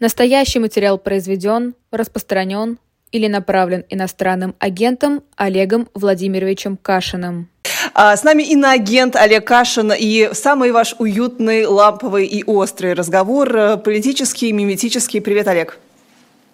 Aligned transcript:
Настоящий 0.00 0.60
материал 0.60 0.96
произведен, 0.96 1.74
распространен 1.90 2.78
или 3.12 3.26
направлен 3.26 3.84
иностранным 3.90 4.54
агентом 4.58 5.22
Олегом 5.36 5.88
Владимировичем 5.92 6.78
Кашиным. 6.78 7.48
А, 7.92 8.16
с 8.16 8.24
нами 8.24 8.42
иноагент 8.44 9.14
Олег 9.14 9.46
Кашин 9.46 9.92
и 9.92 10.30
самый 10.32 10.72
ваш 10.72 10.94
уютный, 10.98 11.66
ламповый 11.66 12.24
и 12.24 12.42
острый 12.44 12.94
разговор, 12.94 13.54
э, 13.54 13.76
политический, 13.76 14.52
миметический. 14.52 15.20
Привет, 15.20 15.48
Олег. 15.48 15.78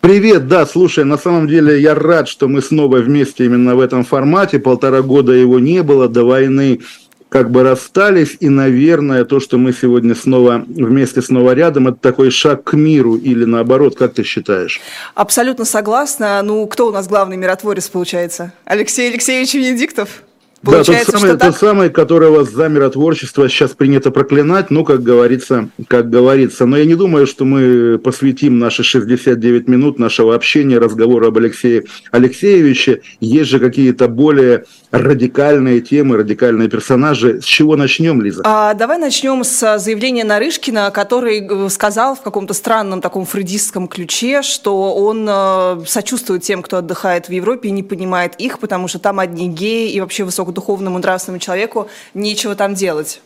Привет, 0.01 0.49
да, 0.49 0.67
слушай, 0.67 1.05
на 1.05 1.17
самом 1.17 1.47
деле 1.47 1.81
я 1.81 1.95
рад, 1.95 2.27
что 2.27 2.49
мы 2.49 2.63
снова 2.63 2.99
вместе 2.99 3.45
именно 3.45 3.77
в 3.77 3.81
этом 3.81 4.05
формате. 4.05 4.59
Полтора 4.59 5.03
года 5.03 5.33
его 5.33 5.61
не 5.61 5.85
было, 5.85 6.09
до 6.09 6.25
войны 6.25 6.81
как 7.29 7.51
бы 7.51 7.63
расстались, 7.63 8.37
и, 8.41 8.49
наверное, 8.49 9.25
то, 9.25 9.41
что 9.41 9.59
мы 9.59 9.73
сегодня 9.73 10.15
снова 10.15 10.65
вместе, 10.67 11.23
снова 11.23 11.53
рядом, 11.53 11.89
это 11.89 11.99
такой 11.99 12.31
шаг 12.31 12.65
к 12.65 12.75
миру, 12.75 13.17
или 13.17 13.45
наоборот, 13.45 13.97
как 13.97 14.15
ты 14.15 14.23
считаешь? 14.23 14.81
Абсолютно 15.15 15.65
согласна. 15.65 16.41
Ну, 16.43 16.67
кто 16.67 16.89
у 16.89 16.93
нас 16.93 17.09
главный 17.09 17.37
миротворец, 17.37 17.89
получается? 17.89 18.53
Алексей 18.65 19.11
Алексеевич 19.11 19.55
Венедиктов? 19.55 20.23
Получается, 20.63 21.13
да, 21.13 21.19
тот 21.19 21.21
самый, 21.21 21.39
тот 21.39 21.57
самый, 21.57 21.91
которого 21.91 22.45
за 22.45 22.69
миротворчество 22.69 23.49
сейчас 23.49 23.73
принято 23.73 24.11
проклинать, 24.11 24.71
ну, 24.71 24.85
как 24.85 25.03
говорится, 25.03 25.69
как 25.87 26.11
говорится. 26.11 26.67
Но 26.67 26.77
я 26.79 26.85
не 26.85 26.95
думаю, 26.95 27.27
что 27.27 27.45
мы 27.45 27.99
посвятим 27.99 28.59
наши 28.59 28.83
69 28.83 29.69
минут 29.69 29.99
нашего 29.99 30.35
общения, 30.35 30.79
разговора 30.79 31.29
об 31.29 31.37
Алексее 31.37 31.85
Алексеевиче. 32.11 33.03
Есть 33.21 33.51
же 33.51 33.61
какие-то 33.61 34.09
более 34.09 34.65
радикальные 34.97 35.81
темы, 35.81 36.17
радикальные 36.17 36.69
персонажи. 36.69 37.41
С 37.41 37.45
чего 37.45 37.77
начнем, 37.77 38.21
Лиза? 38.23 38.43
А, 38.45 38.75
давай 38.75 38.99
начнем 38.99 39.45
с 39.45 39.79
заявления 39.79 40.25
Нарышкина, 40.25 40.91
который 40.91 41.47
э, 41.47 41.69
сказал 41.69 42.17
в 42.17 42.23
каком-то 42.23 42.55
странном 42.55 43.01
таком 43.01 43.27
фрейдистском 43.27 43.89
ключе, 43.89 44.43
что 44.43 44.95
он 44.95 45.27
э, 45.29 45.85
сочувствует 45.87 46.43
тем, 46.43 46.63
кто 46.63 46.79
отдыхает 46.79 47.29
в 47.29 47.33
Европе 47.33 47.69
и 47.69 47.73
не 47.73 47.83
понимает 47.83 48.35
их, 48.37 48.59
потому 48.59 48.89
что 48.89 48.99
там 48.99 49.21
одни 49.21 49.49
геи 49.49 49.91
и 49.93 50.01
вообще 50.01 50.25
высокодуховному 50.25 50.99
нравственному 50.99 51.41
человеку 51.41 51.89
нечего 52.15 52.55
там 52.55 52.75
делать. 52.75 53.21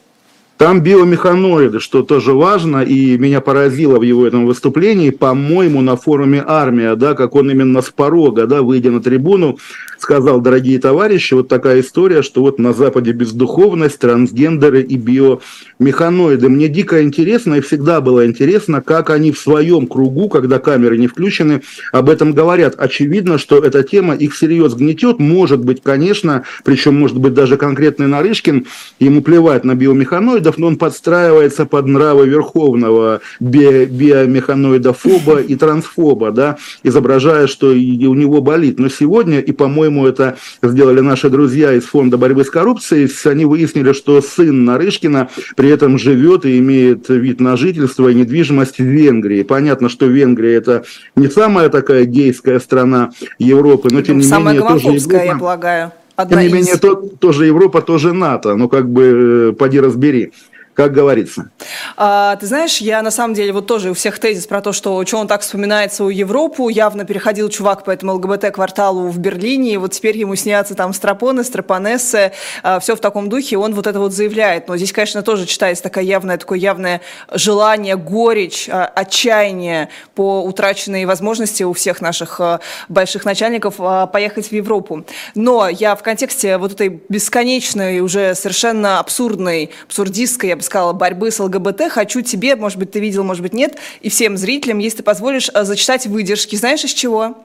Там 0.60 0.82
биомеханоиды, 0.82 1.80
что 1.80 2.02
тоже 2.02 2.34
важно, 2.34 2.82
и 2.82 3.16
меня 3.16 3.40
поразило 3.40 3.98
в 3.98 4.02
его 4.02 4.26
этом 4.26 4.44
выступлении, 4.44 5.08
по-моему, 5.08 5.80
на 5.80 5.96
форуме 5.96 6.44
«Армия», 6.46 6.96
да, 6.96 7.14
как 7.14 7.34
он 7.34 7.50
именно 7.50 7.80
с 7.80 7.88
порога, 7.88 8.46
да, 8.46 8.60
выйдя 8.60 8.90
на 8.90 9.00
трибуну, 9.00 9.56
сказал, 10.02 10.40
дорогие 10.40 10.78
товарищи, 10.78 11.34
вот 11.34 11.48
такая 11.48 11.80
история, 11.80 12.22
что 12.22 12.42
вот 12.42 12.58
на 12.58 12.72
Западе 12.72 13.12
бездуховность, 13.12 13.98
трансгендеры 13.98 14.82
и 14.82 14.96
биомеханоиды. 14.96 16.48
Мне 16.48 16.68
дико 16.68 17.02
интересно, 17.02 17.54
и 17.54 17.60
всегда 17.60 18.00
было 18.00 18.26
интересно, 18.26 18.80
как 18.80 19.10
они 19.10 19.32
в 19.32 19.38
своем 19.38 19.86
кругу, 19.86 20.28
когда 20.28 20.58
камеры 20.58 20.98
не 20.98 21.06
включены, 21.06 21.62
об 21.92 22.08
этом 22.08 22.32
говорят. 22.32 22.74
Очевидно, 22.76 23.38
что 23.38 23.58
эта 23.58 23.82
тема 23.82 24.14
их 24.14 24.34
всерьез 24.34 24.74
гнетет. 24.74 25.18
Может 25.18 25.64
быть, 25.64 25.82
конечно, 25.82 26.44
причем 26.64 26.98
может 26.98 27.18
быть 27.18 27.34
даже 27.34 27.56
конкретный 27.56 28.06
Нарышкин, 28.06 28.66
ему 28.98 29.22
плевать 29.22 29.64
на 29.64 29.74
биомеханоидов, 29.74 30.58
но 30.58 30.68
он 30.68 30.76
подстраивается 30.76 31.66
под 31.66 31.86
нравы 31.86 32.26
верховного 32.26 33.20
би 33.40 33.84
биомеханоидофоба 33.86 35.40
и 35.40 35.56
трансфоба, 35.56 36.30
да, 36.30 36.56
изображая, 36.82 37.46
что 37.46 37.72
и 37.72 38.06
у 38.06 38.14
него 38.14 38.40
болит. 38.40 38.78
Но 38.78 38.88
сегодня, 38.88 39.40
и, 39.40 39.52
по-моему, 39.52 39.89
по-моему, 39.90 40.06
это 40.06 40.36
сделали 40.62 41.00
наши 41.00 41.28
друзья 41.28 41.72
из 41.72 41.84
Фонда 41.84 42.16
борьбы 42.16 42.44
с 42.44 42.50
коррупцией. 42.50 43.10
Они 43.28 43.44
выяснили, 43.44 43.92
что 43.92 44.20
сын 44.22 44.64
Нарышкина 44.64 45.28
при 45.56 45.68
этом 45.68 45.98
живет 45.98 46.44
и 46.44 46.58
имеет 46.58 47.08
вид 47.08 47.40
на 47.40 47.56
жительство 47.56 48.08
и 48.08 48.14
недвижимость 48.14 48.78
в 48.78 48.84
Венгрии. 48.84 49.42
Понятно, 49.42 49.88
что 49.88 50.06
Венгрия 50.06 50.54
это 50.54 50.84
не 51.16 51.28
самая 51.28 51.68
такая 51.68 52.04
гейская 52.04 52.60
страна 52.60 53.10
Европы, 53.38 53.88
но 53.90 54.00
тем 54.02 54.18
ну, 54.18 54.22
не 54.22 54.28
самая 54.28 54.54
менее 54.54 54.68
тоже 54.68 54.88
Европа. 54.88 55.24
я 55.24 55.36
полагаю. 55.36 55.92
Одна 56.14 56.36
тем 56.36 56.40
не 56.40 56.46
из... 56.46 56.52
менее, 56.52 56.76
то, 56.76 56.94
тоже 57.18 57.46
Европа, 57.46 57.82
тоже 57.82 58.12
НАТО. 58.12 58.54
Ну, 58.54 58.68
как 58.68 58.88
бы, 58.88 59.50
э, 59.50 59.52
поди 59.58 59.80
разбери 59.80 60.32
как 60.80 60.92
говорится. 60.92 61.50
А, 61.96 62.36
ты 62.36 62.46
знаешь, 62.46 62.78
я 62.78 63.02
на 63.02 63.10
самом 63.10 63.34
деле 63.34 63.52
вот 63.52 63.66
тоже 63.66 63.90
у 63.90 63.94
всех 63.94 64.18
тезис 64.18 64.46
про 64.46 64.60
то, 64.62 64.72
что 64.72 65.04
что 65.04 65.18
он 65.18 65.28
так 65.28 65.42
вспоминается 65.42 66.04
у 66.04 66.08
Европу, 66.08 66.68
явно 66.70 67.04
переходил 67.04 67.50
чувак 67.50 67.84
по 67.84 67.90
этому 67.90 68.14
ЛГБТ-кварталу 68.14 69.08
в 69.08 69.18
Берлине, 69.18 69.74
и 69.74 69.76
вот 69.76 69.92
теперь 69.92 70.16
ему 70.16 70.36
снятся 70.36 70.74
там 70.74 70.94
стропоны, 70.94 71.44
стропонессы, 71.44 72.32
а, 72.62 72.80
все 72.80 72.96
в 72.96 73.00
таком 73.00 73.28
духе, 73.28 73.58
он 73.58 73.74
вот 73.74 73.86
это 73.86 74.00
вот 74.00 74.12
заявляет. 74.12 74.68
Но 74.68 74.76
здесь, 74.76 74.92
конечно, 74.92 75.22
тоже 75.22 75.46
читается 75.46 75.82
такое 75.82 76.04
явное, 76.04 76.38
такое 76.38 76.58
явное 76.58 77.02
желание, 77.30 77.96
горечь, 77.96 78.68
а, 78.70 78.86
отчаяние 78.86 79.90
по 80.14 80.42
утраченной 80.42 81.04
возможности 81.04 81.62
у 81.62 81.74
всех 81.74 82.00
наших 82.00 82.40
а, 82.40 82.60
больших 82.88 83.26
начальников 83.26 83.74
а, 83.78 84.06
поехать 84.06 84.48
в 84.48 84.52
Европу. 84.52 85.04
Но 85.34 85.68
я 85.68 85.94
в 85.94 86.02
контексте 86.02 86.56
вот 86.56 86.72
этой 86.72 87.02
бесконечной, 87.08 88.00
уже 88.00 88.34
совершенно 88.34 88.98
абсурдной, 88.98 89.70
абсурдистской, 89.86 90.50
я 90.50 90.56
бы 90.56 90.62
сказала, 90.70 90.92
борьбы 90.92 91.30
с 91.30 91.40
ЛГБТ, 91.40 91.90
хочу 91.90 92.22
тебе, 92.22 92.56
может 92.56 92.78
быть, 92.78 92.92
ты 92.92 93.00
видел, 93.00 93.24
может 93.24 93.42
быть, 93.42 93.52
нет, 93.52 93.76
и 94.00 94.08
всем 94.08 94.36
зрителям, 94.36 94.78
если 94.78 94.98
ты 94.98 95.02
позволишь, 95.02 95.50
э, 95.52 95.64
зачитать 95.64 96.06
выдержки. 96.06 96.56
Знаешь, 96.56 96.84
из 96.84 96.92
чего? 96.92 97.36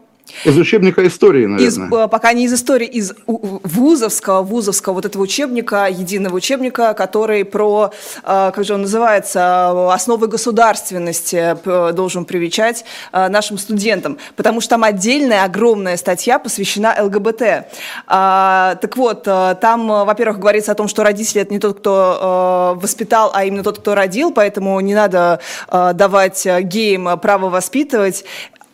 Из 0.44 0.58
учебника 0.58 1.06
истории, 1.08 1.46
наверное. 1.46 1.88
Из, 1.88 1.94
э, 1.94 2.08
пока 2.08 2.34
не 2.34 2.46
из 2.46 2.54
истории, 2.54 2.88
из 2.88 3.14
вузовского, 3.26 4.42
вузовского 4.42 4.94
вот 4.96 5.06
этого 5.06 5.24
учебника, 5.24 5.88
единого 5.90 6.36
учебника, 6.36 6.94
который 6.94 7.46
про, 7.46 7.92
э, 8.24 8.52
как 8.54 8.64
же 8.64 8.74
он 8.74 8.82
называется, 8.82 9.94
основы 9.94 10.28
государственности 10.28 11.56
должен 11.94 12.26
привечать 12.26 12.86
нашим 13.12 13.58
студентам. 13.58 14.18
Потому 14.36 14.62
что 14.62 14.72
там 14.72 14.84
отдельная 14.84 15.44
огромная 15.44 15.98
статья 15.98 16.40
посвящена 16.40 16.96
ЛГБТ. 17.00 17.68
Так 18.08 18.98
вот, 18.98 19.24
там, 19.24 19.88
во-первых, 19.88 20.40
говорится 20.40 20.72
о 20.72 20.76
том, 20.76 20.88
что 20.88 21.04
родители 21.04 21.42
это 21.42 21.54
не 21.54 21.60
тот, 21.60 21.80
кто 21.80 22.78
воспитал, 22.82 23.32
а 23.34 23.46
именно 23.46 23.64
тот, 23.64 23.80
кто 23.80 23.96
родил, 23.96 24.32
поэтому 24.32 24.80
не 24.80 24.96
надо 24.96 25.40
давать 25.72 26.46
геям 26.62 27.20
право 27.20 27.50
воспитывать 27.50 28.26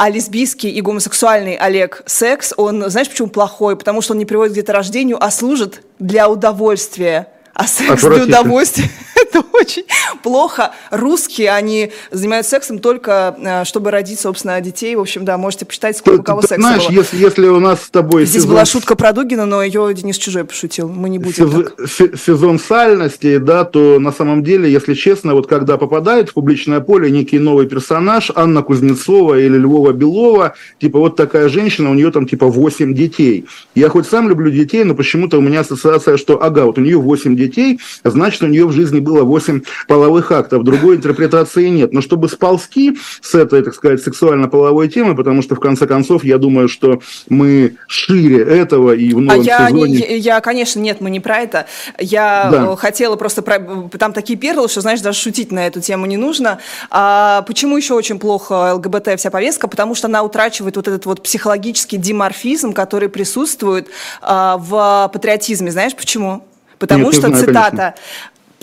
а 0.02 0.10
лесбийский 0.10 0.72
и 0.72 0.82
гомосексуальный 0.82 1.56
Олег 1.56 2.02
секс, 2.08 2.56
он, 2.58 2.90
знаешь, 2.90 3.08
почему 3.08 3.28
плохой? 3.28 3.76
Потому 3.76 4.02
что 4.02 4.14
он 4.14 4.18
не 4.18 4.26
приводит 4.26 4.54
к 4.54 4.56
деторождению, 4.56 5.24
а 5.24 5.30
служит 5.30 5.84
для 6.00 6.28
удовольствия. 6.28 7.28
А 7.54 7.68
секс 7.68 8.02
для 8.02 8.24
удовольствия– 8.24 8.90
это 9.22 9.44
очень 9.54 9.84
плохо. 10.24 10.72
Русские, 10.90 11.52
они 11.52 11.92
занимаются 12.12 12.52
сексом 12.52 12.80
только, 12.80 13.36
э, 13.40 13.66
чтобы 13.66 13.92
родить, 13.92 14.20
собственно, 14.20 14.60
детей. 14.62 14.96
В 14.96 15.02
общем, 15.02 15.26
да, 15.26 15.38
можете 15.38 15.66
почитать, 15.66 15.98
сколько 15.98 16.18
ты, 16.18 16.22
у 16.22 16.24
кого 16.24 16.42
ты, 16.42 16.48
секса 16.48 16.62
знаешь, 16.62 16.88
было. 16.88 16.96
Если, 16.96 17.18
если 17.18 17.48
у 17.48 17.60
нас 17.60 17.84
с 17.84 17.90
тобой... 17.90 18.26
Здесь 18.26 18.44
сезон... 18.44 18.52
была 18.52 18.66
шутка 18.66 18.96
про 18.96 19.14
Дугина, 19.14 19.46
но 19.46 19.64
ее 19.64 19.94
Денис 19.94 20.18
Чужой 20.18 20.44
пошутил. 20.44 20.90
Мы 20.90 21.10
не 21.10 21.20
будем 21.20 21.34
Сез... 21.34 22.00
так. 22.00 22.20
Сезон 22.20 22.60
сальности, 22.60 23.38
да, 23.38 23.64
то 23.64 24.00
на 24.00 24.12
самом 24.12 24.44
деле, 24.44 24.72
если 24.72 24.94
честно, 24.94 25.34
вот 25.34 25.48
когда 25.48 25.78
попадает 25.78 26.30
в 26.30 26.34
публичное 26.34 26.80
поле 26.80 27.12
некий 27.12 27.40
новый 27.40 27.68
персонаж, 27.68 28.32
Анна 28.36 28.62
Кузнецова 28.64 29.40
или 29.40 29.58
Львова 29.58 29.94
Белова, 29.94 30.56
типа 30.80 31.00
вот 31.00 31.16
такая 31.16 31.50
женщина, 31.50 31.92
у 31.92 31.94
нее 31.94 32.12
там 32.12 32.28
типа 32.28 32.48
8 32.48 32.94
детей. 32.94 33.46
Я 33.76 33.90
хоть 33.90 34.08
сам 34.08 34.30
люблю 34.30 34.52
детей, 34.52 34.84
но 34.84 34.96
почему-то 34.96 35.38
у 35.38 35.42
меня 35.42 35.62
ассоциация, 35.62 36.18
что 36.18 36.42
ага, 36.42 36.66
вот 36.66 36.78
у 36.78 36.82
нее 36.82 36.98
8 36.98 37.36
детей, 37.36 37.52
детей, 37.52 37.80
значит, 38.04 38.42
у 38.44 38.48
нее 38.48 38.66
в 38.66 38.72
жизни 38.72 39.00
было 39.12 39.24
8 39.24 39.62
половых 39.88 40.32
актов. 40.32 40.64
Другой 40.64 40.96
интерпретации 40.96 41.68
нет. 41.68 41.94
Но 41.94 42.02
чтобы 42.02 42.30
сползти 42.30 42.98
с 43.22 43.36
этой, 43.36 43.62
так 43.62 43.76
сказать, 43.76 44.02
сексуально-половой 44.02 44.88
темы, 44.88 45.16
потому 45.16 45.42
что, 45.42 45.56
в 45.56 45.60
конце 45.60 45.86
концов, 45.86 46.24
я 46.24 46.38
думаю, 46.38 46.70
что 46.70 47.02
мы 47.30 47.76
шире 47.88 48.44
этого 48.44 48.94
и 48.94 49.14
в 49.14 49.20
новом 49.20 49.42
а 49.42 49.44
я, 49.44 49.68
сезоне... 49.68 49.94
Не, 49.94 50.18
я, 50.18 50.40
конечно, 50.40 50.80
нет, 50.80 51.02
мы 51.02 51.10
не 51.10 51.20
про 51.20 51.40
это. 51.40 51.66
Я 52.00 52.50
да. 52.52 52.76
хотела 52.76 53.16
просто... 53.16 53.42
Про... 53.42 53.90
Там 54.00 54.14
такие 54.14 54.40
перлы, 54.40 54.70
что, 54.70 54.82
знаешь, 54.82 55.02
даже 55.02 55.20
шутить 55.20 55.52
на 55.52 55.68
эту 55.68 55.82
тему 55.82 56.06
не 56.06 56.18
нужно. 56.18 56.60
А 56.90 57.42
почему 57.44 57.78
еще 57.78 57.94
очень 57.94 58.20
плохо 58.20 58.74
ЛГБТ 58.76 59.18
вся 59.18 59.30
повестка? 59.30 59.68
Потому 59.68 59.96
что 59.96 60.08
она 60.08 60.24
утрачивает 60.24 60.78
вот 60.78 60.88
этот 60.88 61.06
вот 61.06 61.22
психологический 61.22 61.98
диморфизм, 61.98 62.74
который 62.74 63.10
присутствует 63.10 63.90
а, 64.22 64.58
в 64.58 65.10
патриотизме. 65.14 65.72
Знаешь 65.72 65.96
почему? 65.96 66.44
Потому 66.82 67.06
Нет, 67.06 67.14
что 67.14 67.28
знаю, 67.28 67.46
цитата 67.46 67.96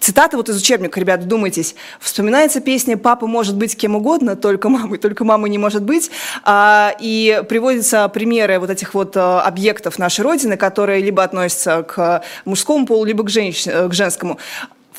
Цитата 0.01 0.37
вот 0.37 0.49
из 0.49 0.57
учебника, 0.57 1.01
ребят, 1.01 1.21
вдумайтесь. 1.21 1.75
Вспоминается 2.01 2.61
песня 2.61 2.97
«Папа 2.97 3.27
может 3.27 3.57
быть 3.57 3.77
кем 3.77 3.97
угодно, 3.97 4.37
только 4.37 4.69
мамой, 4.69 4.99
только 4.99 5.25
мамы 5.25 5.49
не 5.49 5.59
может 5.59 5.83
быть». 5.83 6.11
А, 6.45 6.95
и 7.01 7.43
приводятся 7.49 8.09
примеры 8.09 8.61
вот 8.61 8.71
этих 8.71 8.95
вот 8.95 9.17
а, 9.17 9.43
объектов 9.43 9.99
нашей 9.99 10.21
Родины, 10.21 10.57
которые 10.57 11.03
либо 11.03 11.25
относятся 11.25 11.83
к 11.83 12.23
мужскому 12.45 12.87
полу, 12.87 13.05
либо 13.05 13.25
к, 13.25 13.31
женщ... 13.31 13.65
к 13.65 13.93
женскому 13.93 14.39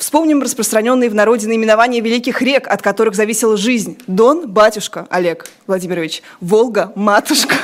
Вспомним 0.00 0.40
распространенные 0.40 1.10
в 1.10 1.14
народе 1.14 1.46
наименования 1.46 2.00
великих 2.00 2.40
рек, 2.40 2.66
от 2.66 2.80
которых 2.80 3.14
зависела 3.14 3.58
жизнь. 3.58 3.98
Дон, 4.06 4.48
батюшка, 4.48 5.06
Олег 5.10 5.46
Владимирович, 5.66 6.22
Волга, 6.40 6.90
матушка. 6.94 7.54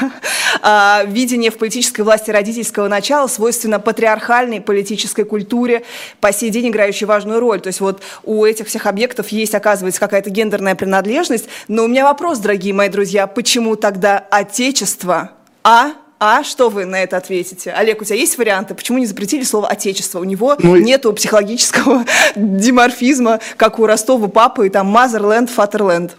А, 0.62 1.04
видение 1.06 1.50
в 1.50 1.58
политической 1.58 2.02
власти 2.02 2.30
родительского 2.30 2.88
начала 2.88 3.26
свойственно 3.26 3.80
патриархальной 3.80 4.60
политической 4.60 5.24
культуре, 5.24 5.84
по 6.20 6.32
сей 6.32 6.50
день 6.50 6.68
играющей 6.68 7.06
важную 7.06 7.40
роль. 7.40 7.60
То 7.60 7.68
есть 7.68 7.80
вот 7.80 8.02
у 8.22 8.44
этих 8.44 8.66
всех 8.66 8.86
объектов 8.86 9.28
есть, 9.28 9.54
оказывается, 9.54 10.00
какая-то 10.00 10.30
гендерная 10.30 10.74
принадлежность. 10.74 11.46
Но 11.68 11.84
у 11.84 11.88
меня 11.88 12.04
вопрос, 12.04 12.38
дорогие 12.38 12.74
мои 12.74 12.88
друзья, 12.88 13.26
почему 13.26 13.76
тогда 13.76 14.18
отечество, 14.18 15.32
а 15.64 15.92
а 16.18 16.42
что 16.44 16.70
вы 16.70 16.86
на 16.86 17.02
это 17.02 17.16
ответите? 17.16 17.72
Олег, 17.72 18.00
у 18.00 18.04
тебя 18.04 18.16
есть 18.16 18.38
варианты? 18.38 18.74
Почему 18.74 18.98
не 18.98 19.06
запретили 19.06 19.42
слово 19.42 19.68
«отечество»? 19.68 20.20
У 20.20 20.24
него 20.24 20.56
ну, 20.58 20.76
нету 20.76 21.12
психологического 21.12 22.04
диморфизма, 22.36 23.40
как 23.56 23.78
у 23.78 23.86
Ростова 23.86 24.28
папы, 24.28 24.66
и 24.66 24.70
там 24.70 24.86
«мазерленд», 24.86 25.50
«фатерленд». 25.50 26.16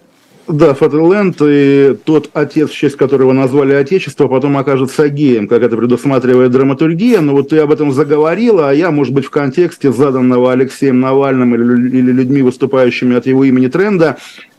Да, 0.48 0.74
Фатерленд 0.74 1.36
и 1.42 1.98
тот 2.06 2.30
отец, 2.34 2.70
в 2.70 2.74
честь 2.74 2.96
которого 2.96 3.34
назвали 3.34 3.74
Отечество, 3.74 4.30
потом 4.30 4.58
окажется 4.58 5.10
геем, 5.10 5.46
как 5.50 5.62
это 5.62 5.76
предусматривает 5.76 6.52
драматургия. 6.52 7.20
Но 7.20 7.34
вот 7.34 7.50
ты 7.50 7.58
об 7.58 7.72
этом 7.72 7.92
заговорила, 7.92 8.70
а 8.70 8.74
я, 8.74 8.92
может 8.92 9.14
быть, 9.14 9.26
в 9.26 9.30
контексте 9.30 9.92
заданного 9.92 10.54
Алексеем 10.54 11.02
Навальным 11.02 11.54
или, 11.54 11.98
или 11.98 12.12
людьми, 12.14 12.42
выступающими 12.44 13.18
от 13.18 13.26
его 13.26 13.44
имени 13.44 13.68
тренда, 13.68 14.18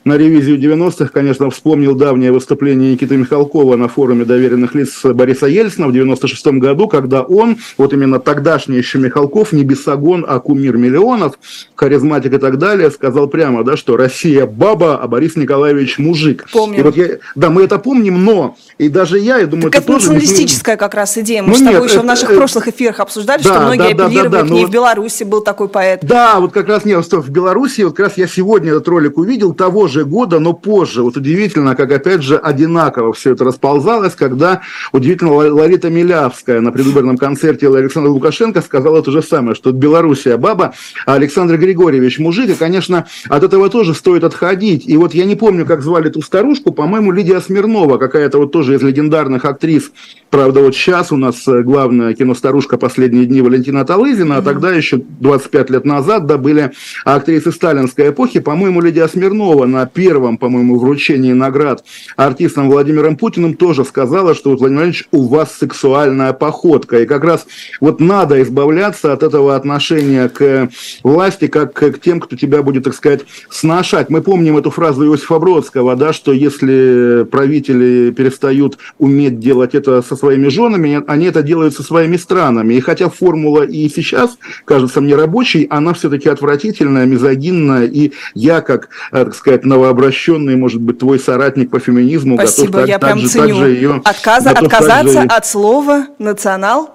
на 0.09 0.17
ревизию 0.17 0.59
90-х, 0.59 1.11
конечно, 1.13 1.51
вспомнил 1.51 1.95
давнее 1.95 2.33
выступление 2.33 2.93
Никиты 2.93 3.17
Михалкова 3.17 3.77
на 3.77 3.89
форуме 3.89 4.25
доверенных 4.25 4.75
лиц 4.75 5.05
Бориса 5.05 5.47
Ельцина 5.47 5.87
в 5.87 5.93
96 5.93 6.47
году, 6.59 6.89
когда 6.89 7.23
он, 7.23 7.59
вот 7.77 7.93
именно 7.93 8.19
тогдашний 8.19 8.79
еще 8.79 8.99
Михалков, 8.99 9.53
не 9.53 9.65
бесогон, 9.65 10.25
а 10.27 10.41
кумир 10.41 10.79
миллионов, 10.79 11.39
харизматик 11.75 12.33
и 12.33 12.39
так 12.39 12.59
далее, 12.59 12.91
сказал 12.91 13.29
прямо, 13.29 13.63
да, 13.65 13.77
что 13.77 13.97
Россия 13.97 14.47
баба, 14.47 14.97
а 14.97 15.07
Борис 15.09 15.37
Николаевич 15.37 15.99
мужик. 15.99 16.47
Помним. 16.51 16.81
И 16.81 16.83
вот 16.83 16.97
я, 16.97 17.19
да, 17.35 17.51
мы 17.51 17.65
это 17.65 17.79
помним, 17.79 18.25
но 18.25 18.57
и 18.79 18.89
даже 18.89 19.19
я, 19.19 19.39
я 19.39 19.47
думаю, 19.47 19.71
так 19.71 19.83
это, 19.83 19.93
это 19.93 19.93
тоже... 19.93 20.13
националистическая 20.13 20.77
как 20.77 20.95
раз 20.95 21.19
идея. 21.19 21.43
Мы 21.43 21.51
ну, 21.51 21.55
с 21.55 21.59
тобой 21.59 21.75
нет, 21.75 21.85
еще 21.85 21.95
это, 21.95 22.03
в 22.03 22.07
наших 22.07 22.31
это, 22.31 22.39
прошлых 22.39 22.69
эфирах 22.69 23.01
обсуждали, 23.01 23.43
да, 23.43 23.51
что 23.51 23.61
многие 23.61 23.95
да, 23.95 24.07
апеллировали 24.07 24.31
да, 24.31 24.39
да, 24.39 24.43
да, 24.43 24.49
к 24.49 24.51
ней. 24.51 24.61
Вот, 24.63 24.71
в 24.71 24.73
Беларуси 24.73 25.25
был 25.25 25.43
такой 25.43 25.69
поэт. 25.69 26.01
Да, 26.03 26.41
вот 26.41 26.53
как 26.53 26.67
раз 26.69 26.87
нет, 26.87 27.05
в 27.05 27.31
Беларуси, 27.31 27.83
вот 27.83 27.95
как 27.95 28.07
раз 28.07 28.17
я 28.17 28.27
сегодня 28.27 28.71
этот 28.71 28.89
ролик 28.89 29.19
увидел, 29.19 29.53
того 29.53 29.87
же 29.89 29.98
года, 30.05 30.39
но 30.39 30.53
позже. 30.53 31.03
Вот 31.03 31.17
удивительно, 31.17 31.75
как 31.75 31.93
опять 31.93 32.23
же 32.23 32.37
одинаково 32.37 33.13
все 33.13 33.33
это 33.33 33.45
расползалось, 33.45 34.15
когда 34.15 34.63
удивительно 34.93 35.33
Ларита 35.33 35.91
Милявская 35.91 36.61
на 36.61 36.73
предвыборном 36.73 37.17
концерте 37.17 37.69
Александра 37.69 38.11
Лукашенко 38.11 38.61
сказала 38.63 39.03
то 39.03 39.11
же 39.11 39.23
самое, 39.23 39.55
что 39.55 39.73
Белоруссия 39.73 40.37
баба, 40.37 40.75
а 41.07 41.15
Александр 41.15 41.57
Григорьевич 41.57 42.19
мужик, 42.19 42.51
и, 42.51 42.55
конечно, 42.55 43.07
от 43.29 43.45
этого 43.45 43.69
тоже 43.69 43.95
стоит 43.95 44.25
отходить. 44.25 44.89
И 44.89 44.97
вот 44.97 45.15
я 45.15 45.25
не 45.25 45.37
помню, 45.37 45.67
как 45.67 45.83
звали 45.83 46.09
ту 46.09 46.23
старушку, 46.23 46.73
по-моему, 46.73 47.13
Лидия 47.13 47.41
Смирнова, 47.41 47.99
какая-то 47.99 48.39
вот 48.39 48.53
тоже 48.53 48.75
из 48.75 48.83
легендарных 48.83 49.45
актрис. 49.45 49.91
Правда, 50.31 50.61
вот 50.61 50.75
сейчас 50.75 51.13
у 51.13 51.17
нас 51.17 51.45
главная 51.47 52.15
киностарушка 52.15 52.77
«Последние 52.77 53.27
дни» 53.27 53.41
Валентина 53.41 53.85
Талызина, 53.85 54.37
а 54.39 54.43
тогда 54.43 54.73
еще 54.73 54.99
25 54.99 55.71
лет 55.71 55.85
назад, 55.85 56.27
да, 56.27 56.37
были 56.39 56.73
актрисы 57.05 57.53
сталинской 57.53 58.11
эпохи, 58.11 58.41
по-моему, 58.41 58.81
Лидия 58.81 59.09
Смирнова 59.09 59.67
на 59.67 59.87
первом 59.89 60.39
по-моему, 60.39 60.79
вручении 60.79 61.33
наград 61.33 61.85
артистом 62.17 62.71
Владимиром 62.71 63.17
Путиным 63.17 63.55
тоже 63.55 63.85
сказала, 63.85 64.35
что, 64.35 64.51
вот, 64.51 64.61
Владимир 64.61 64.79
Владимирович, 64.79 65.09
у 65.13 65.27
вас 65.27 65.57
сексуальная 65.59 66.33
походка. 66.33 67.01
И 67.01 67.07
как 67.07 67.25
раз 67.25 67.47
вот 67.81 68.01
надо 68.01 68.41
избавляться 68.43 69.13
от 69.13 69.23
этого 69.23 69.57
отношения 69.57 70.29
к 70.29 70.71
власти, 71.03 71.47
как 71.47 71.75
к 71.75 71.99
тем, 72.01 72.21
кто 72.21 72.37
тебя 72.37 72.63
будет, 72.63 72.85
так 72.85 72.95
сказать, 72.95 73.23
сношать. 73.51 74.11
Мы 74.11 74.23
помним 74.23 74.57
эту 74.57 74.71
фразу 74.71 75.05
Иосифа 75.05 75.39
Бродского, 75.39 75.97
да, 75.97 76.13
что 76.13 76.33
если 76.33 77.27
правители 77.31 78.11
перестают 78.11 78.79
уметь 78.99 79.39
делать 79.41 79.75
это 79.75 80.03
со 80.03 80.17
своими 80.17 80.49
женами, 80.49 81.03
они 81.07 81.27
это 81.27 81.43
делают 81.43 81.75
со 81.75 81.83
своими 81.83 82.17
странами. 82.17 82.75
И 82.75 82.81
хотя 82.81 83.09
формула 83.09 83.63
и 83.63 83.89
сейчас 83.89 84.39
кажется 84.65 85.01
мне 85.01 85.17
рабочей, 85.17 85.67
она 85.71 85.95
все-таки 85.95 86.29
отвратительная, 86.29 87.07
мизогинная, 87.07 87.87
и 87.87 88.13
я, 88.35 88.61
как, 88.61 88.89
э, 89.13 89.25
так 89.25 89.35
сказать, 89.35 89.65
новообращенный 89.69 90.09
обращенный, 90.09 90.57
может 90.57 90.81
быть, 90.81 90.99
твой 90.99 91.19
соратник 91.19 91.71
по 91.71 91.79
феминизму 91.79 92.37
Спасибо, 92.37 92.73
готов 92.73 92.89
я 92.89 92.99
так, 92.99 93.11
прям 93.11 93.19
же, 93.21 93.29
ценю. 93.29 93.49
так 93.49 93.57
же 93.57 93.71
ее... 93.71 94.03
Отказа, 94.05 94.51
отказаться 94.51 95.23
от 95.23 95.47
слова 95.47 96.07
«национал»? 96.19 96.95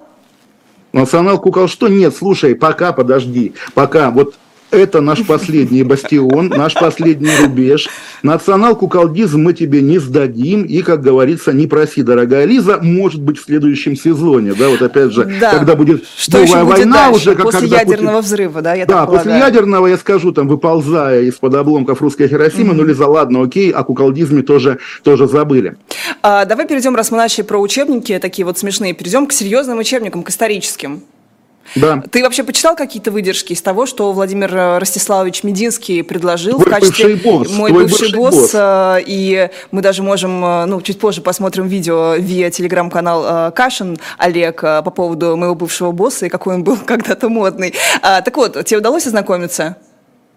Национал 0.92 1.40
кукол 1.40 1.66
что? 1.66 1.88
Нет, 1.88 2.14
слушай, 2.16 2.54
пока, 2.54 2.92
подожди, 2.92 3.54
пока. 3.74 4.10
Вот 4.10 4.36
это 4.74 5.00
наш 5.00 5.24
последний 5.24 5.82
бастион, 5.82 6.48
наш 6.48 6.74
последний 6.74 7.30
рубеж. 7.40 7.88
Национал-куколдизм 8.22 9.40
мы 9.40 9.52
тебе 9.52 9.80
не 9.82 9.98
сдадим. 9.98 10.64
И, 10.64 10.82
как 10.82 11.02
говорится, 11.02 11.52
не 11.52 11.66
проси, 11.66 12.02
дорогая 12.02 12.44
Лиза, 12.44 12.78
может 12.82 13.20
быть, 13.20 13.38
в 13.38 13.44
следующем 13.44 13.96
сезоне. 13.96 14.54
Да, 14.54 14.68
вот 14.68 14.82
опять 14.82 15.12
же, 15.12 15.24
да. 15.40 15.50
когда 15.50 15.76
будет 15.76 16.04
Что 16.16 16.38
новая 16.38 16.64
будет 16.64 16.78
война 16.78 16.96
дальше? 17.06 17.16
уже. 17.16 17.34
Как, 17.34 17.44
после 17.44 17.68
ядерного 17.68 18.16
Путин... 18.16 18.26
взрыва, 18.26 18.62
да, 18.62 18.74
я 18.74 18.86
Да, 18.86 19.06
после 19.06 19.32
ядерного, 19.32 19.86
я 19.86 19.96
скажу, 19.96 20.32
там, 20.32 20.48
выползая 20.48 21.22
из-под 21.22 21.54
обломков 21.54 22.00
русской 22.02 22.28
Хиросимы, 22.28 22.72
mm-hmm. 22.72 22.76
ну, 22.76 22.84
Лиза, 22.84 23.06
ладно, 23.06 23.42
окей, 23.42 23.70
о 23.70 23.84
куколдизме 23.84 24.42
тоже, 24.42 24.78
тоже 25.02 25.26
забыли. 25.26 25.76
А, 26.22 26.44
давай 26.44 26.66
перейдем, 26.66 26.94
раз 26.96 27.10
мы 27.10 27.18
начали 27.18 27.44
про 27.44 27.58
учебники, 27.58 28.18
такие 28.18 28.44
вот 28.44 28.58
смешные, 28.58 28.94
перейдем 28.94 29.26
к 29.26 29.32
серьезным 29.32 29.78
учебникам, 29.78 30.22
к 30.22 30.30
историческим. 30.30 31.02
Да. 31.74 32.02
Ты 32.10 32.22
вообще 32.22 32.44
почитал 32.44 32.76
какие-то 32.76 33.10
выдержки 33.10 33.52
из 33.52 33.62
того, 33.62 33.86
что 33.86 34.12
Владимир 34.12 34.54
э, 34.54 34.78
Ростиславович 34.78 35.42
Мединский 35.42 36.02
предложил 36.02 36.58
Твой 36.58 36.66
в 36.66 36.70
качестве 36.70 37.16
босс, 37.16 37.50
мой 37.50 37.72
бывший, 37.72 37.90
бывший 37.90 38.16
босс, 38.16 38.34
босс, 38.34 38.50
э, 38.54 38.98
и 39.06 39.50
мы 39.70 39.82
даже 39.82 40.02
можем, 40.02 40.44
э, 40.44 40.64
ну 40.66 40.80
чуть 40.82 40.98
позже 40.98 41.20
посмотрим 41.20 41.66
видео 41.66 42.14
виа 42.14 42.50
телеграм-канал 42.50 43.52
Кашин 43.52 43.98
Олег 44.18 44.60
по 44.60 44.82
поводу 44.82 45.36
моего 45.36 45.54
бывшего 45.54 45.92
босса 45.92 46.26
и 46.26 46.28
какой 46.28 46.54
он 46.54 46.64
был 46.64 46.76
когда-то 46.86 47.28
модный. 47.28 47.74
А, 48.02 48.20
так 48.20 48.36
вот, 48.36 48.64
тебе 48.64 48.78
удалось 48.78 49.06
ознакомиться? 49.06 49.76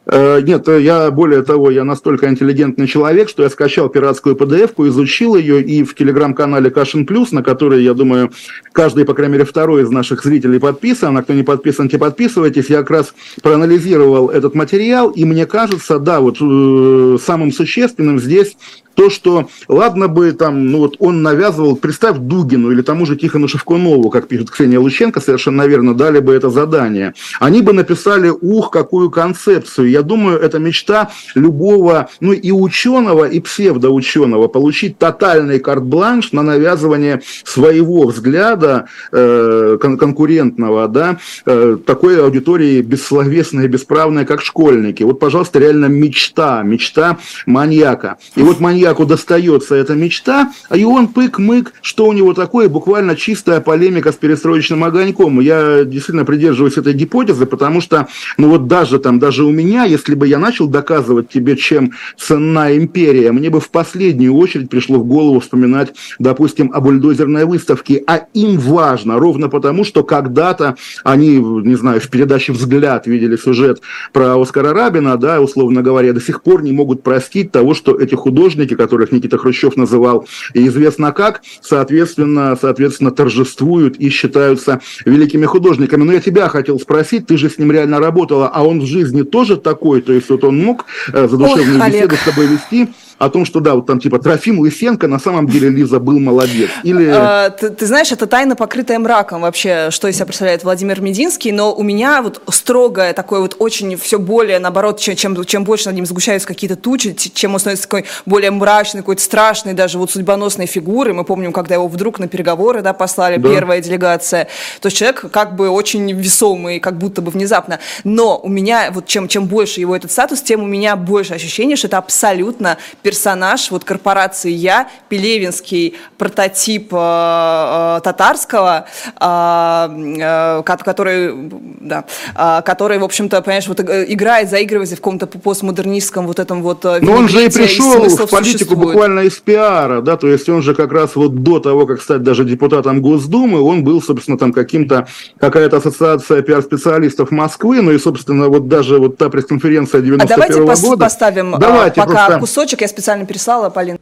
Э, 0.09 0.39
нет, 0.41 0.67
э, 0.69 0.81
я 0.81 1.11
более 1.11 1.43
того, 1.43 1.69
я 1.69 1.83
настолько 1.83 2.29
интеллигентный 2.29 2.87
человек, 2.87 3.27
что 3.27 3.43
я 3.43 3.49
скачал 3.49 3.89
пиратскую 3.89 4.35
PDF-ку, 4.35 4.87
изучил 4.87 5.35
ее 5.35 5.61
и 5.61 5.83
в 5.83 5.95
телеграм-канале 5.95 6.71
Кашин 6.71 7.05
Плюс, 7.05 7.33
на 7.33 7.43
который, 7.43 7.83
я 7.83 7.93
думаю, 7.93 8.31
каждый, 8.71 9.03
по 9.03 9.13
крайней 9.13 9.33
мере, 9.33 9.45
второй 9.45 9.83
из 9.83 9.89
наших 9.89 10.23
зрителей 10.23 10.59
подписан, 10.59 11.17
а 11.17 11.23
кто 11.23 11.33
не 11.33 11.43
подписан, 11.43 11.89
те 11.89 11.97
подписывайтесь. 11.97 12.69
Я 12.69 12.77
как 12.77 12.91
раз 12.91 13.13
проанализировал 13.41 14.29
этот 14.29 14.55
материал, 14.55 15.09
и 15.09 15.25
мне 15.25 15.45
кажется, 15.45 15.99
да, 15.99 16.21
вот 16.21 16.37
э, 16.39 17.17
самым 17.21 17.51
существенным 17.51 18.19
здесь 18.19 18.55
то, 18.97 19.11
что 19.11 19.47
ладно 19.67 20.07
бы 20.07 20.31
там, 20.31 20.71
ну 20.71 20.79
вот 20.79 20.95
он 20.97 21.21
навязывал, 21.21 21.75
представь 21.75 22.17
Дугину 22.17 22.71
или 22.71 22.81
тому 22.81 23.05
же 23.05 23.15
Тихону 23.15 23.47
Шевкунову, 23.47 24.09
как 24.09 24.27
пишет 24.27 24.49
Ксения 24.49 24.79
Лученко, 24.79 25.21
совершенно 25.21 25.67
верно, 25.67 25.93
дали 25.93 26.19
бы 26.19 26.33
это 26.33 26.49
задание. 26.49 27.13
Они 27.39 27.61
бы 27.61 27.73
написали, 27.73 28.29
ух, 28.29 28.71
какую 28.71 29.11
концепцию. 29.11 29.91
Я 29.91 30.01
думаю, 30.01 30.39
это 30.39 30.57
мечта 30.57 31.11
любого, 31.35 32.09
ну 32.21 32.33
и 32.33 32.49
ученого, 32.49 33.25
и 33.25 33.39
псевдоученого, 33.39 34.47
получить 34.47 34.97
тотальный 34.97 35.59
карт-бланш 35.59 36.31
на 36.31 36.41
навязывание 36.41 37.21
своего 37.43 38.07
взгляда 38.07 38.87
э, 39.11 39.77
кон- 39.79 39.99
конкурентного, 39.99 40.87
да, 40.87 41.19
э, 41.45 41.77
такой 41.85 42.19
аудитории 42.19 42.81
бессловесной 42.81 43.67
бесправной, 43.67 44.25
как 44.25 44.41
школьники. 44.41 45.03
Вот, 45.03 45.19
пожалуйста, 45.19 45.59
реально 45.59 45.85
мечта, 45.85 46.63
мечта 46.63 47.19
маньяка. 47.45 48.17
И 48.35 48.41
вот 48.41 48.59
маньяк 48.59 48.86
маньяку 48.87 49.05
достается 49.05 49.75
эта 49.75 49.95
мечта, 49.95 50.51
а 50.69 50.77
и 50.77 50.83
он 50.83 51.07
пык-мык, 51.07 51.73
что 51.81 52.05
у 52.05 52.13
него 52.13 52.33
такое, 52.33 52.69
буквально 52.69 53.15
чистая 53.15 53.59
полемика 53.59 54.11
с 54.11 54.15
перестроечным 54.15 54.83
огоньком. 54.83 55.39
Я 55.41 55.83
действительно 55.83 56.25
придерживаюсь 56.25 56.77
этой 56.77 56.93
гипотезы, 56.93 57.45
потому 57.45 57.81
что, 57.81 58.07
ну 58.37 58.49
вот 58.49 58.67
даже 58.67 58.99
там, 58.99 59.19
даже 59.19 59.43
у 59.43 59.51
меня, 59.51 59.83
если 59.83 60.15
бы 60.15 60.27
я 60.27 60.39
начал 60.39 60.67
доказывать 60.67 61.29
тебе, 61.29 61.57
чем 61.57 61.91
ценна 62.17 62.77
империя, 62.77 63.31
мне 63.31 63.49
бы 63.49 63.59
в 63.59 63.69
последнюю 63.69 64.33
очередь 64.35 64.69
пришло 64.69 64.99
в 64.99 65.05
голову 65.05 65.39
вспоминать, 65.39 65.93
допустим, 66.19 66.71
о 66.73 66.79
бульдозерной 66.79 67.45
выставке, 67.45 68.03
а 68.07 68.25
им 68.33 68.57
важно, 68.57 69.19
ровно 69.19 69.49
потому, 69.49 69.83
что 69.83 70.03
когда-то 70.03 70.77
они, 71.03 71.37
не 71.37 71.75
знаю, 71.75 71.99
в 71.99 72.09
передаче 72.09 72.53
«Взгляд» 72.53 73.07
видели 73.07 73.35
сюжет 73.35 73.81
про 74.13 74.41
Оскара 74.41 74.73
Рабина, 74.73 75.17
да, 75.17 75.41
условно 75.41 75.81
говоря, 75.81 76.13
до 76.13 76.21
сих 76.21 76.41
пор 76.41 76.63
не 76.63 76.71
могут 76.71 77.03
простить 77.03 77.51
того, 77.51 77.73
что 77.73 77.97
эти 77.99 78.15
художники, 78.15 78.76
которых 78.77 79.11
Никита 79.11 79.37
Хрущев 79.37 79.75
называл 79.75 80.27
и 80.53 80.67
известно 80.67 81.11
как, 81.11 81.41
соответственно, 81.61 82.57
соответственно, 82.59 83.11
торжествуют 83.11 83.97
и 83.97 84.09
считаются 84.09 84.81
великими 85.05 85.45
художниками. 85.45 86.03
Но 86.03 86.13
я 86.13 86.21
тебя 86.21 86.47
хотел 86.49 86.79
спросить, 86.79 87.27
ты 87.27 87.37
же 87.37 87.49
с 87.49 87.57
ним 87.57 87.71
реально 87.71 87.99
работала, 87.99 88.47
а 88.47 88.63
он 88.63 88.79
в 88.79 88.85
жизни 88.85 89.23
тоже 89.23 89.57
такой? 89.57 90.01
То 90.01 90.13
есть 90.13 90.29
вот 90.29 90.43
он 90.43 90.57
мог 90.57 90.85
э, 91.11 91.27
задушевную 91.27 91.79
Ох, 91.79 91.87
беседу 91.87 92.05
Олег. 92.05 92.13
с 92.13 92.25
тобой 92.25 92.47
вести? 92.47 92.87
О 93.17 93.29
том, 93.29 93.45
что 93.45 93.59
да, 93.59 93.75
вот 93.75 93.87
там 93.87 93.99
типа 93.99 94.19
Трофим 94.19 94.59
Лысенко, 94.59 95.07
на 95.07 95.19
самом 95.19 95.47
деле 95.47 95.69
Лиза 95.69 95.99
был 95.99 96.19
молодец. 96.19 96.69
Или... 96.83 97.09
А, 97.13 97.49
ты, 97.49 97.69
ты 97.69 97.85
знаешь, 97.85 98.11
это 98.11 98.27
тайна, 98.27 98.55
покрытая 98.55 98.99
мраком 98.99 99.41
вообще, 99.41 99.89
что 99.91 100.07
из 100.07 100.15
себя 100.15 100.25
представляет 100.25 100.63
Владимир 100.63 101.01
Мединский, 101.01 101.51
но 101.51 101.73
у 101.73 101.83
меня 101.83 102.21
вот 102.21 102.41
строгое 102.49 103.13
такое 103.13 103.41
вот 103.41 103.55
очень 103.59 103.97
все 103.97 104.19
более, 104.19 104.59
наоборот, 104.59 104.99
чем, 104.99 105.15
чем, 105.15 105.43
чем 105.45 105.63
больше 105.63 105.87
над 105.87 105.95
ним 105.95 106.05
сгущаются 106.05 106.47
какие-то 106.47 106.75
тучи, 106.75 107.13
чем 107.13 107.53
он 107.53 107.59
становится 107.59 107.87
такой 107.87 108.05
более 108.25 108.51
мрачный, 108.51 109.01
какой-то 109.01 109.21
страшный, 109.21 109.73
даже 109.73 109.97
вот 109.97 110.11
судьбоносной 110.11 110.67
фигурой. 110.67 111.13
Мы 111.13 111.23
помним, 111.23 111.53
когда 111.53 111.75
его 111.75 111.87
вдруг 111.87 112.19
на 112.19 112.27
переговоры 112.27 112.81
да, 112.81 112.93
послали, 112.93 113.37
да. 113.37 113.49
первая 113.49 113.81
делегация. 113.81 114.47
То 114.81 114.87
есть 114.87 114.97
человек 114.97 115.25
как 115.31 115.55
бы 115.55 115.69
очень 115.69 116.11
весомый, 116.11 116.79
как 116.79 116.97
будто 116.97 117.21
бы 117.21 117.31
внезапно. 117.31 117.79
Но 118.03 118.39
у 118.39 118.49
меня, 118.49 118.91
вот 118.91 119.07
чем, 119.07 119.27
чем 119.27 119.45
больше 119.45 119.79
его 119.79 119.95
этот 119.95 120.11
статус, 120.11 120.41
тем 120.41 120.61
у 120.63 120.67
меня 120.67 120.95
больше 120.95 121.33
ощущение, 121.33 121.75
что 121.75 121.87
это 121.87 121.97
абсолютно 121.97 122.77
персонаж 123.07 123.71
вот 123.71 123.85
корпорации 123.85 124.51
«Я», 124.51 124.89
Пелевинский 125.07 125.95
прототип 126.17 126.89
э, 126.91 126.97
э, 126.97 128.01
татарского, 128.03 128.85
э, 129.21 130.59
э, 130.59 130.63
который, 130.63 131.33
да, 131.79 132.03
э, 132.35 132.61
который, 132.65 132.97
в 132.97 133.05
общем-то, 133.05 133.41
понимаешь, 133.41 133.67
вот 133.69 133.79
э, 133.79 134.05
играет, 134.09 134.49
заигрывает 134.49 134.89
в 134.89 134.95
каком-то 134.95 135.25
постмодернистском 135.25 136.27
вот 136.27 136.39
этом 136.39 136.61
вот 136.61 136.83
Но 136.83 137.13
он 137.13 137.29
же 137.29 137.45
и 137.45 137.49
пришел 137.49 138.03
и 138.03 138.09
в 138.09 138.17
политику 138.29 138.43
существует. 138.43 138.79
буквально 138.79 139.19
из 139.21 139.37
пиара, 139.37 140.01
да, 140.01 140.17
то 140.17 140.27
есть 140.27 140.49
он 140.49 140.61
же 140.61 140.75
как 140.75 140.91
раз 140.91 141.15
вот 141.15 141.43
до 141.43 141.59
того, 141.59 141.85
как 141.85 142.01
стать 142.01 142.23
даже 142.23 142.43
депутатом 142.43 143.01
Госдумы, 143.01 143.61
он 143.61 143.85
был, 143.85 144.01
собственно, 144.01 144.37
там 144.37 144.51
каким-то, 144.51 145.07
какая-то 145.39 145.77
ассоциация 145.77 146.41
пиар-специалистов 146.41 147.31
Москвы, 147.31 147.81
ну 147.81 147.91
и, 147.91 147.99
собственно, 147.99 148.49
вот 148.49 148.67
даже 148.67 148.97
вот 148.97 149.17
та 149.17 149.29
пресс-конференция 149.29 150.01
91 150.01 150.27
-го 150.27 150.63
а 150.63 150.65
давайте 150.65 150.87
года. 150.89 151.05
поставим 151.05 151.55
а, 151.55 151.57
давайте 151.57 152.01
пока 152.01 152.25
просто... 152.25 152.39
кусочек, 152.39 152.81
я 152.81 152.87
специально 152.97 153.27
переслала, 153.27 153.69
Полин. 153.69 153.99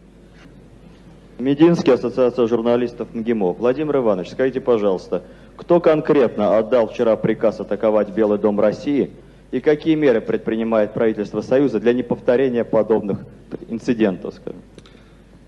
Мединский, 1.37 1.91
Ассоциация 1.91 2.47
журналистов 2.47 3.09
МГИМО. 3.13 3.51
Владимир 3.51 3.97
Иванович, 3.97 4.31
скажите, 4.31 4.61
пожалуйста, 4.61 5.23
кто 5.57 5.81
конкретно 5.81 6.57
отдал 6.57 6.87
вчера 6.87 7.17
приказ 7.17 7.59
атаковать 7.59 8.11
Белый 8.11 8.39
дом 8.39 8.57
России 8.57 9.11
и 9.51 9.59
какие 9.59 9.95
меры 9.95 10.21
предпринимает 10.21 10.93
правительство 10.93 11.41
Союза 11.41 11.81
для 11.81 11.91
неповторения 11.91 12.63
подобных 12.63 13.19
инцидентов, 13.67 14.35
скажем? 14.35 14.61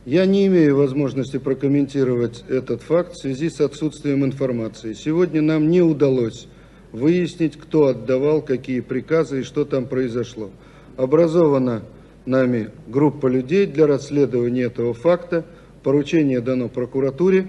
Я 0.03 0.25
не 0.25 0.47
имею 0.47 0.75
возможности 0.75 1.37
прокомментировать 1.37 2.43
этот 2.49 2.81
факт 2.81 3.13
в 3.13 3.21
связи 3.21 3.49
с 3.49 3.61
отсутствием 3.61 4.25
информации. 4.25 4.91
Сегодня 4.91 5.41
нам 5.41 5.69
не 5.69 5.81
удалось 5.81 6.49
выяснить, 6.91 7.57
кто 7.57 7.87
отдавал 7.87 8.41
какие 8.41 8.81
приказы 8.81 9.39
и 9.39 9.43
что 9.43 9.63
там 9.63 9.85
произошло. 9.85 10.49
Образована 10.97 11.83
нами 12.27 12.69
группа 12.87 13.27
людей 13.27 13.65
для 13.65 13.87
расследования 13.87 14.63
этого 14.63 14.93
факта. 14.93 15.45
Поручение 15.83 16.41
дано 16.41 16.69
прокуратуре 16.69 17.47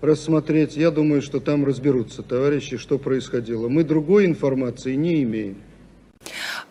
рассмотреть. 0.00 0.76
Я 0.76 0.90
думаю, 0.90 1.22
что 1.22 1.40
там 1.40 1.64
разберутся 1.64 2.22
товарищи, 2.22 2.76
что 2.76 2.98
происходило. 2.98 3.68
Мы 3.68 3.84
другой 3.84 4.26
информации 4.26 4.94
не 4.94 5.22
имеем. 5.22 5.56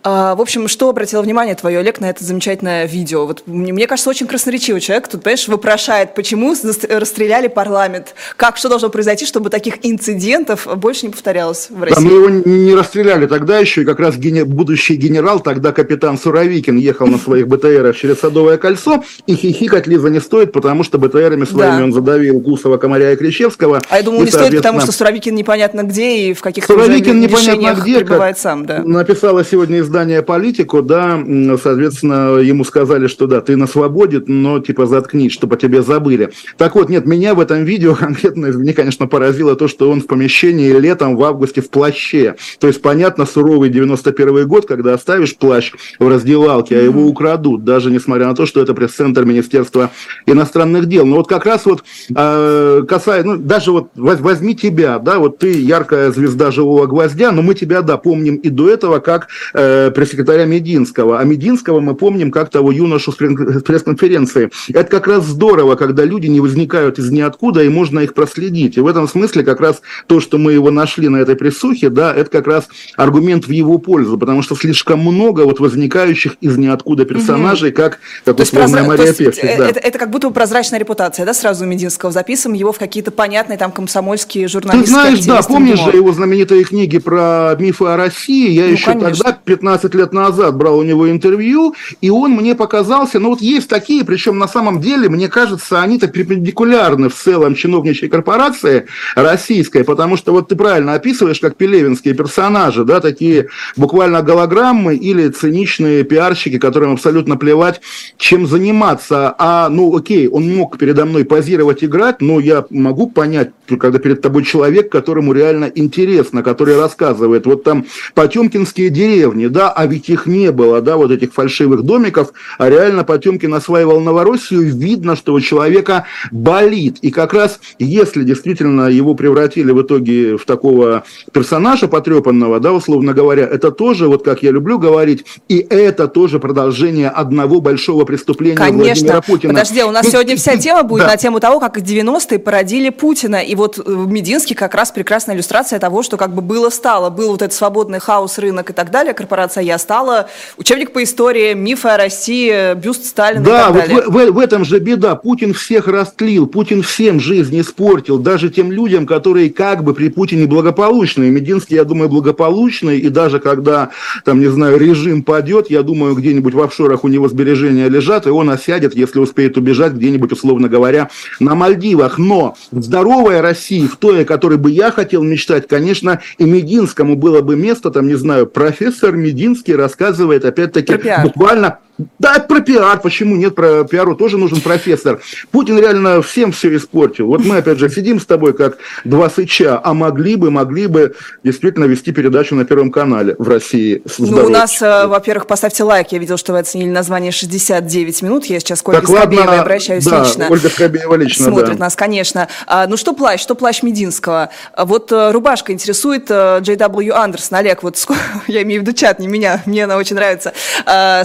А, 0.04 0.36
в 0.36 0.42
общем, 0.42 0.68
что 0.68 0.90
обратило 0.90 1.22
внимание 1.22 1.56
твое, 1.56 1.80
Олег, 1.80 2.00
на 2.00 2.10
это 2.10 2.24
замечательное 2.24 2.86
видео? 2.86 3.26
Вот 3.26 3.44
мне 3.46 3.88
кажется, 3.88 4.10
очень 4.10 4.28
красноречивый 4.28 4.82
человек. 4.82 5.08
Тут, 5.08 5.24
понимаешь, 5.24 5.48
вопрошает, 5.48 6.16
почему 6.16 6.56
расстреляли 6.90 7.48
парламент? 7.48 8.16
Как, 8.36 8.58
что 8.58 8.70
должно 8.70 8.90
произойти, 8.90 9.26
чтобы 9.26 9.50
таких 9.50 9.86
инцидентов 9.86 10.68
больше 10.78 11.06
не 11.06 11.12
повторялось 11.12 11.68
в 11.70 11.84
России? 11.84 11.96
Да, 11.96 12.02
мы 12.02 12.12
его 12.12 12.30
не 12.30 12.74
расстреляли 12.74 13.28
тогда 13.28 13.60
еще, 13.60 13.84
и 13.84 13.86
как 13.86 14.00
раз 14.00 14.18
ген... 14.18 14.48
будущий 14.48 14.96
генерал, 14.96 15.40
тогда 15.40 15.72
капитан 15.72 16.18
Суровикин, 16.18 16.78
ехал 16.78 17.08
на 17.08 17.18
своих 17.18 17.48
БТРах 17.48 17.96
через 17.96 18.20
Садовое 18.20 18.58
кольцо, 18.58 19.04
и 19.28 19.36
хихикать 19.36 19.88
Лиза 19.88 20.10
не 20.10 20.20
стоит, 20.20 20.52
потому 20.52 20.84
что 20.84 20.98
БТРами 20.98 21.46
своими 21.46 21.78
да. 21.78 21.84
он 21.84 21.94
задавил 21.94 22.40
Гусова, 22.40 22.78
Комаря 22.78 23.12
и 23.12 23.16
Кричевского. 23.16 23.82
А 23.90 23.98
я 23.98 24.04
думаю, 24.04 24.26
не 24.26 24.32
стоит, 24.32 24.56
потому 24.56 24.80
что 24.82 24.92
Суровикин 24.92 25.36
непонятно 25.36 25.84
где 25.84 26.30
и 26.30 26.34
в 26.34 26.42
каких 26.42 26.66
Суровикин 26.66 27.20
непонятно 27.20 27.80
где, 27.82 28.00
пребывает 28.00 28.40
сам, 28.40 28.66
да. 28.66 28.84
Написала 28.84 29.46
сегодня 29.46 29.80
из 29.80 29.91
издание 29.92 30.22
«Политику», 30.22 30.82
да, 30.82 31.22
соответственно, 31.62 32.38
ему 32.38 32.64
сказали, 32.64 33.08
что 33.08 33.28
да, 33.28 33.42
ты 33.42 33.58
на 33.58 33.68
свободе, 33.68 34.24
но 34.26 34.60
типа 34.60 34.86
заткнись, 34.86 35.34
чтобы 35.34 35.56
о 35.56 35.58
тебе 35.58 35.82
забыли. 35.82 36.32
Так 36.58 36.76
вот, 36.76 36.88
нет, 36.88 37.06
меня 37.06 37.36
в 37.36 37.42
этом 37.42 37.66
видео 37.66 37.94
конкретно, 38.00 38.48
мне, 38.48 38.74
конечно, 38.74 39.06
поразило 39.08 39.58
то, 39.58 39.68
что 39.68 39.92
он 39.92 40.02
в 40.02 40.08
помещении 40.08 40.72
летом 40.72 41.18
в 41.18 41.24
августе 41.26 41.62
в 41.62 41.70
плаще. 41.70 42.36
То 42.60 42.68
есть, 42.68 42.82
понятно, 42.82 43.26
суровый 43.26 43.70
91 43.70 44.48
год, 44.48 44.66
когда 44.66 44.94
оставишь 44.94 45.36
плащ 45.36 45.74
в 46.00 46.08
раздевалке, 46.08 46.78
а 46.78 46.82
его 46.82 47.06
украдут, 47.06 47.66
даже 47.66 47.92
несмотря 47.92 48.28
на 48.28 48.36
то, 48.36 48.46
что 48.46 48.62
это 48.62 48.74
пресс-центр 48.74 49.26
Министерства 49.26 49.92
иностранных 50.26 50.86
дел. 50.86 51.06
Но 51.06 51.18
вот 51.18 51.28
как 51.28 51.46
раз 51.46 51.66
вот 51.66 51.84
э, 52.16 52.84
касаясь, 52.88 53.26
ну, 53.26 53.36
даже 53.36 53.74
вот 53.74 53.90
возьми 53.96 54.56
тебя, 54.56 55.00
да, 55.00 55.20
вот 55.20 55.40
ты 55.40 55.52
яркая 55.52 56.12
звезда 56.12 56.50
живого 56.52 56.86
гвоздя, 56.86 57.34
но 57.34 57.42
мы 57.42 57.56
тебя, 57.56 57.82
да, 57.82 57.98
помним 57.98 58.38
и 58.38 58.48
до 58.48 58.70
этого, 58.70 59.00
как 59.00 59.28
э, 59.54 59.81
пресс-секретаря 59.90 60.46
Мединского. 60.46 61.20
А 61.20 61.24
Мединского 61.24 61.80
мы 61.80 61.96
помним 61.96 62.30
как 62.30 62.50
того 62.50 62.72
юношу 62.72 63.12
с 63.12 63.16
пресс-конференции. 63.16 64.52
Это 64.70 64.90
как 64.90 65.08
раз 65.08 65.26
здорово, 65.26 65.76
когда 65.76 66.04
люди 66.04 66.28
не 66.28 66.40
возникают 66.40 67.00
из 67.00 67.10
ниоткуда, 67.10 67.64
и 67.64 67.70
можно 67.70 68.00
их 68.00 68.14
проследить. 68.14 68.78
И 68.78 68.82
в 68.82 68.88
этом 68.88 69.08
смысле 69.08 69.44
как 69.44 69.62
раз 69.62 69.82
то, 70.08 70.20
что 70.20 70.38
мы 70.38 70.54
его 70.54 70.70
нашли 70.72 71.10
на 71.10 71.18
этой 71.18 71.36
прессухе, 71.36 71.90
да, 71.90 72.14
это 72.14 72.30
как 72.30 72.48
раз 72.48 72.68
аргумент 72.96 73.48
в 73.48 73.52
его 73.52 73.78
пользу, 73.78 74.18
потому 74.18 74.42
что 74.42 74.56
слишком 74.56 75.00
много 75.00 75.42
вот 75.42 75.60
возникающих 75.60 76.36
из 76.42 76.58
ниоткуда 76.58 77.06
персонажей, 77.06 77.70
угу. 77.70 77.78
как, 77.78 78.00
как 78.26 78.36
то 78.36 78.44
условная 78.44 78.84
прозра... 78.84 78.88
Мария 78.88 79.14
Певчик. 79.14 79.44
Да. 79.44 79.70
Это, 79.70 79.80
это 79.80 80.00
как 80.00 80.10
будто 80.10 80.30
прозрачная 80.30 80.80
репутация, 80.80 81.26
да, 81.26 81.34
сразу 81.34 81.66
у 81.66 81.68
Мединского. 81.68 82.12
Записываем 82.12 82.58
его 82.58 82.72
в 82.72 82.80
какие-то 82.80 83.12
понятные 83.12 83.58
там 83.58 83.72
комсомольские 83.72 84.48
журналистские 84.48 84.86
Ты 84.86 84.92
знаешь, 84.92 85.26
да, 85.26 85.42
помнишь 85.42 85.80
же 85.80 85.92
его 85.92 86.12
знаменитые 86.12 86.64
книги 86.64 86.98
про 86.98 87.56
мифы 87.58 87.86
о 87.86 87.98
России? 87.98 88.52
Я 88.52 88.66
ну, 88.66 88.72
еще 88.72 88.86
конечно. 88.86 89.24
тогда, 89.24 89.40
15 89.46 89.71
15 89.72 89.96
лет 89.96 90.12
назад 90.12 90.56
брал 90.58 90.80
у 90.80 90.84
него 90.84 91.10
интервью, 91.10 91.76
и 92.02 92.10
он 92.10 92.32
мне 92.32 92.56
показался, 92.56 93.20
ну 93.20 93.30
вот 93.30 93.42
есть 93.42 93.70
такие, 93.70 94.04
причем 94.04 94.38
на 94.38 94.48
самом 94.48 94.82
деле, 94.82 95.08
мне 95.08 95.30
кажется, 95.30 95.82
они 95.82 95.98
так 95.98 96.12
перпендикулярны 96.12 97.08
в 97.08 97.16
целом 97.16 97.56
чиновничьей 97.56 98.10
корпорации 98.10 98.88
российской, 99.16 99.86
потому 99.86 100.18
что 100.18 100.34
вот 100.34 100.50
ты 100.50 100.58
правильно 100.58 100.94
описываешь, 100.94 101.40
как 101.40 101.56
пелевинские 101.56 102.14
персонажи, 102.16 102.84
да, 102.84 103.00
такие 103.00 103.48
буквально 103.78 104.22
голограммы 104.22 104.96
или 104.96 105.30
циничные 105.30 106.04
пиарщики, 106.04 106.60
которым 106.60 106.94
абсолютно 106.94 107.38
плевать, 107.38 107.80
чем 108.18 108.48
заниматься. 108.48 109.34
А, 109.38 109.70
ну 109.70 109.96
окей, 109.96 110.28
он 110.28 110.54
мог 110.54 110.78
передо 110.78 111.06
мной 111.06 111.24
позировать, 111.24 111.82
играть, 111.82 112.22
но 112.22 112.42
я 112.42 112.66
могу 112.70 113.10
понять, 113.10 113.52
когда 113.78 114.00
перед 114.00 114.22
тобой 114.22 114.44
человек, 114.44 114.92
которому 114.92 115.34
реально 115.34 115.72
интересно, 115.74 116.44
который 116.44 116.78
рассказывает. 116.78 117.46
Вот 117.46 117.64
там 117.64 117.86
Потемкинские 118.14 118.90
деревни, 118.90 119.48
да, 119.48 119.72
а 119.72 119.86
ведь 119.86 120.10
их 120.10 120.26
не 120.26 120.52
было, 120.52 120.82
да, 120.82 120.98
вот 120.98 121.12
этих 121.12 121.34
фальшивых 121.34 121.84
домиков, 121.84 122.34
а 122.58 122.70
реально 122.70 123.04
Потемкин 123.04 123.54
осваивал 123.54 124.00
Новороссию, 124.00 124.62
видно, 124.76 125.16
что 125.16 125.34
у 125.34 125.40
человека 125.40 126.06
болит. 126.32 126.98
И 127.02 127.12
как 127.12 127.34
раз, 127.34 127.60
если 127.80 128.24
действительно 128.24 128.88
его 128.88 129.16
превратили 129.16 129.72
в 129.72 129.82
итоге 129.82 130.38
в 130.38 130.46
такого 130.46 131.04
персонажа 131.34 131.88
потрепанного, 131.88 132.60
да, 132.60 132.74
условно 132.74 133.14
говоря, 133.14 133.44
это 133.44 133.72
тоже, 133.72 134.08
вот 134.08 134.24
как 134.24 134.44
я 134.44 134.52
люблю 134.52 134.78
говорить, 134.78 135.26
и 135.48 135.66
это 135.70 136.08
тоже 136.08 136.40
продолжение 136.40 137.10
одного 137.10 137.62
большого 137.62 138.06
преступления 138.06 138.58
Конечно. 138.58 138.84
Владимира 138.84 139.22
Путина. 139.22 139.54
Подожди, 139.54 139.84
у 139.84 139.92
нас 139.92 140.06
ну, 140.06 140.12
сегодня 140.12 140.36
вся 140.36 140.58
тема 140.58 140.84
будет 140.84 141.04
да. 141.04 141.08
на 141.08 141.18
тему 141.18 141.40
того, 141.40 141.60
как 141.60 141.78
90-е 141.78 142.40
породили 142.40 142.90
Путина. 142.90 143.42
И 143.42 143.56
вот 143.62 143.80
э, 143.80 143.82
Мединский 143.86 144.56
как 144.56 144.76
раз 144.76 144.92
прекрасная 144.92 145.36
иллюстрация 145.36 145.80
того, 145.80 146.04
что 146.04 146.18
как 146.18 146.34
бы 146.34 146.42
было-стало. 146.42 147.10
Был 147.10 147.32
вот 147.32 147.42
этот 147.42 147.54
свободный 147.54 148.00
хаос, 148.00 148.38
рынок 148.38 148.70
и 148.70 148.74
так 148.74 148.92
далее, 148.92 149.14
корпорация 149.14 149.42
корпорация 149.42 149.64
«Я 149.64 149.78
стала», 149.78 150.30
учебник 150.58 150.92
по 150.92 151.04
истории, 151.04 151.54
мифы 151.54 151.88
о 151.88 151.98
России, 151.98 152.76
бюст 152.76 153.06
Сталина 153.06 153.44
да, 153.44 153.50
и 153.50 153.64
так 153.64 153.74
далее. 153.74 153.96
Вот 153.96 154.06
в, 154.06 154.32
в, 154.32 154.34
в 154.34 154.40
этом 154.40 154.66
же 154.66 154.80
беда. 154.80 155.16
Путин 155.16 155.54
всех 155.54 155.88
растлил, 155.88 156.48
Путин 156.48 156.82
всем 156.82 157.20
жизнь 157.20 157.60
испортил, 157.60 158.20
даже 158.20 158.50
тем 158.50 158.72
людям, 158.72 159.08
которые 159.08 159.50
как 159.50 159.84
бы 159.84 159.94
при 159.94 160.10
Путине 160.10 160.46
благополучные. 160.48 161.32
Мединский, 161.32 161.76
я 161.76 161.84
думаю, 161.84 162.10
благополучный, 162.10 163.00
и 163.00 163.10
даже 163.10 163.40
когда, 163.40 163.90
там, 164.26 164.40
не 164.40 164.48
знаю, 164.48 164.78
режим 164.78 165.24
падет, 165.24 165.70
я 165.70 165.82
думаю, 165.82 166.16
где-нибудь 166.16 166.54
в 166.54 166.62
офшорах 166.62 167.04
у 167.04 167.08
него 167.08 167.28
сбережения 167.28 167.90
лежат, 167.90 168.28
и 168.28 168.30
он 168.30 168.50
осядет, 168.50 168.96
если 168.96 169.20
успеет 169.20 169.58
убежать 169.58 169.94
где-нибудь, 169.94 170.32
условно 170.32 170.68
говоря, 170.68 171.10
на 171.40 171.56
Мальдивах. 171.56 172.18
Но 172.18 172.56
здоровая 172.72 173.41
Россия, 173.42 173.88
в 173.88 173.98
той, 173.98 174.24
о 174.24 174.26
которой 174.26 174.58
бы 174.58 174.72
я 174.72 174.92
хотел 174.92 175.24
мечтать, 175.24 175.68
конечно, 175.68 176.22
и 176.38 176.44
Мединскому 176.44 177.16
было 177.16 177.42
бы 177.42 177.56
место, 177.56 177.92
там, 177.92 178.08
не 178.08 178.16
знаю, 178.16 178.48
профессор 178.48 179.16
Мединский 179.16 179.76
рассказывает, 179.76 180.46
опять-таки, 180.46 180.94
буквально 181.24 181.80
Да, 182.20 182.40
про 182.40 182.62
пиар, 182.62 183.00
почему 183.00 183.36
нет, 183.36 183.56
про 183.56 183.84
пиару 183.84 184.16
тоже 184.16 184.38
нужен 184.38 184.62
профессор. 184.62 185.20
Путин 185.52 185.78
реально 185.78 186.22
всем 186.22 186.52
все 186.52 186.76
испортил. 186.76 187.28
Вот 187.28 187.44
мы, 187.46 187.58
опять 187.58 187.80
же, 187.80 187.90
сидим 187.90 188.20
с 188.20 188.26
тобой 188.26 188.54
как 188.54 188.78
два 189.04 189.30
сыча, 189.30 189.80
а 189.84 189.94
могли 189.94 190.36
бы, 190.36 190.52
могли 190.52 190.88
бы 190.88 191.16
действительно 191.44 191.86
вести 191.86 192.12
передачу 192.12 192.56
на 192.56 192.66
Первом 192.66 192.92
канале 192.92 193.36
в 193.38 193.48
России. 193.48 194.02
Ну, 194.18 194.46
у 194.46 194.50
нас, 194.50 194.82
э, 194.82 195.08
во-первых, 195.08 195.48
поставьте 195.48 195.84
лайк, 195.84 196.08
я 196.12 196.20
видел, 196.20 196.38
что 196.38 196.54
вы 196.54 196.60
оценили 196.60 196.90
название 196.90 197.32
69 197.32 198.22
минут, 198.22 198.46
я 198.46 198.60
сейчас 198.60 198.82
к 198.82 198.90
Ольге 198.90 199.08
Скобеевой 199.08 199.60
обращаюсь 199.60 200.06
да, 200.06 200.24
лично. 200.24 200.48
Ольга 200.50 200.70
Скобеева 200.70 201.16
лично, 201.16 201.46
Смотрит 201.46 201.78
да. 201.78 201.86
нас, 201.86 201.96
конечно. 201.96 202.48
А, 202.68 202.88
ну, 202.88 202.98
что 202.98 203.14
плащ, 203.14 203.42
что 203.42 203.56
плащ 203.56 203.84
Мединского? 203.84 204.50
Вот 204.78 205.12
э, 205.12 205.32
рубашка 205.32 205.72
интересует 205.74 206.28
э, 206.30 206.60
J.W. 206.62 207.12
Андерсон. 207.14 207.58
Олег, 207.58 207.84
вот 207.84 207.98
сколько, 207.98 208.22
я 208.48 208.64
имею 208.64 208.82
в 208.82 208.84
виду 208.86 208.96
чат, 208.96 209.20
не 209.20 209.28
меня, 209.28 209.62
мне 209.66 209.84
она 209.84 209.98
очень 209.98 210.16
нравится. 210.16 210.54
А, 210.86 211.24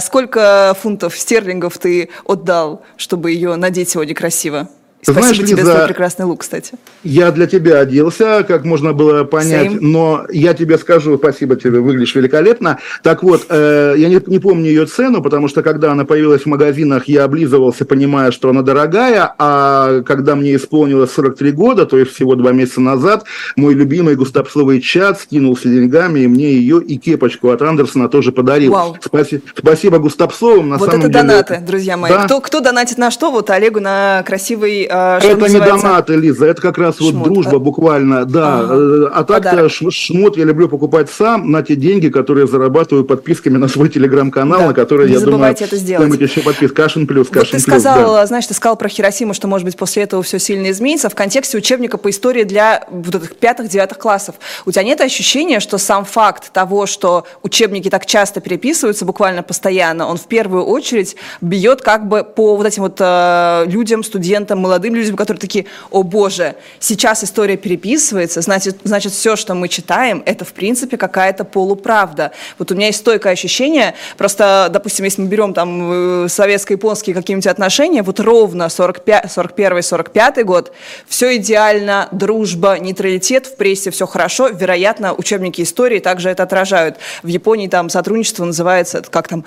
сколько 0.57 0.73
фунтов 0.73 1.17
стерлингов 1.17 1.77
ты 1.77 2.09
отдал, 2.25 2.81
чтобы 2.97 3.31
ее 3.31 3.55
надеть 3.55 3.89
сегодня 3.89 4.15
красиво? 4.15 4.69
Спасибо 5.01 5.21
Знаешь, 5.21 5.37
тебе 5.37 5.47
Лиза, 5.47 5.65
за 5.65 5.73
твой 5.73 5.87
прекрасный 5.87 6.25
лук, 6.25 6.41
кстати. 6.41 6.73
Я 7.03 7.31
для 7.31 7.47
тебя 7.47 7.79
оделся, 7.79 8.43
как 8.47 8.65
можно 8.65 8.93
было 8.93 9.23
понять, 9.23 9.71
Same. 9.71 9.79
но 9.79 10.25
я 10.29 10.53
тебе 10.53 10.77
скажу, 10.77 11.17
спасибо 11.17 11.55
тебе, 11.55 11.79
выглядишь 11.79 12.15
великолепно. 12.15 12.79
Так 13.03 13.23
вот, 13.23 13.45
э, 13.49 13.93
я 13.97 14.09
не, 14.09 14.19
не 14.25 14.39
помню 14.39 14.65
ее 14.65 14.85
цену, 14.85 15.21
потому 15.21 15.47
что 15.47 15.61
когда 15.61 15.91
она 15.91 16.03
появилась 16.03 16.43
в 16.43 16.45
магазинах, 16.47 17.07
я 17.07 17.25
облизывался, 17.25 17.85
понимая, 17.85 18.31
что 18.31 18.49
она 18.49 18.63
дорогая, 18.63 19.33
а 19.37 20.01
когда 20.01 20.35
мне 20.35 20.55
исполнилось 20.55 21.11
43 21.11 21.51
года, 21.51 21.85
то 21.85 21.97
есть 21.97 22.13
всего 22.13 22.35
два 22.35 22.51
месяца 22.51 22.81
назад, 22.81 23.25
мой 23.55 23.75
любимый 23.75 24.15
густапсовый 24.15 24.81
чат 24.81 25.19
скинулся 25.21 25.69
деньгами, 25.69 26.21
и 26.21 26.27
мне 26.27 26.51
ее 26.53 26.81
и 26.81 26.97
кепочку 26.97 27.49
от 27.51 27.61
Андерсона 27.61 28.09
тоже 28.09 28.31
подарил. 28.31 28.71
Вау. 28.73 28.97
Спаси- 29.01 29.41
спасибо 29.55 29.99
Густапсовым. 29.99 30.69
На 30.69 30.77
вот 30.77 30.89
самом 30.89 31.05
это 31.05 31.13
деле, 31.13 31.21
донаты, 31.27 31.63
друзья 31.65 31.97
мои. 31.97 32.11
Да. 32.11 32.25
Кто, 32.25 32.41
кто 32.41 32.59
донатит 32.59 32.97
на 32.97 33.11
что? 33.11 33.31
Вот 33.31 33.49
Олегу 33.49 33.79
на 33.79 34.23
красивый, 34.25 34.86
что 34.87 35.19
Это 35.29 35.35
не 35.35 35.41
называется? 35.41 35.87
донаты, 35.87 36.15
Лиза, 36.15 36.45
это 36.47 36.61
как 36.61 36.77
раз 36.77 36.99
вот 36.99 37.11
Шмот, 37.11 37.23
дружба 37.25 37.51
да? 37.53 37.59
буквально, 37.59 38.25
да. 38.25 38.59
Ага. 38.59 38.73
Э, 38.75 39.09
А 39.13 39.23
так-то 39.23 39.69
ш- 39.69 39.91
шмот 39.91 40.37
я 40.37 40.45
люблю 40.45 40.67
покупать 40.69 41.09
сам 41.09 41.51
на 41.51 41.61
те 41.63 41.75
деньги, 41.75 42.09
которые 42.09 42.47
зарабатываю 42.47 43.05
подписками 43.05 43.57
на 43.57 43.67
свой 43.67 43.89
телеграм-канал, 43.89 44.59
Да. 44.61 44.67
на 44.67 44.73
который, 44.73 45.07
Не 45.07 45.13
я 45.13 45.19
думаю, 45.19 45.51
это 45.51 45.75
сделать. 45.75 46.19
еще 46.19 46.41
подпис. 46.41 46.71
Кашин 46.71 47.07
плюс, 47.07 47.27
Вот 47.27 47.33
Кашин 47.39 47.59
ты 47.59 47.65
плюс, 47.65 47.81
сказал, 47.81 48.13
да. 48.15 48.25
знаешь, 48.25 48.47
ты 48.47 48.53
сказал 48.53 48.75
про 48.77 48.89
Хиросиму, 48.89 49.33
что, 49.33 49.47
может 49.47 49.65
быть, 49.65 49.77
после 49.77 50.03
этого 50.03 50.23
все 50.23 50.39
сильно 50.39 50.69
изменится 50.71 51.09
в 51.09 51.15
контексте 51.15 51.57
учебника 51.57 51.97
по 51.97 52.09
истории 52.09 52.43
для 52.43 52.85
вот 52.89 53.15
этих 53.15 53.35
пятых-девятых 53.37 53.97
классов. 53.97 54.35
У 54.65 54.71
тебя 54.71 54.83
нет 54.83 55.01
ощущения, 55.01 55.59
что 55.59 55.77
сам 55.77 56.05
факт 56.05 56.51
того, 56.53 56.85
что 56.85 57.25
учебники 57.43 57.89
так 57.89 58.05
часто 58.05 58.39
переписываются, 58.41 59.05
буквально 59.05 59.43
постоянно, 59.43 60.07
он 60.07 60.17
в 60.17 60.27
первую 60.27 60.63
очередь 60.65 61.15
бьет 61.41 61.81
как 61.81 62.07
бы 62.07 62.23
по 62.23 62.55
вот 62.55 62.65
этим 62.65 62.83
вот 62.83 62.97
э, 62.99 63.63
людям, 63.67 64.03
студентам, 64.03 64.59
молодым 64.59 64.76
людям, 64.77 65.15
которые 65.15 65.39
такие, 65.39 65.65
о 65.91 66.03
боже, 66.03 66.55
сейчас 66.79 67.23
история 67.23 67.57
переписывается, 67.57 68.41
значит, 68.41 68.77
значит 68.83 69.13
все, 69.13 69.35
что 69.35 69.53
мы 69.55 69.67
читаем, 69.67 70.23
это 70.25 70.45
в 70.45 70.53
принципе 70.53 70.97
какая-то 70.97 71.43
полуправда. 71.43 72.31
Вот 72.57 72.71
у 72.71 72.75
меня 72.75 72.87
есть 72.87 72.99
стойкое 72.99 73.33
ощущение, 73.33 73.95
просто, 74.17 74.69
допустим, 74.71 75.05
если 75.05 75.21
мы 75.21 75.27
берем 75.27 75.53
там 75.53 76.25
э, 76.25 76.27
советско-японские 76.29 77.13
какие-нибудь 77.15 77.47
отношения, 77.47 78.03
вот 78.03 78.19
ровно 78.19 78.69
45, 78.69 79.25
41-45 79.25 80.43
год, 80.43 80.71
все 81.07 81.37
идеально, 81.37 82.09
дружба, 82.11 82.77
нейтралитет, 82.79 83.47
в 83.47 83.55
прессе 83.55 83.91
все 83.91 84.05
хорошо, 84.07 84.47
вероятно, 84.47 85.13
учебники 85.13 85.61
истории 85.61 85.99
также 85.99 86.29
это 86.29 86.43
отражают. 86.43 86.97
В 87.23 87.27
Японии 87.27 87.67
там 87.67 87.89
сотрудничество 87.89 88.45
называется, 88.45 89.01
как 89.01 89.27
там, 89.27 89.45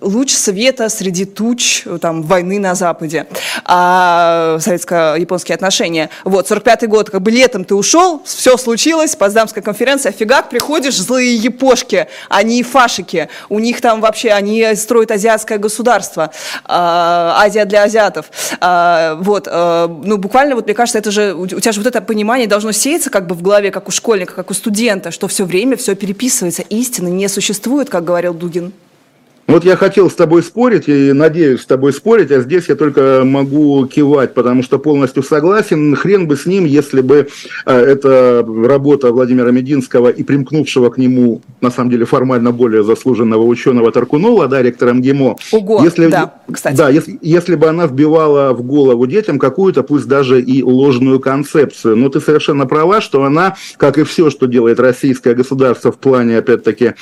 луч 0.00 0.32
света 0.32 0.88
среди 0.88 1.24
туч 1.24 1.84
там, 2.00 2.22
войны 2.22 2.58
на 2.58 2.74
Западе. 2.74 3.26
А 3.64 4.58
советско-японские 4.72 5.54
отношения. 5.54 6.10
Вот, 6.24 6.50
45-й 6.50 6.86
год, 6.86 7.10
как 7.10 7.22
бы 7.22 7.30
летом 7.30 7.64
ты 7.64 7.74
ушел, 7.74 8.22
все 8.24 8.56
случилось, 8.56 9.16
Потсдамская 9.16 9.62
конференция, 9.62 10.12
фигак, 10.12 10.50
приходишь, 10.50 10.96
злые 10.96 11.34
япошки, 11.36 12.08
они 12.28 12.62
фашики, 12.62 13.28
у 13.48 13.58
них 13.58 13.80
там 13.80 14.00
вообще, 14.00 14.30
они 14.30 14.74
строят 14.74 15.10
азиатское 15.10 15.58
государство, 15.58 16.30
а, 16.64 17.36
Азия 17.38 17.64
для 17.64 17.84
азиатов. 17.84 18.26
А, 18.60 19.16
вот, 19.16 19.48
а, 19.50 19.88
ну, 19.88 20.16
буквально, 20.18 20.54
вот 20.54 20.66
мне 20.66 20.74
кажется, 20.74 20.98
это 20.98 21.10
же, 21.10 21.34
у 21.34 21.46
тебя 21.46 21.72
же 21.72 21.80
вот 21.80 21.86
это 21.86 22.00
понимание 22.00 22.46
должно 22.46 22.72
сеяться 22.72 23.10
как 23.10 23.26
бы 23.26 23.34
в 23.34 23.42
голове, 23.42 23.70
как 23.70 23.88
у 23.88 23.90
школьника, 23.90 24.34
как 24.34 24.50
у 24.50 24.54
студента, 24.54 25.10
что 25.10 25.28
все 25.28 25.44
время 25.44 25.76
все 25.76 25.94
переписывается, 25.94 26.62
истины 26.62 27.08
не 27.08 27.28
существует, 27.28 27.90
как 27.90 28.04
говорил 28.04 28.34
Дугин. 28.34 28.72
Вот 29.48 29.64
я 29.64 29.76
хотел 29.76 30.08
с 30.08 30.14
тобой 30.14 30.42
спорить 30.42 30.88
и 30.88 31.12
надеюсь 31.12 31.62
с 31.62 31.66
тобой 31.66 31.92
спорить, 31.92 32.30
а 32.30 32.40
здесь 32.40 32.68
я 32.68 32.76
только 32.76 33.22
могу 33.24 33.86
кивать, 33.86 34.34
потому 34.34 34.62
что 34.62 34.78
полностью 34.78 35.22
согласен. 35.22 35.96
Хрен 35.96 36.28
бы 36.28 36.36
с 36.36 36.46
ним, 36.46 36.64
если 36.64 37.00
бы 37.00 37.28
э, 37.66 37.76
эта 37.76 38.46
работа 38.46 39.12
Владимира 39.12 39.50
Мединского 39.50 40.08
и 40.08 40.22
примкнувшего 40.22 40.90
к 40.90 40.98
нему, 40.98 41.42
на 41.60 41.70
самом 41.70 41.90
деле, 41.90 42.04
формально 42.04 42.52
более 42.52 42.84
заслуженного 42.84 43.42
ученого 43.42 43.90
Таркунова, 43.90 44.46
да, 44.46 44.62
ректора 44.62 44.92
МГИМО. 44.94 45.36
Ого, 45.52 45.82
если, 45.82 46.06
да, 46.06 46.34
кстати. 46.50 46.76
Да, 46.76 46.88
если, 46.88 47.18
если 47.20 47.56
бы 47.56 47.66
она 47.66 47.86
вбивала 47.86 48.52
в 48.52 48.62
голову 48.62 49.06
детям 49.06 49.40
какую-то, 49.40 49.82
пусть 49.82 50.06
даже 50.06 50.40
и 50.40 50.62
ложную 50.62 51.18
концепцию. 51.18 51.96
Но 51.96 52.08
ты 52.08 52.20
совершенно 52.20 52.66
права, 52.66 53.00
что 53.00 53.24
она, 53.24 53.56
как 53.76 53.98
и 53.98 54.04
все, 54.04 54.30
что 54.30 54.46
делает 54.46 54.78
российское 54.78 55.34
государство 55.34 55.90
в 55.90 55.98
плане, 55.98 56.38
опять-таки, 56.38 56.94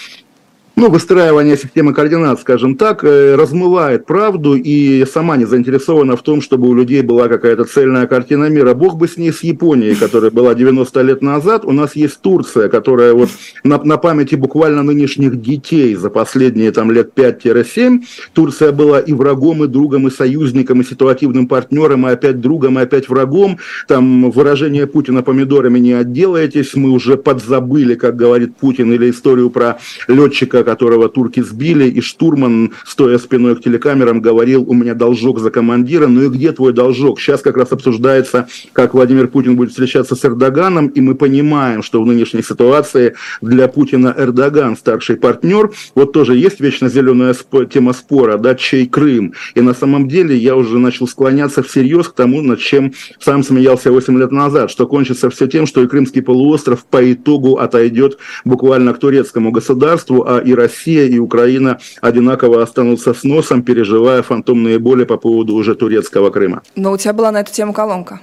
ну, 0.81 0.89
выстраивание 0.89 1.59
системы 1.59 1.93
координат, 1.93 2.41
скажем 2.41 2.75
так, 2.75 3.05
э, 3.05 3.35
размывает 3.35 4.07
правду 4.07 4.55
и 4.55 5.05
сама 5.05 5.37
не 5.37 5.45
заинтересована 5.45 6.17
в 6.17 6.23
том, 6.23 6.41
чтобы 6.41 6.69
у 6.69 6.75
людей 6.75 7.03
была 7.03 7.29
какая-то 7.29 7.65
цельная 7.65 8.07
картина 8.07 8.47
мира. 8.49 8.73
Бог 8.73 8.97
бы 8.97 9.07
с 9.07 9.19
ней, 9.19 9.31
с 9.31 9.43
Японией, 9.43 9.95
которая 9.95 10.31
была 10.31 10.55
90 10.55 11.03
лет 11.03 11.21
назад. 11.21 11.67
У 11.67 11.73
нас 11.73 11.97
есть 11.97 12.23
Турция, 12.23 12.71
которая 12.71 13.13
вот 13.13 13.29
на, 13.63 13.79
на 13.85 13.99
памяти 13.99 14.37
буквально 14.37 14.83
нынешних 14.83 15.43
детей 15.43 15.95
за 15.95 16.09
последние 16.09 16.73
там 16.73 16.91
лет 16.91 17.11
5-7. 17.15 18.01
Турция 18.33 18.73
была 18.73 19.01
и 19.01 19.13
врагом, 19.13 19.65
и 19.65 19.67
другом, 19.67 20.09
и 20.09 20.11
союзником, 20.11 20.81
и 20.81 20.85
ситуативным 20.85 21.47
партнером, 21.47 22.07
и 22.07 22.11
опять 22.11 22.41
другом, 22.41 22.79
и 22.79 22.83
опять 22.83 23.11
врагом. 23.11 23.59
Там 23.87 24.31
выражение 24.31 24.87
Путина 24.87 25.23
помидорами 25.23 25.79
не 25.79 25.93
отделаетесь. 25.93 26.75
Мы 26.75 26.89
уже 26.89 27.19
подзабыли, 27.19 27.97
как 27.97 28.17
говорит 28.17 28.57
Путин, 28.57 28.91
или 28.95 29.11
историю 29.11 29.51
про 29.51 29.79
летчика, 30.09 30.70
которого 30.71 31.09
турки 31.09 31.41
сбили, 31.41 31.91
и 31.91 32.01
штурман, 32.01 32.75
стоя 32.87 33.19
спиной 33.19 33.57
к 33.57 33.61
телекамерам, 33.61 34.21
говорил, 34.21 34.63
у 34.69 34.73
меня 34.73 34.95
должок 34.95 35.41
за 35.41 35.51
командира, 35.51 36.07
ну 36.07 36.23
и 36.23 36.29
где 36.29 36.53
твой 36.53 36.73
должок? 36.73 37.19
Сейчас 37.19 37.41
как 37.41 37.57
раз 37.57 37.73
обсуждается, 37.73 38.47
как 38.73 38.95
Владимир 38.95 39.27
Путин 39.27 39.57
будет 39.57 39.71
встречаться 39.71 40.15
с 40.15 40.25
Эрдоганом, 40.25 40.87
и 40.87 41.01
мы 41.01 41.17
понимаем, 41.17 41.83
что 41.83 42.01
в 42.01 42.07
нынешней 42.07 42.45
ситуации 42.45 43.17
для 43.43 43.67
Путина 43.67 44.15
Эрдоган 44.17 44.77
старший 44.77 45.17
партнер. 45.17 45.73
Вот 45.97 46.13
тоже 46.13 46.37
есть 46.37 46.61
вечно 46.61 46.89
зеленая 46.89 47.35
спо- 47.35 47.67
тема 47.67 47.93
спора, 47.93 48.39
да, 48.39 48.55
чей 48.55 48.87
Крым. 48.87 49.33
И 49.57 49.61
на 49.63 49.75
самом 49.75 50.07
деле 50.07 50.37
я 50.37 50.55
уже 50.55 50.79
начал 50.79 51.09
склоняться 51.09 51.65
всерьез 51.65 52.07
к 52.07 52.15
тому, 52.15 52.43
над 52.43 52.61
чем 52.61 52.93
сам 53.19 53.43
смеялся 53.43 53.91
8 53.91 54.17
лет 54.21 54.31
назад, 54.31 54.71
что 54.71 54.87
кончится 54.87 55.31
все 55.31 55.49
тем, 55.49 55.67
что 55.67 55.83
и 55.83 55.89
Крымский 55.89 56.23
полуостров 56.23 56.85
по 56.85 57.13
итогу 57.13 57.57
отойдет 57.59 58.19
буквально 58.45 58.95
к 58.95 59.01
турецкому 59.01 59.51
государству, 59.51 60.25
а 60.29 60.39
и 60.39 60.55
Россия, 60.61 61.07
и 61.07 61.19
Украина 61.19 61.79
одинаково 62.01 62.63
останутся 62.63 63.15
с 63.15 63.25
носом, 63.25 63.63
переживая 63.63 64.23
фантомные 64.23 64.79
боли 64.79 65.05
по 65.05 65.17
поводу 65.17 65.55
уже 65.55 65.75
турецкого 65.75 66.31
Крыма. 66.31 66.63
Но 66.77 66.93
у 66.93 66.97
тебя 66.97 67.13
была 67.13 67.33
на 67.33 67.41
эту 67.41 67.53
тему 67.53 67.73
колонка. 67.73 68.21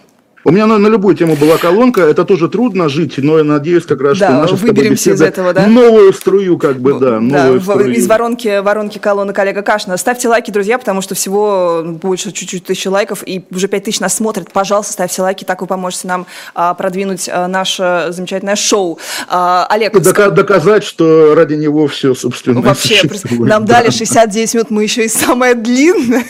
У 0.47 0.51
меня 0.51 0.65
на, 0.65 0.77
на 0.77 0.87
любую 0.87 1.13
тему 1.13 1.35
была 1.35 1.57
колонка, 1.57 2.03
это 2.03 2.23
тоже 2.23 2.47
трудно 2.47 2.87
жить, 2.87 3.15
но 3.17 3.37
я 3.37 3.43
надеюсь 3.43 3.83
как 3.85 3.99
раз, 3.99 4.17
Да, 4.17 4.27
что 4.29 4.37
наша 4.43 4.55
выберемся 4.55 5.11
из 5.11 5.21
этого, 5.21 5.51
да? 5.51 5.67
новую 5.67 6.13
струю, 6.13 6.57
как 6.57 6.79
бы, 6.79 6.93
да, 6.93 6.99
Да, 6.99 7.19
новую 7.19 7.59
в- 7.59 7.63
струю. 7.63 7.93
из 7.93 8.07
воронки, 8.07 8.61
воронки 8.61 8.97
колонок 8.97 9.37
Олега 9.39 9.61
Кашина. 9.61 9.97
Ставьте 9.97 10.29
лайки, 10.29 10.49
друзья, 10.49 10.77
потому 10.77 11.01
что 11.01 11.15
всего 11.15 11.83
больше 11.85 12.31
чуть-чуть 12.31 12.63
тысячи 12.63 12.87
лайков, 12.87 13.23
и 13.27 13.43
уже 13.51 13.67
пять 13.67 13.83
тысяч 13.83 13.99
нас 13.99 14.13
смотрят. 14.15 14.49
Пожалуйста, 14.53 14.93
ставьте 14.93 15.21
лайки, 15.21 15.43
так 15.43 15.59
вы 15.59 15.67
поможете 15.67 16.07
нам 16.07 16.25
а, 16.55 16.73
продвинуть 16.75 17.27
а, 17.29 17.49
наше 17.49 18.07
замечательное 18.11 18.55
шоу. 18.55 18.99
А, 19.27 19.67
Олег, 19.69 19.93
дока- 19.97 20.31
доказать, 20.31 20.85
что 20.85 21.35
ради 21.35 21.55
него 21.55 21.87
все, 21.87 22.15
собственно, 22.15 22.61
Вообще, 22.61 23.01
нам 23.37 23.65
Да. 23.65 23.81
дали 23.81 23.89
69 23.89 24.53
минут, 24.53 24.69
мы 24.69 24.83
еще 24.83 25.03
и 25.03 25.09
самое 25.09 25.55
длинное 25.55 26.23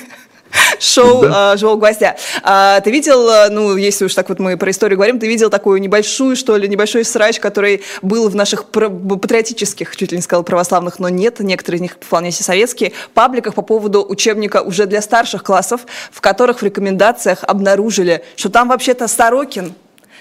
шоу 0.79 1.21
Да. 1.21 1.51
а, 1.53 1.57
«Живого 1.57 1.77
гвоздя». 1.77 2.15
А, 2.43 2.79
ты 2.81 2.91
видел, 2.91 3.29
а, 3.29 3.49
ну, 3.49 3.75
если 3.75 4.05
уж 4.05 4.13
так 4.13 4.29
вот 4.29 4.39
мы 4.39 4.57
про 4.57 4.71
историю 4.71 4.97
говорим, 4.97 5.19
ты 5.19 5.27
видел 5.27 5.49
такую 5.49 5.81
небольшую, 5.81 6.35
что 6.35 6.55
ли, 6.57 6.67
небольшой 6.67 7.03
срач, 7.05 7.39
который 7.39 7.83
был 8.01 8.29
в 8.29 8.35
наших 8.35 8.65
патриотических, 8.65 9.95
чуть 9.95 10.11
ли 10.11 10.17
не 10.17 10.21
сказал 10.21 10.43
православных, 10.43 10.99
но 10.99 11.09
нет, 11.09 11.39
некоторые 11.39 11.77
из 11.77 11.81
них 11.81 11.97
вполне 11.99 12.31
себе 12.31 12.45
советские, 12.45 12.93
пабликах 13.13 13.55
по 13.55 13.61
поводу 13.61 14.05
учебника 14.07 14.61
уже 14.61 14.85
для 14.85 15.01
старших 15.01 15.43
классов, 15.43 15.81
в 16.11 16.21
которых 16.21 16.59
в 16.59 16.63
рекомендациях 16.63 17.39
обнаружили, 17.43 18.23
что 18.35 18.49
там 18.49 18.69
вообще-то 18.69 19.07
Сорокин 19.07 19.73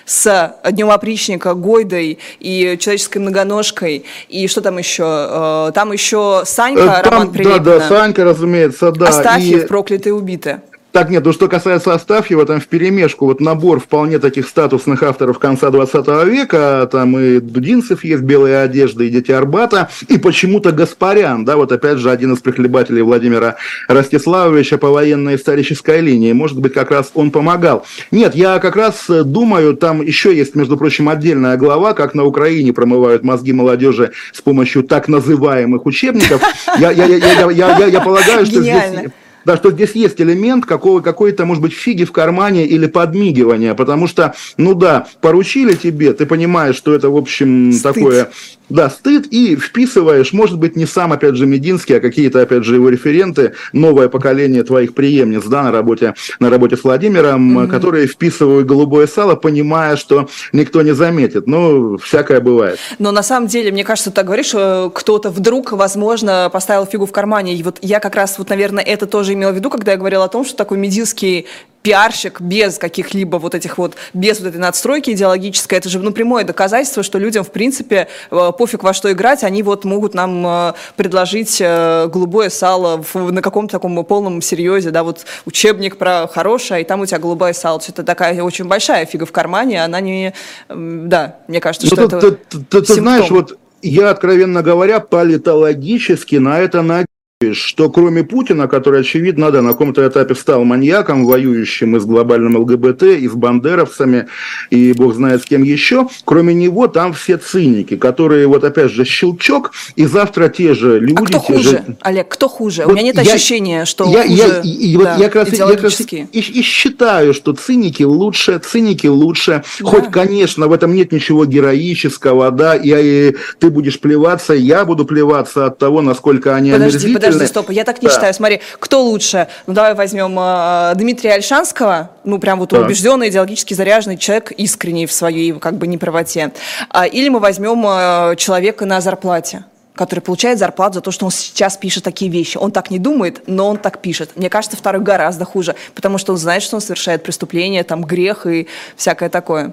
с 0.07 0.55
Днем 0.71 0.91
опричника, 0.91 1.53
Гойдой 1.55 2.19
и 2.41 2.79
человеческой 2.81 3.19
многоножкой, 3.19 4.05
и 4.29 4.49
что 4.49 4.63
там 4.63 4.79
еще? 4.79 5.73
Там 5.75 5.93
еще 5.93 6.43
Санька, 6.47 7.03
там, 7.05 7.13
Роман 7.13 7.33
Прилепина. 7.33 7.59
Да, 7.59 7.79
да, 7.81 7.89
Санька, 7.89 8.25
разумеется, 8.25 8.93
да. 8.93 9.09
Астафьев, 9.09 9.65
и... 9.65 9.67
проклятые 9.67 10.15
убиты. 10.15 10.61
Так, 10.97 11.11
нет, 11.11 11.27
ну 11.27 11.33
что 11.35 11.47
касается 11.47 11.93
Астафьева, 11.93 12.47
там 12.47 12.59
в 12.59 12.69
перемешку 12.69 13.27
вот 13.27 13.39
набор 13.39 13.81
вполне 13.81 14.19
таких 14.19 14.49
статусных 14.49 15.03
авторов 15.03 15.39
конца 15.39 15.69
20 15.69 16.07
века, 16.25 16.89
там 16.91 17.19
и 17.19 17.39
Дудинцев 17.39 18.03
есть, 18.03 18.23
белые 18.23 18.61
одежды, 18.61 19.07
и 19.07 19.11
Дети 19.11 19.31
Арбата, 19.31 19.91
и 20.09 20.17
почему-то 20.17 20.73
Гаспарян, 20.73 21.45
да, 21.45 21.57
вот 21.57 21.71
опять 21.71 21.99
же 21.99 22.11
один 22.11 22.33
из 22.33 22.39
прихлебателей 22.39 23.03
Владимира 23.03 23.57
Ростиславовича 23.89 24.79
по 24.79 24.89
военной 24.89 25.37
исторической 25.37 26.01
линии, 26.01 26.33
может 26.33 26.59
быть, 26.59 26.73
как 26.73 26.91
раз 26.91 27.11
он 27.13 27.31
помогал. 27.31 27.85
Нет, 28.11 28.35
я 28.35 28.59
как 28.59 28.77
раз 28.77 29.05
думаю, 29.07 29.77
там 29.77 30.01
еще 30.01 30.35
есть, 30.35 30.55
между 30.55 30.79
прочим, 30.79 31.11
отдельная 31.11 31.59
глава, 31.59 31.93
как 31.93 32.15
на 32.15 32.25
Украине 32.25 32.73
промывают 32.73 33.23
мозги 33.23 33.53
молодежи 33.53 34.13
с 34.33 34.41
помощью 34.41 34.83
так 34.83 35.09
называемых 35.09 35.85
учебников. 35.85 36.41
Я 36.79 38.01
полагаю, 38.01 38.47
что 38.47 38.63
здесь 38.63 39.11
да, 39.47 39.57
что 39.57 39.71
здесь 39.71 39.93
есть 39.93 40.21
элемент 40.21 40.67
какого, 40.67 41.01
какой-то, 41.01 41.45
может 41.47 41.63
быть, 41.63 41.73
фиги 41.73 42.05
в 42.05 42.11
кармане 42.11 42.67
или 42.67 42.87
подмигивания, 42.87 43.75
потому 43.75 44.09
что, 44.09 44.35
ну 44.57 44.75
да, 44.75 45.07
поручили 45.21 45.75
тебе, 45.75 46.13
ты 46.15 46.27
понимаешь, 46.27 46.75
что 46.75 46.93
это, 46.93 47.11
в 47.11 47.17
общем, 47.17 47.73
Стыд. 47.73 47.95
такое 47.95 48.31
да, 48.69 48.91
стыд 48.91 49.27
и 49.31 49.57
вписываешь, 49.57 50.33
может 50.33 50.59
быть, 50.59 50.77
не 50.77 50.87
сам, 50.87 51.13
опять 51.13 51.37
же, 51.37 51.47
Мединский, 51.47 51.97
а 51.97 52.01
какие-то, 52.01 52.41
опять 52.41 52.65
же, 52.65 52.75
его 52.75 52.89
референты, 52.89 53.55
новое 53.73 54.09
поколение 54.09 54.63
твоих 54.63 54.95
преемниц, 54.95 55.45
да, 55.45 55.63
на 55.63 55.73
работе, 55.73 56.15
на 56.41 56.51
работе 56.51 56.77
с 56.77 56.85
Владимиром, 56.85 57.59
mm-hmm. 57.59 57.69
которые 57.69 58.07
вписывают 58.07 58.67
голубое 58.67 59.07
сало, 59.07 59.37
понимая, 59.37 59.97
что 59.97 60.29
никто 60.53 60.83
не 60.83 60.93
заметит. 60.93 61.47
Ну, 61.47 61.97
всякое 61.99 62.41
бывает. 62.41 62.79
Но 62.99 63.13
на 63.13 63.23
самом 63.23 63.47
деле, 63.49 63.71
мне 63.71 63.85
кажется, 63.85 64.11
ты 64.11 64.17
так 64.17 64.27
говоришь, 64.27 64.47
что 64.47 64.91
кто-то 64.95 65.31
вдруг, 65.31 65.73
возможно, 65.73 66.51
поставил 66.53 66.87
фигу 66.87 67.07
в 67.07 67.13
кармане. 67.13 67.55
И 67.55 67.63
вот 67.63 67.79
я 67.83 68.01
как 68.01 68.15
раз, 68.15 68.39
вот, 68.39 68.51
наверное, 68.51 68.85
это 68.85 69.07
тоже 69.07 69.35
имела 69.35 69.53
в 69.53 69.57
виду, 69.57 69.71
когда 69.71 69.93
я 69.93 69.99
говорила 69.99 70.25
о 70.25 70.29
том, 70.29 70.45
что 70.45 70.57
такой 70.57 70.79
Мединский 70.79 71.47
пиарщик 71.87 72.41
без 72.41 72.79
каких-либо 72.79 73.37
вот 73.37 73.55
этих 73.55 73.79
вот, 73.79 73.95
без 74.13 74.41
вот 74.41 74.49
этой 74.49 74.57
надстройки 74.57 75.11
идеологической, 75.11 75.79
это 75.79 75.89
же 75.89 76.01
ну, 76.01 76.11
прямое 76.11 76.43
доказательство, 76.43 77.05
что 77.05 77.21
людям, 77.21 77.45
в 77.45 77.53
принципе, 77.53 78.09
э, 78.33 78.53
пофиг 78.59 78.83
во 78.83 78.93
что 78.93 79.13
играть, 79.13 79.45
они 79.45 79.63
вот 79.63 79.85
могут 79.85 80.13
нам 80.13 80.45
э, 80.45 80.73
предложить 80.97 81.59
э, 81.61 82.09
голубое 82.09 82.51
сало 82.51 83.05
в, 83.13 83.31
на 83.31 83.41
каком-то 83.41 83.71
таком 83.71 84.05
полном 84.05 84.43
серьезе, 84.43 84.91
да, 84.91 85.05
вот 85.05 85.27
учебник 85.45 85.97
про 85.97 86.27
хорошее, 86.27 86.83
и 86.83 86.85
там 86.85 87.03
у 87.03 87.07
тебя 87.07 87.21
голубое 87.21 87.53
сало. 87.53 87.81
Это 87.87 88.03
такая 88.03 88.43
очень 88.43 88.65
большая 88.65 89.07
фига 89.07 89.25
в 89.25 89.31
кармане, 89.31 89.85
она 89.85 90.01
не... 90.01 90.35
Да, 90.69 91.37
мне 91.47 91.61
кажется, 91.61 91.87
что 91.87 92.01
ну, 92.01 92.07
это 92.09 92.21
ты, 92.21 92.57
ты, 92.69 92.83
ты 92.83 92.95
знаешь, 92.95 93.31
вот 93.31 93.57
я, 93.81 94.11
откровенно 94.11 94.65
говоря, 94.65 94.99
политологически 94.99 96.35
на 96.35 96.59
это 96.59 96.83
надеюсь 96.83 97.07
что 97.53 97.91
кроме 97.91 98.25
Путина, 98.25 98.67
который, 98.67 99.03
очевидно, 99.03 99.51
да, 99.51 99.61
на 99.61 99.73
каком-то 99.73 100.09
этапе 100.09 100.35
стал 100.35 100.65
маньяком, 100.65 101.27
воюющим 101.27 101.95
и 101.95 102.01
с 102.01 102.07
глобальным 102.07 102.57
ЛГБТ, 102.57 103.03
и 103.03 103.29
с 103.29 103.33
бандеровцами, 103.33 104.29
и 104.71 104.95
бог 104.95 105.15
знает 105.15 105.43
с 105.43 105.45
кем 105.45 105.63
еще, 105.63 106.09
кроме 106.25 106.55
него 106.55 106.87
там 106.87 107.13
все 107.13 107.37
циники, 107.37 107.97
которые, 107.97 108.47
вот 108.47 108.65
опять 108.65 108.91
же, 108.91 109.05
щелчок, 109.05 109.73
и 109.97 110.07
завтра 110.07 110.49
те 110.49 110.73
же 110.73 110.99
люди... 110.99 111.21
А 111.21 111.27
кто 111.27 111.39
хуже, 111.41 111.71
же... 111.71 111.85
Олег, 112.01 112.29
кто 112.29 112.49
хуже? 112.49 112.85
Вот 112.87 112.93
У 112.93 112.95
меня 112.95 113.03
нет 113.03 113.17
я, 113.17 113.35
ощущения, 113.35 113.85
что 113.85 114.11
я, 114.11 114.23
хуже 114.23 114.35
я, 114.35 114.61
и, 114.63 114.97
да, 114.97 115.13
вот 115.13 115.21
я 115.21 115.29
как 115.29 115.35
раз, 115.45 115.59
я 115.59 115.67
как 115.67 115.83
раз 115.83 116.01
и, 116.01 116.39
и 116.39 116.63
считаю, 116.63 117.35
что 117.35 117.53
циники 117.53 118.03
лучше, 118.03 118.59
циники 118.61 119.09
лучше, 119.09 119.63
да. 119.81 119.87
хоть, 119.87 120.11
конечно, 120.11 120.69
в 120.69 120.73
этом 120.73 120.95
нет 120.95 121.13
ничего 121.13 121.45
героического, 121.45 122.51
да, 122.51 122.77
и, 122.77 123.29
и 123.29 123.37
ты 123.59 123.69
будешь 123.69 124.01
плеваться, 124.01 124.55
я 124.55 124.87
буду 124.87 125.05
плеваться 125.05 125.67
от 125.67 125.77
того, 125.77 126.01
насколько 126.01 126.57
они 126.57 126.73
Подожди, 126.73 127.13
подожди, 127.13 127.26
стоп, 127.33 127.71
я 127.71 127.85
так 127.85 128.03
не 128.03 128.09
да. 128.09 128.15
считаю. 128.15 128.35
Смотри, 128.35 128.61
кто 128.79 129.03
лучше? 129.03 129.49
Ну, 129.67 129.75
давай 129.75 129.95
возьмем 129.95 130.37
э, 130.39 130.93
Дмитрия 130.97 131.35
Альшанского, 131.35 132.11
ну, 132.25 132.39
прям 132.39 132.59
вот 132.59 132.71
да. 132.71 132.81
убежденный, 132.81 133.29
идеологически 133.29 133.75
заряженный 133.75 134.17
человек, 134.17 134.53
искренний 134.53 135.07
в 135.07 135.13
своей, 135.13 135.53
как 135.53 135.77
бы, 135.77 135.87
неправоте. 135.87 136.53
А, 136.91 137.07
или 137.07 137.29
мы 137.29 137.41
возьмем 137.41 137.85
э, 137.87 138.37
человека 138.37 138.85
на 138.87 139.01
зарплате 139.01 139.65
который 139.97 140.21
получает 140.21 140.59
зарплату 140.59 140.97
за 140.97 141.01
то, 141.01 141.11
что 141.11 141.25
он 141.25 141.33
сейчас 141.33 141.77
пишет 141.77 142.05
такие 142.05 142.31
вещи. 142.31 142.59
Он 142.59 142.71
так 142.71 142.91
не 142.91 142.99
думает, 142.99 143.43
но 143.47 143.67
он 143.67 143.79
так 143.79 144.01
пишет. 144.01 144.33
Мне 144.37 144.51
кажется, 144.51 144.77
второй 144.77 145.03
гораздо 145.03 145.45
хуже, 145.45 145.75
потому 145.95 146.19
что 146.19 146.33
он 146.33 146.39
знает, 146.39 146.63
что 146.63 146.77
он 146.77 146.83
совершает 146.83 147.23
преступление, 147.23 147.83
там, 147.83 148.05
грех 148.05 148.47
и 148.47 148.69
всякое 148.97 149.31
такое. 149.31 149.73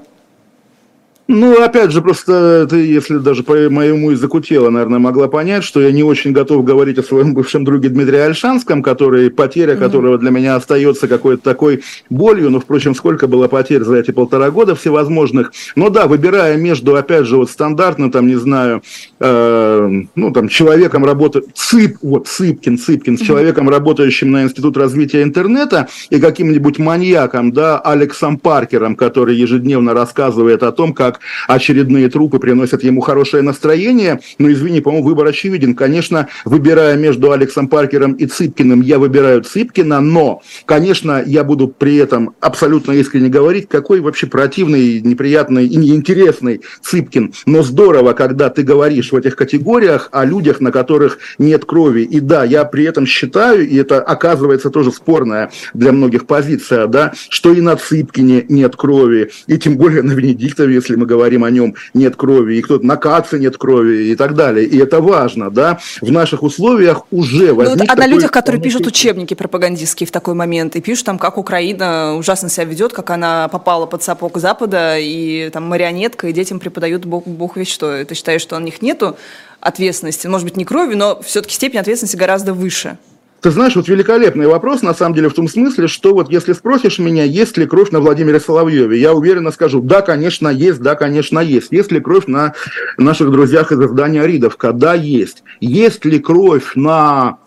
Ну, 1.29 1.63
опять 1.63 1.91
же, 1.91 2.01
просто 2.01 2.67
ты, 2.69 2.85
если 2.85 3.17
даже 3.17 3.43
по 3.43 3.53
моему 3.69 4.11
языку 4.11 4.41
тела, 4.41 4.69
наверное, 4.69 4.99
могла 4.99 5.29
понять, 5.29 5.63
что 5.63 5.79
я 5.79 5.89
не 5.93 6.03
очень 6.03 6.33
готов 6.33 6.65
говорить 6.65 6.97
о 6.97 7.03
своем 7.03 7.33
бывшем 7.33 7.63
друге 7.63 7.87
Дмитрии 7.87 8.19
Альшанском, 8.19 8.83
который, 8.83 9.29
потеря 9.31 9.73
mm-hmm. 9.73 9.79
которого 9.79 10.17
для 10.17 10.31
меня 10.31 10.55
остается 10.55 11.07
какой-то 11.07 11.41
такой 11.41 11.81
болью, 12.09 12.49
но, 12.49 12.59
впрочем, 12.59 12.93
сколько 12.93 13.27
было 13.27 13.47
потерь 13.47 13.83
за 13.83 13.95
эти 13.95 14.11
полтора 14.11 14.51
года 14.51 14.75
всевозможных. 14.75 15.53
Но 15.77 15.89
да, 15.89 16.07
выбирая 16.07 16.57
между, 16.57 16.93
опять 16.93 17.25
же, 17.25 17.37
вот 17.37 17.49
стандартно, 17.49 18.11
там, 18.11 18.27
не 18.27 18.35
знаю, 18.35 18.83
э, 19.21 20.01
ну, 20.15 20.31
там, 20.31 20.49
человеком 20.49 21.05
работы, 21.05 21.43
Цып, 21.53 21.99
вот, 22.01 22.27
Цыпкин, 22.27 22.77
Цыпкин, 22.77 23.13
mm-hmm. 23.13 23.17
с 23.17 23.25
человеком, 23.25 23.69
работающим 23.69 24.29
на 24.29 24.43
Институт 24.43 24.75
развития 24.75 25.23
интернета 25.23 25.87
и 26.09 26.19
каким-нибудь 26.19 26.79
маньяком, 26.79 27.53
да, 27.53 27.79
Алексом 27.79 28.37
Паркером, 28.37 28.97
который 28.97 29.37
ежедневно 29.37 29.93
рассказывает 29.93 30.63
о 30.63 30.73
том, 30.73 30.93
как 30.93 31.12
как 31.13 31.21
очередные 31.47 32.09
трупы 32.09 32.39
приносят 32.39 32.83
ему 32.83 33.01
хорошее 33.01 33.43
настроение. 33.43 34.19
Но, 34.37 34.51
извини, 34.51 34.81
по-моему, 34.81 35.07
выбор 35.07 35.27
очевиден. 35.27 35.75
Конечно, 35.75 36.27
выбирая 36.45 36.97
между 36.97 37.31
Алексом 37.31 37.67
Паркером 37.67 38.13
и 38.13 38.25
Цыпкиным, 38.25 38.81
я 38.81 38.99
выбираю 38.99 39.41
Цыпкина, 39.41 40.01
но, 40.01 40.41
конечно, 40.65 41.23
я 41.25 41.43
буду 41.43 41.67
при 41.67 41.97
этом 41.97 42.35
абсолютно 42.39 42.93
искренне 42.93 43.29
говорить, 43.29 43.67
какой 43.69 44.01
вообще 44.01 44.27
противный, 44.27 45.01
неприятный 45.01 45.67
и 45.67 45.75
неинтересный 45.75 46.61
Цыпкин. 46.81 47.33
Но 47.45 47.63
здорово, 47.63 48.13
когда 48.13 48.49
ты 48.49 48.63
говоришь 48.63 49.11
в 49.11 49.15
этих 49.15 49.35
категориях 49.35 50.09
о 50.11 50.25
людях, 50.25 50.59
на 50.59 50.71
которых 50.71 51.19
нет 51.37 51.65
крови. 51.65 52.01
И 52.01 52.19
да, 52.19 52.43
я 52.43 52.65
при 52.65 52.85
этом 52.85 53.05
считаю, 53.05 53.67
и 53.67 53.75
это 53.77 54.01
оказывается 54.01 54.69
тоже 54.69 54.91
спорная 54.91 55.51
для 55.73 55.91
многих 55.91 56.25
позиция, 56.25 56.87
да, 56.87 57.13
что 57.29 57.53
и 57.53 57.61
на 57.61 57.75
Цыпкине 57.75 58.45
нет 58.49 58.75
крови, 58.75 59.31
и 59.47 59.57
тем 59.57 59.77
более 59.77 60.01
на 60.01 60.13
Венедиктове, 60.13 60.73
если 60.73 60.95
мы 60.95 61.02
мы 61.03 61.05
говорим 61.05 61.43
о 61.43 61.49
нем, 61.49 61.75
нет 61.93 62.15
крови, 62.15 62.55
и 62.55 62.61
кто-то 62.61 62.85
на 62.85 62.95
Каце 62.95 63.37
нет 63.37 63.57
крови 63.57 64.11
и 64.11 64.15
так 64.15 64.35
далее. 64.35 64.65
И 64.65 64.77
это 64.77 65.01
важно, 65.01 65.51
да. 65.51 65.79
В 66.01 66.11
наших 66.11 66.43
условиях 66.43 67.03
уже 67.11 67.53
возник 67.53 67.79
ну, 67.79 67.85
А 67.87 67.95
на 67.95 68.07
людях, 68.07 68.31
которые 68.31 68.61
пишут 68.61 68.87
учебники 68.87 69.33
пропагандистские 69.33 70.07
в 70.07 70.11
такой 70.11 70.33
момент, 70.33 70.75
и 70.75 70.81
пишут 70.81 71.05
там, 71.05 71.19
как 71.19 71.37
Украина 71.37 72.15
ужасно 72.15 72.49
себя 72.49 72.65
ведет, 72.65 72.93
как 72.93 73.09
она 73.09 73.49
попала 73.49 73.85
под 73.85 74.01
сапог 74.01 74.37
Запада, 74.37 74.97
и 74.97 75.49
там 75.51 75.67
марионетка, 75.67 76.27
и 76.27 76.33
детям 76.33 76.59
преподают 76.59 77.05
бог, 77.05 77.27
бог 77.27 77.57
весь 77.57 77.69
что. 77.69 78.03
Ты 78.05 78.15
считаешь, 78.15 78.41
что 78.41 78.55
у 78.55 78.59
них 78.59 78.81
нету 78.81 79.17
ответственности? 79.59 80.27
Может 80.27 80.45
быть, 80.45 80.57
не 80.57 80.63
крови, 80.63 80.95
но 80.95 81.21
все-таки 81.21 81.55
степень 81.55 81.79
ответственности 81.79 82.15
гораздо 82.15 82.53
выше. 82.53 82.97
Ты 83.43 83.51
знаешь, 83.51 83.75
вот 83.75 83.89
великолепный 83.89 84.47
вопрос, 84.47 84.83
на 84.83 84.93
самом 84.93 85.15
деле, 85.15 85.27
в 85.27 85.33
том 85.33 85.49
смысле, 85.49 85.89
что 85.89 86.13
вот 86.13 86.31
если 86.31 86.53
спросишь 86.53 86.97
меня, 86.97 87.25
есть 87.25 87.57
ли 87.57 87.65
кровь 87.65 87.91
на 87.91 87.99
Владимире 87.99 88.39
Соловьеве, 88.39 88.97
я 88.97 89.13
уверенно 89.13 89.51
скажу, 89.51 89.81
да, 89.81 90.01
конечно, 90.01 90.47
есть, 90.47 90.79
да, 90.79 90.95
конечно, 90.95 91.39
есть. 91.39 91.73
Есть 91.73 91.91
ли 91.91 91.99
кровь 91.99 92.27
на 92.27 92.53
наших 92.97 93.31
друзьях 93.31 93.73
из 93.73 93.81
издания 93.81 94.25
Ридовка? 94.25 94.71
Да, 94.71 94.93
есть. 94.93 95.43
Есть 95.59 96.05
ли 96.05 96.19
кровь 96.19 96.71
на 96.75 97.39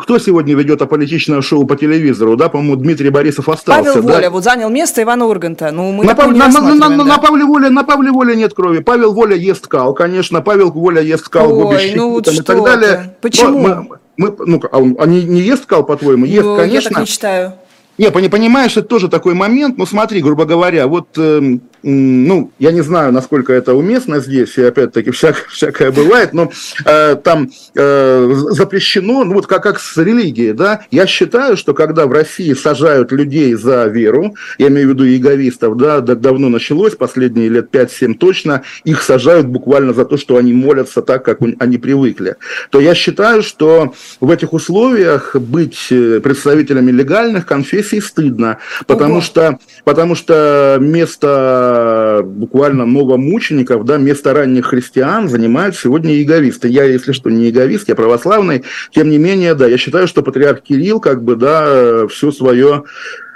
кто 0.00 0.18
сегодня 0.18 0.54
ведет 0.54 0.80
аполитичное 0.80 1.42
шоу 1.42 1.66
по 1.66 1.76
телевизору, 1.76 2.36
да, 2.36 2.48
по-моему, 2.48 2.76
Дмитрий 2.76 3.10
Борисов 3.10 3.48
остался. 3.48 3.92
Павел 3.92 4.06
да? 4.06 4.14
Воля, 4.14 4.30
вот 4.30 4.44
занял 4.44 4.70
место 4.70 5.02
Ивана 5.02 5.26
Урганта. 5.26 5.72
Ну, 5.72 5.92
мы 5.92 6.04
на, 6.04 6.14
Пав... 6.14 6.28
на, 6.28 6.48
на, 6.48 6.60
на, 6.60 6.88
да. 6.88 7.04
на, 7.04 7.18
Павле 7.18 7.44
Воле, 7.44 7.68
на 7.68 7.82
Павле 7.82 8.12
Воле 8.12 8.36
нет 8.36 8.54
крови. 8.54 8.78
Павел 8.78 9.12
Воля 9.12 9.36
ест 9.36 9.66
кал, 9.66 9.92
конечно, 9.92 10.40
Павел 10.40 10.70
Воля 10.70 11.02
ест 11.02 11.28
кал, 11.28 11.52
Ой, 11.52 11.92
ну 11.96 12.10
вот 12.12 12.28
и 12.28 12.40
так 12.40 12.64
далее. 12.64 13.16
Почему? 13.20 13.58
Мы, 13.58 13.99
мы, 14.16 14.34
ну, 14.38 14.60
а 14.70 14.78
он, 14.78 14.96
они 14.98 15.24
не 15.24 15.40
ест 15.40 15.66
кал, 15.66 15.84
по-твоему? 15.84 16.24
Ест, 16.24 16.44
ну, 16.44 16.56
конечно. 16.56 16.88
Я 16.88 16.94
так 16.94 17.00
не 17.00 17.06
считаю. 17.06 17.52
Не, 17.98 18.10
понимаешь, 18.10 18.76
это 18.76 18.88
тоже 18.88 19.08
такой 19.08 19.34
момент. 19.34 19.76
Ну, 19.76 19.84
смотри, 19.86 20.22
грубо 20.22 20.46
говоря, 20.46 20.86
вот 20.86 21.08
э, 21.18 21.58
ну, 21.82 22.52
я 22.58 22.72
не 22.72 22.82
знаю, 22.82 23.12
насколько 23.12 23.52
это 23.52 23.74
уместно 23.74 24.20
здесь, 24.20 24.56
и 24.58 24.62
опять-таки 24.62 25.10
всякое, 25.10 25.44
всякое 25.50 25.90
бывает, 25.90 26.32
но 26.32 26.50
э, 26.84 27.16
там 27.16 27.50
э, 27.74 28.32
запрещено, 28.50 29.24
ну 29.24 29.34
вот 29.34 29.46
как, 29.46 29.62
как 29.62 29.80
с 29.80 29.96
религией, 29.96 30.52
да, 30.52 30.82
я 30.90 31.06
считаю, 31.06 31.56
что 31.56 31.74
когда 31.74 32.06
в 32.06 32.12
России 32.12 32.52
сажают 32.52 33.12
людей 33.12 33.54
за 33.54 33.86
веру, 33.86 34.34
я 34.58 34.68
имею 34.68 34.88
в 34.88 34.90
виду 34.92 35.04
яговистов, 35.04 35.76
да, 35.76 36.00
давно 36.00 36.48
началось, 36.48 36.94
последние 36.94 37.48
лет 37.48 37.74
5-7 37.74 38.14
точно, 38.14 38.62
их 38.84 39.02
сажают 39.02 39.46
буквально 39.46 39.94
за 39.94 40.04
то, 40.04 40.16
что 40.16 40.36
они 40.36 40.52
молятся 40.52 41.02
так, 41.02 41.24
как 41.24 41.38
они 41.58 41.78
привыкли, 41.78 42.36
то 42.70 42.80
я 42.80 42.94
считаю, 42.94 43.42
что 43.42 43.94
в 44.20 44.30
этих 44.30 44.52
условиях 44.52 45.34
быть 45.36 45.86
э, 45.90 46.20
представителями 46.20 46.90
легальных 46.90 47.46
конфессий 47.46 48.00
стыдно, 48.00 48.58
потому 48.86 49.14
Ого. 49.14 49.22
что, 49.22 49.58
потому 49.84 50.14
что 50.14 50.78
место 50.80 51.69
буквально 52.22 52.86
новомучеников, 52.86 53.84
да, 53.84 53.96
место 53.96 54.32
ранних 54.32 54.66
христиан 54.66 55.28
занимают 55.28 55.76
сегодня 55.76 56.14
яговисты. 56.14 56.68
Я, 56.68 56.84
если 56.84 57.12
что, 57.12 57.30
не 57.30 57.46
яговист, 57.46 57.88
я 57.88 57.94
православный, 57.94 58.64
тем 58.90 59.10
не 59.10 59.18
менее, 59.18 59.54
да, 59.54 59.66
я 59.66 59.78
считаю, 59.78 60.06
что 60.06 60.22
патриарх 60.22 60.62
Кирилл 60.62 61.00
как 61.00 61.22
бы, 61.22 61.36
да, 61.36 62.06
все 62.08 62.30
свое 62.32 62.84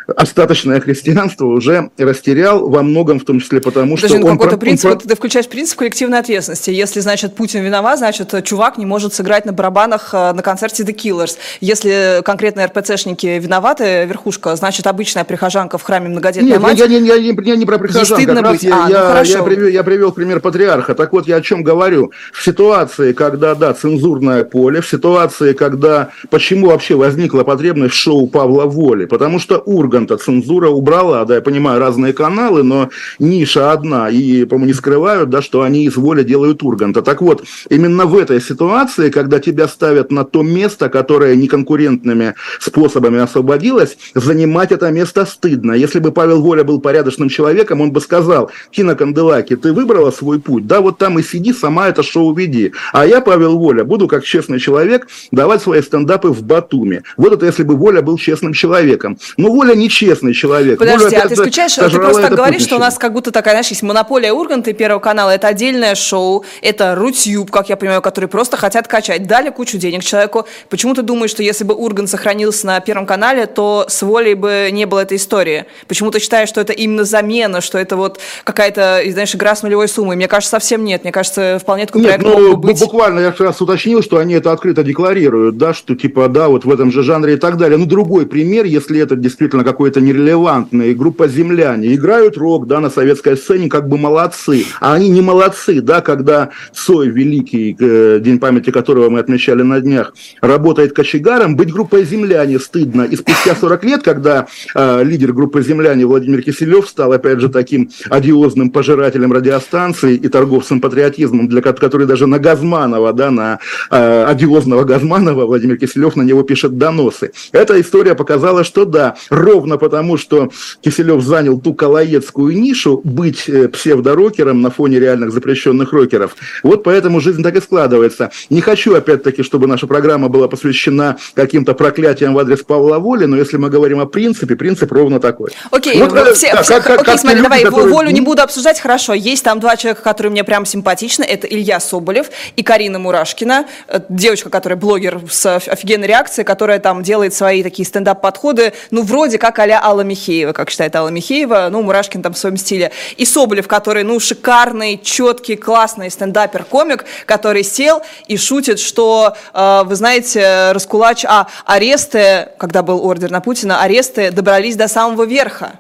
остаточное 0.06 0.80
христианство 0.80 1.46
уже 1.46 1.90
растерял 1.98 2.68
во 2.68 2.82
многом, 2.82 3.20
в 3.20 3.24
том 3.24 3.40
числе 3.40 3.60
потому, 3.60 3.96
Подожди, 3.96 4.16
что 4.16 4.24
ну, 4.24 4.32
он... 4.32 4.38
какой-то 4.38 4.58
принцип, 4.58 4.90
он... 4.90 4.98
ты 4.98 5.14
включаешь 5.16 5.48
принцип 5.48 5.78
коллективной 5.78 6.18
ответственности. 6.18 6.70
Если, 6.70 7.00
значит, 7.00 7.34
Путин 7.34 7.62
виноват, 7.62 7.98
значит, 7.98 8.34
чувак 8.44 8.78
не 8.78 8.86
может 8.86 9.14
сыграть 9.14 9.44
на 9.46 9.52
барабанах 9.52 10.10
э, 10.12 10.32
на 10.32 10.42
концерте 10.42 10.82
The 10.82 10.94
Killers. 10.94 11.36
Если 11.60 12.22
конкретно 12.24 12.66
РПЦшники 12.66 13.38
виноваты, 13.38 14.04
верхушка, 14.04 14.56
значит, 14.56 14.86
обычная 14.86 15.24
прихожанка 15.24 15.78
в 15.78 15.82
храме 15.82 16.08
многодетная 16.08 16.52
Нет, 16.52 16.60
мать... 16.60 16.78
я, 16.78 16.86
я, 16.86 16.98
я, 16.98 17.14
я, 17.14 17.34
я 17.42 17.56
не 17.56 17.64
про 17.64 17.78
прихожан, 17.78 18.24
как 18.24 18.40
раз 18.40 18.52
быть. 18.52 18.62
я, 18.62 18.86
а, 18.86 18.90
я, 18.90 19.14
ну, 19.14 19.24
я, 19.24 19.42
привел, 19.42 19.68
я 19.68 19.82
привел 19.82 20.12
пример 20.12 20.40
патриарха. 20.40 20.94
Так 20.94 21.12
вот, 21.12 21.26
я 21.26 21.36
о 21.36 21.40
чем 21.40 21.62
говорю. 21.62 22.12
В 22.32 22.44
ситуации, 22.44 23.12
когда, 23.12 23.54
да, 23.54 23.72
цензурное 23.74 24.44
поле, 24.44 24.80
в 24.80 24.88
ситуации, 24.88 25.52
когда... 25.54 26.10
Почему 26.30 26.68
вообще 26.68 26.94
возникла 26.94 27.44
потребность 27.44 27.94
шоу 27.94 28.26
Павла 28.26 28.64
Воли? 28.64 29.06
Потому 29.06 29.38
что 29.38 29.58
Ургант 29.58 29.93
Урганта 29.94 30.16
цензура 30.16 30.70
убрала, 30.70 31.24
да, 31.24 31.37
я 31.37 31.40
понимаю, 31.40 31.78
разные 31.78 32.12
каналы, 32.12 32.64
но 32.64 32.90
ниша 33.20 33.70
одна, 33.70 34.11
и, 34.11 34.44
по-моему, 34.44 34.66
не 34.66 34.72
скрывают, 34.72 35.30
да, 35.30 35.40
что 35.40 35.62
они 35.62 35.85
из 35.85 35.96
воли 35.96 36.24
делают 36.24 36.64
Урганта. 36.64 37.00
Так 37.00 37.22
вот, 37.22 37.44
именно 37.70 38.04
в 38.04 38.18
этой 38.18 38.40
ситуации, 38.40 39.11
когда 39.11 39.38
тебя 39.38 39.68
ставят 39.68 40.11
на 40.11 40.24
то 40.24 40.42
место, 40.42 40.88
которое 40.88 41.37
неконкурентными 41.37 42.35
способами 42.59 43.20
освободилось, 43.20 43.96
занимать 44.16 44.72
это 44.72 44.90
место 44.90 45.26
стыдно. 45.26 45.72
Если 45.72 46.00
бы 46.00 46.11
Павел 46.11 46.42
Воля 46.42 46.64
был 46.64 46.80
порядочным 46.80 47.28
человеком, 47.28 47.80
он 47.80 47.92
бы 47.92 48.00
сказал, 48.00 48.50
Кина 48.72 48.96
Канделаки, 48.96 49.54
ты 49.54 49.72
выбрала 49.72 50.11
свой 50.11 50.40
путь, 50.40 50.66
да, 50.66 50.80
вот 50.80 50.98
там 50.98 51.20
и 51.20 51.22
сиди, 51.22 51.52
сама 51.52 51.88
это 51.88 52.02
шоу 52.02 52.35
веди. 52.35 52.72
А 52.92 53.07
я, 53.07 53.20
Павел 53.20 53.59
Воля, 53.59 53.85
буду 53.85 54.09
как 54.09 54.24
честный 54.24 54.59
человек 54.59 55.07
давать 55.30 55.62
свои 55.62 55.83
стендапы 55.83 56.30
в 56.30 56.42
Батуме. 56.42 57.04
Вот 57.16 57.33
это 57.33 57.46
если 57.46 57.62
бы 57.62 57.76
Воля 57.76 58.02
был 58.02 58.18
честным 58.18 58.54
человеком. 58.54 59.18
Но 59.37 59.52
Воля 59.52 59.74
не 59.74 59.84
нечестный 59.85 60.35
человек. 60.35 60.79
Подожди, 60.79 61.14
а 61.16 61.29
ты 61.29 61.35
исключаешь, 61.35 61.75
ты 61.75 61.90
просто 61.90 62.23
так 62.23 62.35
говоришь, 62.35 62.62
что 62.62 62.77
у 62.77 62.79
нас 62.79 62.99
как 62.99 63.12
будто 63.12 63.31
такая, 63.31 63.55
знаешь, 63.55 63.68
есть 63.68 63.83
монополия 63.83 64.33
Урганта 64.33 64.70
и 64.70 64.73
Первого 64.73 65.01
канала, 65.01 65.31
это 65.31 65.49
отдельное 65.49 65.94
шоу, 65.94 66.44
это 66.62 66.94
Рутюб, 66.94 67.51
как 67.51 67.68
я 67.68 67.77
понимаю, 67.77 68.03
которые 68.03 68.29
просто 68.29 68.57
хотят 68.57 68.88
качать, 68.88 69.27
дали 69.27 69.51
кучу 69.51 69.79
денег 69.79 70.03
человеку. 70.05 70.47
Почему 70.68 70.94
ты 70.94 71.03
думаешь, 71.03 71.31
что 71.31 71.42
если 71.42 71.64
бы 71.64 71.75
Ургант 71.75 72.11
сохранился 72.11 72.66
на 72.66 72.81
Первом 72.81 73.07
канале, 73.07 73.47
то 73.47 73.87
с 73.88 74.03
волей 74.03 74.35
бы 74.35 74.68
не 74.73 74.87
было 74.87 75.01
этой 75.01 75.16
истории? 75.16 75.66
Почему 75.88 76.11
ты 76.11 76.20
считаешь, 76.20 76.49
что 76.49 76.61
это 76.61 76.73
именно 76.73 77.05
замена, 77.05 77.61
что 77.61 77.79
это 77.79 77.97
вот 77.97 78.20
какая-то, 78.44 79.03
знаешь, 79.09 79.35
игра 79.35 79.55
с 79.55 79.62
нулевой 79.62 79.88
суммой? 79.88 80.16
Мне 80.16 80.29
кажется, 80.29 80.51
совсем 80.51 80.85
нет. 80.85 81.05
Мне 81.05 81.12
кажется, 81.12 81.59
вполне 81.61 81.87
такой 81.87 82.03
нет, 82.03 82.20
проект 82.20 82.25
ну, 82.25 82.57
быть. 82.57 82.81
буквально 82.81 83.20
я 83.20 83.35
раз 83.38 83.61
уточнил, 83.61 84.03
что 84.03 84.18
они 84.18 84.35
это 84.35 84.53
открыто 84.53 84.83
декларируют, 84.83 85.57
да, 85.59 85.75
что 85.75 85.94
типа, 85.94 86.29
да, 86.29 86.49
вот 86.49 86.64
в 86.64 86.70
этом 86.70 86.92
же 86.92 87.03
жанре 87.03 87.35
и 87.35 87.37
так 87.37 87.57
далее. 87.57 87.79
Ну, 87.79 87.87
другой 87.87 88.27
пример, 88.27 88.64
если 88.64 89.01
это 89.01 89.16
действительно 89.16 89.64
какой-то 89.74 90.00
нерелевантный, 90.00 90.94
группа 90.94 91.26
«Земляне» 91.26 91.96
играют 91.96 92.38
рок, 92.38 92.68
да, 92.68 92.78
на 92.78 92.90
советской 92.90 93.37
сцене, 93.37 93.68
как 93.68 93.88
бы 93.88 93.98
молодцы. 93.98 94.66
А 94.78 94.94
они 94.94 95.08
не 95.08 95.20
молодцы, 95.20 95.80
да, 95.80 96.00
когда 96.00 96.50
Сой 96.72 97.08
Великий, 97.08 97.76
э, 97.76 98.20
день 98.20 98.38
памяти 98.38 98.70
которого 98.70 99.10
мы 99.10 99.18
отмечали 99.18 99.62
на 99.62 99.80
днях, 99.80 100.14
работает 100.40 100.92
кочегаром, 100.92 101.56
быть 101.56 101.72
группой 101.72 102.04
«Земляне» 102.04 102.60
стыдно. 102.60 103.02
И 103.02 103.16
спустя 103.16 103.56
40 103.56 103.84
лет, 103.84 104.02
когда 104.04 104.46
э, 104.76 105.02
лидер 105.02 105.32
группы 105.32 105.60
«Земляне» 105.60 106.06
Владимир 106.06 106.42
Киселев 106.42 106.88
стал, 106.88 107.12
опять 107.12 107.40
же, 107.40 107.48
таким 107.48 107.90
одиозным 108.08 108.70
пожирателем 108.70 109.32
радиостанций 109.32 110.14
и 110.14 110.28
торговцем 110.28 110.80
патриотизмом, 110.80 111.48
для 111.48 111.62
который 111.62 112.06
даже 112.06 112.28
на 112.28 112.38
Газманова, 112.38 113.12
да, 113.12 113.32
на 113.32 113.58
э, 113.90 114.24
одиозного 114.24 114.84
Газманова 114.84 115.46
Владимир 115.46 115.78
Киселев 115.78 116.14
на 116.14 116.22
него 116.22 116.44
пишет 116.44 116.78
доносы. 116.78 117.32
Эта 117.50 117.80
история 117.80 118.14
показала, 118.14 118.62
что 118.62 118.84
да, 118.84 119.16
ровно 119.30 119.63
ровно 119.64 119.79
потому, 119.79 120.18
что 120.18 120.50
Киселев 120.83 121.22
занял 121.22 121.59
ту 121.59 121.72
колоедскую 121.72 122.55
нишу 122.55 123.00
быть 123.03 123.48
э, 123.48 123.68
псевдорокером 123.68 124.61
на 124.61 124.70
фоне 124.70 125.00
реальных 125.00 125.33
запрещенных 125.33 125.92
рокеров. 125.94 126.37
Вот 126.62 126.83
поэтому 126.85 127.20
жизнь 127.20 127.42
так 127.42 127.57
и 127.57 127.61
складывается. 127.62 128.31
Не 128.50 128.61
хочу, 128.61 128.94
опять-таки, 128.94 129.42
чтобы 129.42 129.66
наша 129.66 129.87
программа 129.87 130.29
была 130.29 130.48
посвящена 130.48 131.16
каким-то 131.33 131.72
проклятиям 131.72 132.35
в 132.35 132.38
адрес 132.38 132.62
Павла 132.62 132.98
Воли, 132.98 133.24
но 133.24 133.38
если 133.38 133.57
мы 133.57 133.70
говорим 133.70 134.00
о 134.00 134.07
принципе, 134.07 134.55
принцип 134.55 134.92
ровно 134.92 135.18
такой. 135.18 135.50
Окей, 135.70 135.98
вот, 135.98 136.12
э, 136.12 136.35
все, 136.35 136.53
да, 136.53 136.62
все, 136.62 136.81
как, 136.83 137.00
окей 137.00 137.05
как 137.05 137.20
смотри, 137.20 137.38
люди, 137.38 137.48
давай, 137.48 137.62
которые... 137.62 137.88
Волю 137.88 138.11
не 138.11 138.20
буду 138.20 138.42
обсуждать, 138.42 138.81
хорошо. 138.81 139.14
Есть 139.14 139.44
там 139.44 139.61
два 139.61 139.77
человека, 139.79 140.03
которые 140.03 140.31
мне 140.31 140.44
прям 140.44 140.66
симпатичны. 140.66 141.24
Это 141.24 141.46
Илья 141.46 141.81
Соболев 141.81 142.27
и 142.57 142.62
Карина 142.62 142.98
Мурашкина, 142.98 143.64
э, 143.88 144.00
девочка, 144.11 144.50
которая 144.50 144.79
блогер 144.79 145.22
с 145.31 145.57
офигенной 145.57 146.07
реакцией, 146.07 146.44
которая 146.44 146.81
там 146.81 147.03
делает 147.03 147.33
свои 147.33 147.62
такие 147.62 147.87
стендап-подходы, 147.87 148.74
ну, 148.90 149.03
вроде 149.03 149.38
как 149.38 149.53
а 149.58 149.80
Алла 149.82 150.02
Михеева, 150.02 150.52
как 150.52 150.70
считает 150.70 150.94
Алла 150.96 151.08
Михеева, 151.08 151.68
ну, 151.70 151.82
Мурашкин 151.82 152.22
там 152.22 152.34
в 152.34 152.38
своем 152.38 152.56
стиле. 152.56 152.92
И 153.16 153.24
Соболев, 153.24 153.68
который, 153.68 154.02
ну, 154.02 154.20
шикарный, 154.20 155.00
четкий, 155.02 155.56
классный 155.56 156.10
стендапер-комик, 156.10 157.04
который 157.26 157.64
сел 157.64 158.02
и 158.26 158.36
шутит, 158.36 158.78
что, 158.78 159.36
э, 159.52 159.82
вы 159.84 159.94
знаете, 159.94 160.72
раскулач, 160.72 161.24
а 161.24 161.48
аресты, 161.64 162.48
когда 162.58 162.82
был 162.82 163.04
ордер 163.04 163.30
на 163.30 163.40
Путина, 163.40 163.82
аресты 163.82 164.30
добрались 164.30 164.76
до 164.76 164.88
самого 164.88 165.24
верха. 165.24 165.78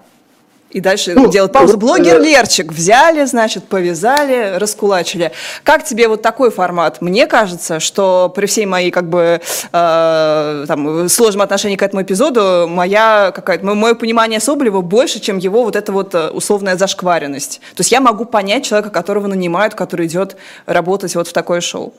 И 0.74 0.80
дальше 0.80 1.14
ну, 1.14 1.30
делать 1.30 1.52
паузу. 1.52 1.76
Блогер 1.78 2.20
Лерчик 2.20 2.72
взяли, 2.72 3.24
значит, 3.26 3.62
повязали, 3.62 4.58
раскулачили. 4.58 5.30
Как 5.62 5.84
тебе 5.84 6.08
вот 6.08 6.20
такой 6.20 6.50
формат? 6.50 7.00
Мне 7.00 7.28
кажется, 7.28 7.78
что 7.78 8.30
при 8.34 8.46
всей 8.46 8.66
моей 8.66 8.90
как 8.90 9.08
бы 9.08 9.40
э, 9.72 10.64
там, 10.66 11.08
сложном 11.08 11.42
отношении 11.42 11.76
к 11.76 11.82
этому 11.82 12.02
эпизоду, 12.02 12.66
моя 12.68 13.30
какая-то, 13.32 13.64
мое 13.64 13.94
понимание 13.94 14.40
Соболева 14.40 14.80
больше, 14.80 15.20
чем 15.20 15.38
его 15.38 15.62
вот 15.62 15.76
эта 15.76 15.92
вот 15.92 16.12
э, 16.12 16.30
условная 16.30 16.76
зашкваренность. 16.76 17.60
То 17.76 17.80
есть 17.80 17.92
я 17.92 18.00
могу 18.00 18.24
понять 18.24 18.64
человека, 18.64 18.90
которого 18.90 19.28
нанимают, 19.28 19.76
который 19.76 20.06
идет 20.06 20.36
работать 20.66 21.14
вот 21.14 21.28
в 21.28 21.32
такое 21.32 21.60
шоу. 21.60 21.94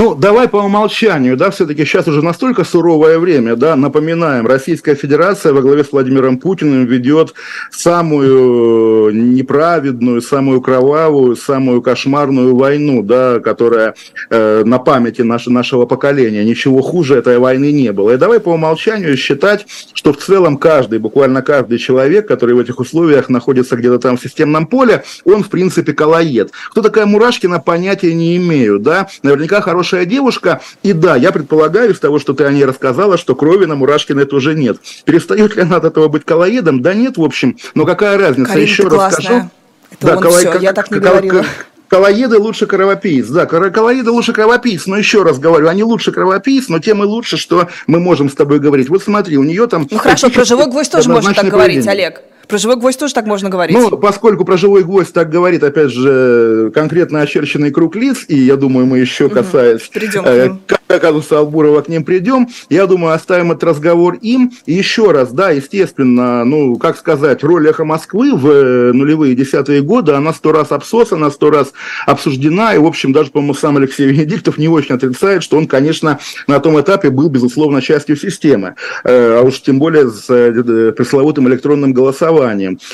Ну, 0.00 0.14
давай 0.14 0.48
по 0.48 0.56
умолчанию, 0.56 1.36
да, 1.36 1.50
все-таки 1.50 1.84
сейчас 1.84 2.08
уже 2.08 2.24
настолько 2.24 2.64
суровое 2.64 3.18
время, 3.18 3.54
да, 3.54 3.76
напоминаем, 3.76 4.46
Российская 4.46 4.94
Федерация 4.94 5.52
во 5.52 5.60
главе 5.60 5.84
с 5.84 5.92
Владимиром 5.92 6.38
Путиным 6.38 6.86
ведет 6.86 7.34
самую 7.70 9.12
неправедную, 9.12 10.22
самую 10.22 10.62
кровавую, 10.62 11.36
самую 11.36 11.82
кошмарную 11.82 12.56
войну, 12.56 13.02
да, 13.02 13.40
которая 13.40 13.94
э, 14.30 14.62
на 14.64 14.78
памяти 14.78 15.20
наше, 15.20 15.50
нашего 15.50 15.84
поколения. 15.84 16.46
Ничего 16.46 16.80
хуже 16.80 17.16
этой 17.16 17.38
войны 17.38 17.70
не 17.70 17.92
было. 17.92 18.12
И 18.12 18.16
давай 18.16 18.40
по 18.40 18.48
умолчанию 18.48 19.18
считать, 19.18 19.66
что 19.92 20.14
в 20.14 20.16
целом 20.16 20.56
каждый, 20.56 20.98
буквально 20.98 21.42
каждый 21.42 21.76
человек, 21.76 22.26
который 22.26 22.54
в 22.54 22.58
этих 22.58 22.80
условиях 22.80 23.28
находится 23.28 23.76
где-то 23.76 23.98
там 23.98 24.16
в 24.16 24.22
системном 24.22 24.66
поле, 24.66 25.04
он, 25.26 25.44
в 25.44 25.50
принципе, 25.50 25.92
колоед. 25.92 26.52
Кто 26.70 26.80
такая 26.80 27.04
Мурашкина, 27.04 27.60
понятия 27.60 28.14
не 28.14 28.38
имею, 28.38 28.78
да, 28.78 29.06
наверняка 29.22 29.60
хороший 29.60 29.89
хорошая 29.90 30.04
девушка. 30.06 30.60
И 30.82 30.92
да, 30.92 31.16
я 31.16 31.32
предполагаю 31.32 31.92
из 31.92 31.98
того, 31.98 32.18
что 32.18 32.32
ты 32.32 32.44
о 32.44 32.52
ней 32.52 32.64
рассказала, 32.64 33.18
что 33.18 33.34
крови 33.34 33.64
на 33.66 33.74
Мурашкиной 33.74 34.24
тоже 34.24 34.54
нет. 34.54 34.78
Перестает 35.04 35.56
ли 35.56 35.62
она 35.62 35.76
от 35.76 35.84
этого 35.84 36.08
быть 36.08 36.24
колоедом? 36.24 36.82
Да 36.82 36.94
нет, 36.94 37.16
в 37.16 37.22
общем. 37.22 37.56
Но 37.74 37.84
какая 37.84 38.18
разница? 38.18 38.52
Карина, 38.52 38.66
Еще 38.66 38.88
раз 38.88 39.14
скажу. 39.14 39.50
Это 39.90 40.06
да, 40.06 40.16
коло... 40.16 40.38
все, 40.38 40.58
я 40.60 40.72
так 40.72 40.90
не 40.90 41.00
говорила. 41.00 41.44
Колоеды 41.88 42.38
лучше 42.38 42.66
кровопийц. 42.66 43.26
Да, 43.26 43.46
колоеды 43.46 44.12
лучше 44.12 44.32
кровопийц. 44.32 44.86
Но 44.86 44.96
еще 44.96 45.24
раз 45.24 45.40
говорю, 45.40 45.66
они 45.66 45.82
лучше 45.82 46.12
кровопийц, 46.12 46.68
но 46.68 46.78
тем 46.78 47.02
и 47.02 47.06
лучше, 47.06 47.36
что 47.36 47.68
мы 47.88 47.98
можем 47.98 48.30
с 48.30 48.34
тобой 48.34 48.60
говорить. 48.60 48.88
Вот 48.88 49.02
смотри, 49.02 49.36
у 49.36 49.42
нее 49.42 49.66
там... 49.66 49.88
Ну 49.90 49.98
хорошо, 49.98 50.30
про 50.30 50.44
живой 50.44 50.66
гвоздь 50.66 50.92
тоже 50.92 51.08
можно 51.08 51.34
так 51.34 51.48
говорить, 51.48 51.86
Олег. 51.88 52.22
Про 52.50 52.58
живой 52.58 52.76
гвоздь 52.76 52.98
тоже 52.98 53.14
так 53.14 53.26
можно 53.26 53.48
говорить. 53.48 53.76
Ну, 53.76 53.96
поскольку 53.96 54.44
про 54.44 54.56
живой 54.56 54.82
гвоздь 54.82 55.12
так 55.12 55.30
говорит, 55.30 55.62
опять 55.62 55.90
же, 55.90 56.72
конкретно 56.74 57.20
очерченный 57.20 57.70
круг 57.70 57.94
лиц, 57.94 58.24
и 58.26 58.36
я 58.36 58.56
думаю, 58.56 58.86
мы 58.86 58.98
еще 58.98 59.28
касаясь 59.28 59.82
Придем 59.82 60.24
э, 60.26 60.50
казуса 60.98 61.38
Албурова 61.38 61.82
к 61.82 61.88
ним 61.88 62.02
придем, 62.02 62.48
я 62.68 62.86
думаю, 62.86 63.14
оставим 63.14 63.52
этот 63.52 63.62
разговор 63.62 64.14
им. 64.14 64.50
И 64.66 64.72
еще 64.72 65.12
раз, 65.12 65.30
да, 65.30 65.50
естественно, 65.50 66.44
ну, 66.44 66.76
как 66.76 66.96
сказать, 66.96 67.44
роль 67.44 67.68
«Эхо 67.68 67.84
Москвы» 67.84 68.34
в 68.34 68.48
э, 68.48 68.92
нулевые 68.92 69.36
десятые 69.36 69.82
годы, 69.82 70.12
она 70.12 70.32
сто 70.32 70.50
раз 70.50 70.72
обсосана, 70.72 71.30
сто 71.30 71.50
раз 71.50 71.72
обсуждена, 72.06 72.74
и, 72.74 72.78
в 72.78 72.86
общем, 72.86 73.12
даже, 73.12 73.30
по-моему, 73.30 73.54
сам 73.54 73.76
Алексей 73.76 74.08
Венедиктов 74.08 74.58
не 74.58 74.66
очень 74.66 74.96
отрицает, 74.96 75.44
что 75.44 75.56
он, 75.56 75.68
конечно, 75.68 76.18
на 76.48 76.58
том 76.58 76.80
этапе 76.80 77.10
был, 77.10 77.28
безусловно, 77.28 77.80
частью 77.80 78.16
системы, 78.16 78.74
э, 79.04 79.38
а 79.38 79.42
уж 79.42 79.62
тем 79.62 79.78
более 79.78 80.10
с 80.10 80.26
пресловутым 80.26 81.48
электронным 81.48 81.92
голосованием. 81.92 82.39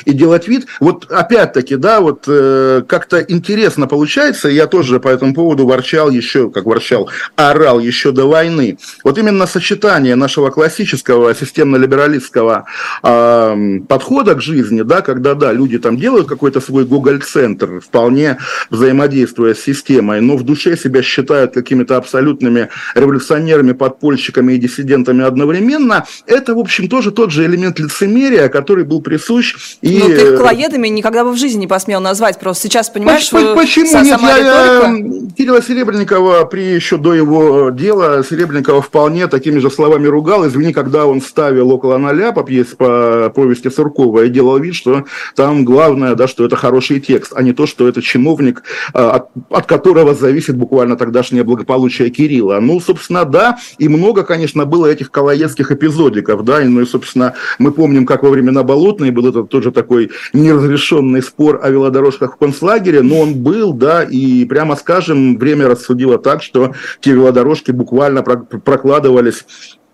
И 0.04 0.12
делать 0.12 0.48
вид, 0.48 0.66
вот 0.80 1.06
опять-таки, 1.10 1.76
да, 1.76 2.00
вот 2.00 2.24
как-то 2.26 3.24
интересно 3.28 3.86
получается, 3.86 4.48
я 4.48 4.66
тоже 4.66 5.00
по 5.00 5.08
этому 5.08 5.34
поводу 5.34 5.66
ворчал 5.66 6.10
еще, 6.10 6.50
как 6.50 6.64
ворчал, 6.64 7.10
орал 7.36 7.80
еще 7.80 8.12
до 8.12 8.26
войны. 8.26 8.78
Вот 9.04 9.18
именно 9.18 9.46
сочетание 9.46 10.16
нашего 10.16 10.50
классического 10.50 11.34
системно-либералистского 11.34 12.64
э, 13.02 13.78
подхода 13.88 14.34
к 14.34 14.42
жизни, 14.42 14.82
да, 14.82 15.02
когда, 15.02 15.34
да, 15.34 15.52
люди 15.52 15.78
там 15.78 15.96
делают 15.96 16.28
какой-то 16.28 16.60
свой 16.60 16.84
Google-центр, 16.84 17.80
вполне 17.80 18.38
взаимодействуя 18.70 19.54
с 19.54 19.60
системой, 19.60 20.20
но 20.20 20.36
в 20.36 20.42
душе 20.42 20.76
себя 20.76 21.02
считают 21.02 21.54
какими-то 21.54 21.96
абсолютными 21.96 22.68
революционерами, 22.94 23.72
подпольщиками 23.72 24.54
и 24.54 24.58
диссидентами 24.58 25.24
одновременно, 25.24 26.06
это, 26.26 26.54
в 26.54 26.58
общем, 26.58 26.88
тоже 26.88 27.10
тот 27.10 27.30
же 27.30 27.44
элемент 27.44 27.78
лицемерия, 27.78 28.48
который 28.48 28.84
был 28.84 29.00
присущ. 29.36 29.78
И... 29.80 29.98
Но 29.98 30.06
ты 30.06 30.32
их 30.32 30.36
колоедами 30.36 30.88
никогда 30.88 31.24
бы 31.24 31.32
в 31.32 31.36
жизни 31.36 31.60
не 31.60 31.66
посмел 31.66 32.00
назвать, 32.00 32.38
просто 32.38 32.64
сейчас, 32.64 32.90
понимаешь, 32.90 33.30
почему, 33.30 33.54
почему? 33.54 34.02
Нет, 34.02 34.20
я, 34.20 34.38
я, 34.38 34.96
Кирилла 35.36 35.62
Серебренникова 35.62 36.44
при 36.44 36.74
еще 36.74 36.96
до 36.96 37.14
его 37.14 37.70
дела 37.70 38.22
Серебренникова 38.24 38.82
вполне 38.82 39.26
такими 39.26 39.58
же 39.58 39.70
словами 39.70 40.06
ругал. 40.06 40.46
Извини, 40.46 40.72
когда 40.72 41.06
он 41.06 41.20
ставил 41.20 41.70
около 41.70 41.98
ноля 41.98 42.32
по 42.32 42.42
пьесе 42.42 42.76
по 42.76 43.32
повести 43.34 43.70
Суркова 43.70 44.24
и 44.24 44.28
делал 44.28 44.58
вид, 44.58 44.74
что 44.74 45.04
там 45.34 45.64
главное, 45.64 46.14
да, 46.14 46.28
что 46.28 46.44
это 46.44 46.56
хороший 46.56 47.00
текст, 47.00 47.32
а 47.34 47.42
не 47.42 47.52
то, 47.52 47.66
что 47.66 47.88
это 47.88 48.02
чиновник, 48.02 48.62
а, 48.92 49.16
от, 49.16 49.28
от 49.50 49.66
которого 49.66 50.14
зависит 50.14 50.56
буквально 50.56 50.96
тогдашнее 50.96 51.44
благополучие 51.44 52.10
Кирилла. 52.10 52.58
Ну, 52.60 52.80
собственно, 52.80 53.24
да, 53.24 53.58
и 53.78 53.88
много, 53.88 54.22
конечно, 54.22 54.64
было 54.64 54.86
этих 54.86 55.10
колоедских 55.10 55.70
эпизодиков, 55.70 56.44
да, 56.44 56.62
и, 56.62 56.66
ну 56.66 56.82
и, 56.82 56.86
собственно, 56.86 57.34
мы 57.58 57.72
помним, 57.72 58.06
как 58.06 58.22
во 58.22 58.30
времена 58.30 58.62
Болотной 58.62 59.10
был 59.16 59.28
этот 59.28 59.48
тоже 59.48 59.72
такой 59.72 60.10
неразрешенный 60.32 61.22
спор 61.22 61.60
о 61.62 61.70
велодорожках 61.70 62.34
в 62.34 62.36
концлагере, 62.36 63.02
но 63.02 63.20
он 63.20 63.34
был, 63.34 63.72
да, 63.72 64.04
и 64.04 64.44
прямо 64.44 64.76
скажем, 64.76 65.38
время 65.38 65.66
рассудило 65.68 66.18
так, 66.18 66.42
что 66.42 66.74
те 67.00 67.12
велодорожки 67.12 67.72
буквально 67.72 68.22
прокладывались 68.22 69.44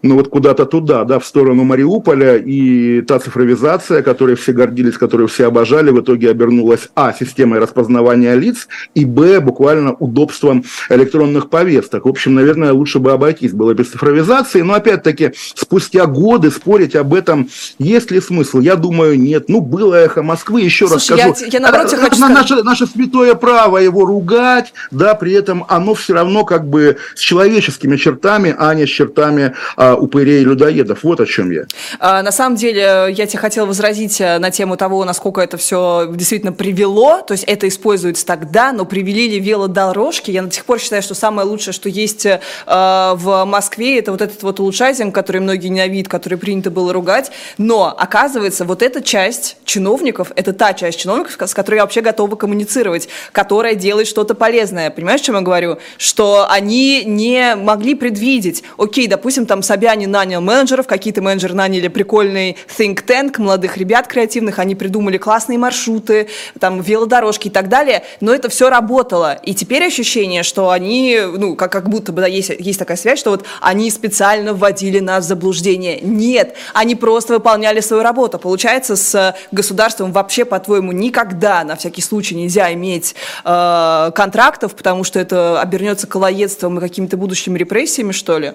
ну 0.03 0.17
вот 0.17 0.29
куда-то 0.29 0.67
туда, 0.67 1.05
да, 1.05 1.19
в 1.19 1.27
сторону 1.27 1.65
Мариуполя, 1.65 2.37
и 2.37 3.03
та 3.03 3.19
цифровизация, 3.19 4.03
которой 4.03 4.37
все 4.37 4.53
гордились, 4.53 4.99
которую 4.99 5.29
все 5.29 5.47
обожали, 5.47 5.91
в 5.91 6.01
итоге 6.01 6.31
обернулась, 6.31 6.89
а, 6.95 7.13
системой 7.13 7.61
распознавания 7.61 8.35
лиц, 8.35 8.69
и, 8.95 9.05
б, 9.05 9.41
буквально 9.41 9.93
удобством 9.95 10.65
электронных 10.89 11.51
повесток. 11.51 12.05
В 12.05 12.09
общем, 12.09 12.35
наверное, 12.35 12.73
лучше 12.73 12.99
бы 12.99 13.13
обойтись 13.13 13.53
было 13.53 13.75
без 13.75 13.91
цифровизации, 13.91 14.63
но, 14.63 14.75
опять-таки, 14.75 15.33
спустя 15.55 16.07
годы 16.07 16.51
спорить 16.51 16.97
об 16.97 17.15
этом, 17.15 17.49
есть 17.79 18.11
ли 18.11 18.21
смысл? 18.21 18.59
Я 18.59 18.77
думаю, 18.77 19.19
нет. 19.19 19.49
Ну, 19.49 19.61
было 19.61 19.95
эхо 19.95 20.23
Москвы, 20.23 20.63
еще 20.63 20.89
Слушай, 20.89 21.17
раз 21.17 21.33
скажу. 21.33 21.47
Я, 21.47 21.59
я 21.59 21.61
наоборот, 21.61 21.93
а, 21.93 21.97
хочу 21.97 22.29
наше, 22.29 22.63
наше 22.63 22.87
святое 22.87 23.35
право 23.35 23.79
его 23.79 24.05
ругать, 24.05 24.73
да, 24.91 25.15
при 25.15 25.33
этом 25.33 25.65
оно 25.69 25.95
все 25.95 26.15
равно 26.15 26.45
как 26.45 26.69
бы 26.69 26.97
с 27.15 27.21
человеческими 27.21 27.97
чертами, 27.97 28.55
а 28.59 28.75
не 28.75 28.87
с 28.87 28.91
чертами 28.91 29.55
а, 29.77 29.92
упырей 29.97 30.43
и 30.43 30.45
людоедов. 30.45 31.03
Вот 31.03 31.21
о 31.21 31.27
чем 31.27 31.51
я. 31.51 31.65
А, 31.99 32.23
на 32.23 32.33
самом 32.33 32.57
деле, 32.57 33.07
я 33.11 33.27
тебе 33.27 33.39
хотела 33.39 33.67
возразить 33.67 34.21
э, 34.21 34.39
на 34.39 34.51
тему 34.51 34.77
того, 34.77 35.05
насколько 35.05 35.41
это 35.41 35.57
все 35.57 36.09
действительно 36.13 36.53
привело. 36.53 37.23
То 37.23 37.33
есть 37.33 37.45
это 37.45 37.69
используется 37.69 38.27
тогда, 38.27 38.73
но 38.73 38.85
привели 38.85 39.29
ли 39.29 39.41
велодорожки? 39.41 40.31
Я 40.31 40.43
до 40.43 40.51
сих 40.51 40.65
пор 40.65 40.81
считаю, 40.81 41.03
что 41.03 41.15
самое 41.15 41.47
лучшее, 41.47 41.73
что 41.73 41.89
есть 41.89 42.27
э, 42.27 42.41
в 42.67 43.45
Москве, 43.45 43.99
это 43.99 44.13
вот 44.13 44.21
этот 44.21 44.43
вот 44.43 44.61
улучшайзинг, 44.61 45.15
который 45.15 45.41
многие 45.41 45.69
ненавидят, 45.69 46.09
который 46.09 46.39
принято 46.39 46.71
было 46.71 46.93
ругать. 46.93 47.31
Но, 47.59 47.95
оказывается, 47.97 48.65
вот 48.65 48.83
эта 48.83 49.03
часть 49.03 49.57
чиновников, 49.65 50.33
это 50.37 50.53
та 50.53 50.75
часть 50.75 50.99
чиновников, 50.99 51.37
с 51.41 51.55
которой 51.55 51.77
я 51.77 51.83
вообще 51.83 52.01
готова 52.01 52.37
коммуницировать, 52.37 53.09
которая 53.33 53.75
делает 53.75 54.09
что-то 54.09 54.35
полезное. 54.35 54.91
Понимаешь, 54.91 55.21
о 55.21 55.25
чем 55.25 55.35
я 55.37 55.41
говорю? 55.43 55.79
Что 55.97 56.47
они 56.51 57.05
не 57.05 57.55
могли 57.55 57.95
предвидеть, 57.95 58.63
окей, 58.79 59.07
допустим, 59.07 59.47
там 59.47 59.63
Собянин 59.63 59.82
Собянин 59.83 60.13
нанял 60.13 60.41
менеджеров, 60.41 60.87
какие-то 60.87 61.23
менеджеры 61.23 61.55
наняли 61.55 61.89
прикольный 61.89 62.57
think 62.79 63.05
tank, 63.05 63.41
молодых 63.41 63.77
ребят 63.77 64.07
креативных, 64.07 64.61
они 64.61 64.77
придумали 64.77 65.19
классные 65.19 65.59
маршруты, 65.59 66.29
там, 66.61 66.81
велодорожки 66.81 67.49
и 67.49 67.51
так 67.51 67.69
далее, 67.69 68.05
но 68.21 68.33
это 68.33 68.49
все 68.49 68.71
работало. 68.71 69.41
И 69.43 69.55
теперь 69.55 69.85
ощущение, 69.85 70.45
что 70.45 70.71
они, 70.71 71.19
ну, 71.37 71.57
как, 71.57 71.73
как 71.73 71.89
будто 71.89 72.13
бы 72.13 72.21
да, 72.21 72.29
есть, 72.29 72.53
есть 72.61 72.79
такая 72.79 72.97
связь, 72.97 73.19
что 73.19 73.31
вот 73.31 73.45
они 73.61 73.91
специально 73.91 74.55
вводили 74.55 75.01
нас 75.01 75.25
в 75.25 75.29
заблуждение. 75.29 75.99
Нет, 76.01 76.55
они 76.75 76.95
просто 76.95 77.33
выполняли 77.33 77.81
свою 77.81 78.05
работу. 78.05 78.39
Получается, 78.39 78.95
с 78.95 79.35
государством 79.51 80.13
вообще, 80.13 80.45
по-твоему, 80.45 80.93
никогда, 80.93 81.65
на 81.65 81.75
всякий 81.75 82.03
случай, 82.03 82.37
нельзя 82.37 82.73
иметь 82.73 83.17
э, 83.45 84.11
контрактов, 84.15 84.77
потому 84.77 85.03
что 85.03 85.19
это 85.19 85.61
обернется 85.61 86.07
колоедством 86.07 86.79
и 86.79 86.81
какими-то 86.81 87.17
будущими 87.17 87.59
репрессиями, 87.59 88.13
что 88.13 88.39
ли? 88.39 88.53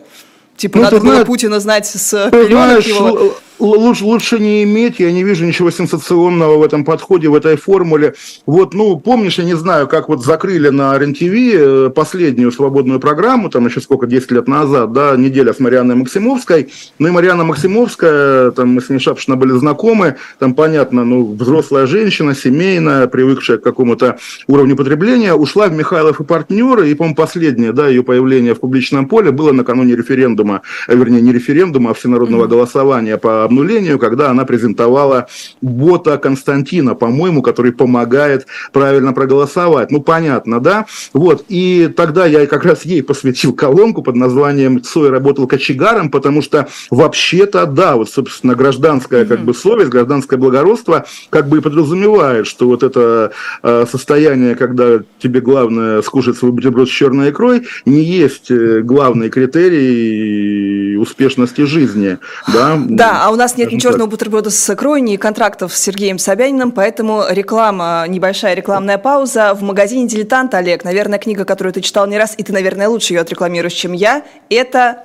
Типа, 0.58 0.78
ну, 0.80 0.84
надо 0.86 0.98
было 0.98 1.10
знаешь, 1.12 1.28
Путина 1.28 1.60
знать 1.60 1.86
с 1.86 2.30
пеленок 2.32 2.86
его 2.86 3.38
лучше, 3.60 4.04
лучше 4.04 4.40
не 4.40 4.64
иметь, 4.64 5.00
я 5.00 5.12
не 5.12 5.24
вижу 5.24 5.46
ничего 5.46 5.72
сенсационного 5.72 6.58
в 6.58 6.64
этом 6.64 6.86
подходе, 6.86 7.30
в 7.30 7.36
этой 7.36 7.58
формуле. 7.58 8.16
Вот, 8.46 8.74
ну, 8.74 8.98
помнишь, 9.00 9.38
я 9.38 9.44
не 9.44 9.56
знаю, 9.56 9.88
как 9.88 10.10
вот 10.10 10.24
закрыли 10.24 10.70
на 10.70 10.98
РЕН-ТВ 10.98 11.24
э, 11.24 11.90
последнюю 11.90 12.52
свободную 12.52 13.00
программу, 13.00 13.50
там 13.50 13.66
еще 13.66 13.82
сколько, 13.82 14.08
10 14.08 14.32
лет 14.32 14.48
назад, 14.48 14.92
да, 14.94 15.16
неделя 15.16 15.54
с 15.54 15.60
Марианной 15.60 15.96
Максимовской, 15.96 16.72
ну 17.00 17.08
и 17.08 17.12
Марьяна 17.12 17.44
Максимовская, 17.44 18.52
там 18.52 18.70
мы 18.70 18.82
с 18.82 18.90
ней 18.90 19.00
шапшно 19.00 19.36
были 19.36 19.52
знакомы, 19.52 20.16
там 20.40 20.54
понятно, 20.54 21.04
ну, 21.04 21.34
взрослая 21.34 21.88
женщина, 21.88 22.36
семейная, 22.36 23.08
привыкшая 23.08 23.58
к 23.58 23.64
какому-то 23.64 24.18
уровню 24.48 24.76
потребления, 24.76 25.34
ушла 25.34 25.68
в 25.68 25.74
Михайлов 25.74 26.20
и 26.20 26.24
партнеры, 26.24 26.90
и, 26.90 26.94
по-моему, 26.94 27.16
последнее, 27.16 27.74
да, 27.74 27.88
ее 27.88 28.04
появление 28.04 28.54
в 28.54 28.60
публичном 28.60 29.08
поле 29.08 29.32
было 29.32 29.52
накануне 29.52 29.96
референдума, 29.96 30.62
э, 30.88 30.96
вернее, 30.96 31.22
не 31.22 31.34
референдума, 31.34 31.92
а 31.92 31.94
всенародного 31.94 32.46
mm-hmm. 32.46 32.50
голосования 32.50 33.18
по 33.18 33.47
обнулению, 33.48 34.00
когда 34.00 34.30
она 34.30 34.46
презентовала 34.46 35.28
бота 35.62 36.18
Константина, 36.18 36.96
по-моему, 36.96 37.42
который 37.42 37.72
помогает 37.72 38.46
правильно 38.72 39.14
проголосовать. 39.14 39.92
Ну, 39.92 40.02
понятно, 40.02 40.60
да? 40.60 40.86
Вот, 41.14 41.46
и 41.50 41.92
тогда 41.96 42.26
я 42.26 42.46
как 42.46 42.66
раз 42.66 42.86
ей 42.86 43.02
посвятил 43.02 43.54
колонку 43.54 44.04
под 44.04 44.16
названием 44.16 44.82
«Цой 44.82 45.10
работал 45.10 45.48
кочегаром», 45.48 46.12
потому 46.12 46.42
что 46.42 46.68
вообще-то, 46.92 47.66
да, 47.66 47.96
вот, 47.96 48.10
собственно, 48.10 48.56
гражданская 48.56 49.26
как 49.26 49.40
бы 49.42 49.54
совесть, 49.54 49.90
гражданское 49.90 50.38
благородство 50.38 51.06
как 51.30 51.48
бы 51.48 51.58
и 51.58 51.62
подразумевает, 51.62 52.48
что 52.48 52.68
вот 52.68 52.84
это 52.84 53.32
э, 53.64 53.86
состояние, 53.90 54.56
когда 54.56 55.00
тебе 55.20 55.42
главное 55.42 56.02
скушать 56.02 56.38
свой 56.38 56.52
бутерброд 56.52 56.90
с 56.90 56.92
черной 56.92 57.32
икрой, 57.32 57.68
не 57.86 58.04
есть 58.04 58.52
э, 58.52 58.82
главный 58.82 59.30
критерий 59.30 60.98
успешности 60.98 61.62
жизни, 61.62 62.18
да? 62.54 62.78
Да, 62.78 63.26
а 63.26 63.32
у 63.32 63.36
нас 63.38 63.58
нет 63.58 63.72
ни 63.72 63.80
черного 63.80 64.08
бутерброда 64.08 64.50
с 64.50 64.70
икрой, 64.70 65.02
ни 65.02 65.16
контрактов 65.16 65.74
с 65.74 65.82
Сергеем 65.82 66.20
Собяниным, 66.20 66.72
поэтому 66.72 67.24
реклама, 67.30 68.06
небольшая 68.08 68.54
рекламная 68.54 68.98
пауза. 68.98 69.54
В 69.54 69.62
магазине 69.62 70.08
«Дилетант», 70.08 70.54
Олег, 70.54 70.84
наверное, 70.84 71.20
книга, 71.20 71.46
которую 71.46 71.74
ты 71.74 71.82
читал 71.82 72.08
не 72.08 72.18
раз, 72.18 72.36
и 72.38 72.44
ты, 72.44 72.52
наверное, 72.52 72.90
лучше 72.90 73.14
ее 73.14 73.22
отрекламируешь, 73.22 73.74
чем 73.74 73.94
я, 73.94 74.24
это 74.50 75.04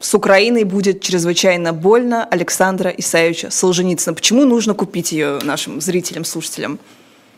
с 0.00 0.14
Украиной 0.14 0.64
будет 0.64 1.00
чрезвычайно 1.00 1.72
больно 1.72 2.24
Александра 2.24 2.90
Исаевича 2.90 3.50
Солженицына. 3.50 4.14
Почему 4.14 4.44
нужно 4.44 4.74
купить 4.74 5.12
ее 5.12 5.38
нашим 5.42 5.80
зрителям, 5.80 6.24
слушателям? 6.24 6.78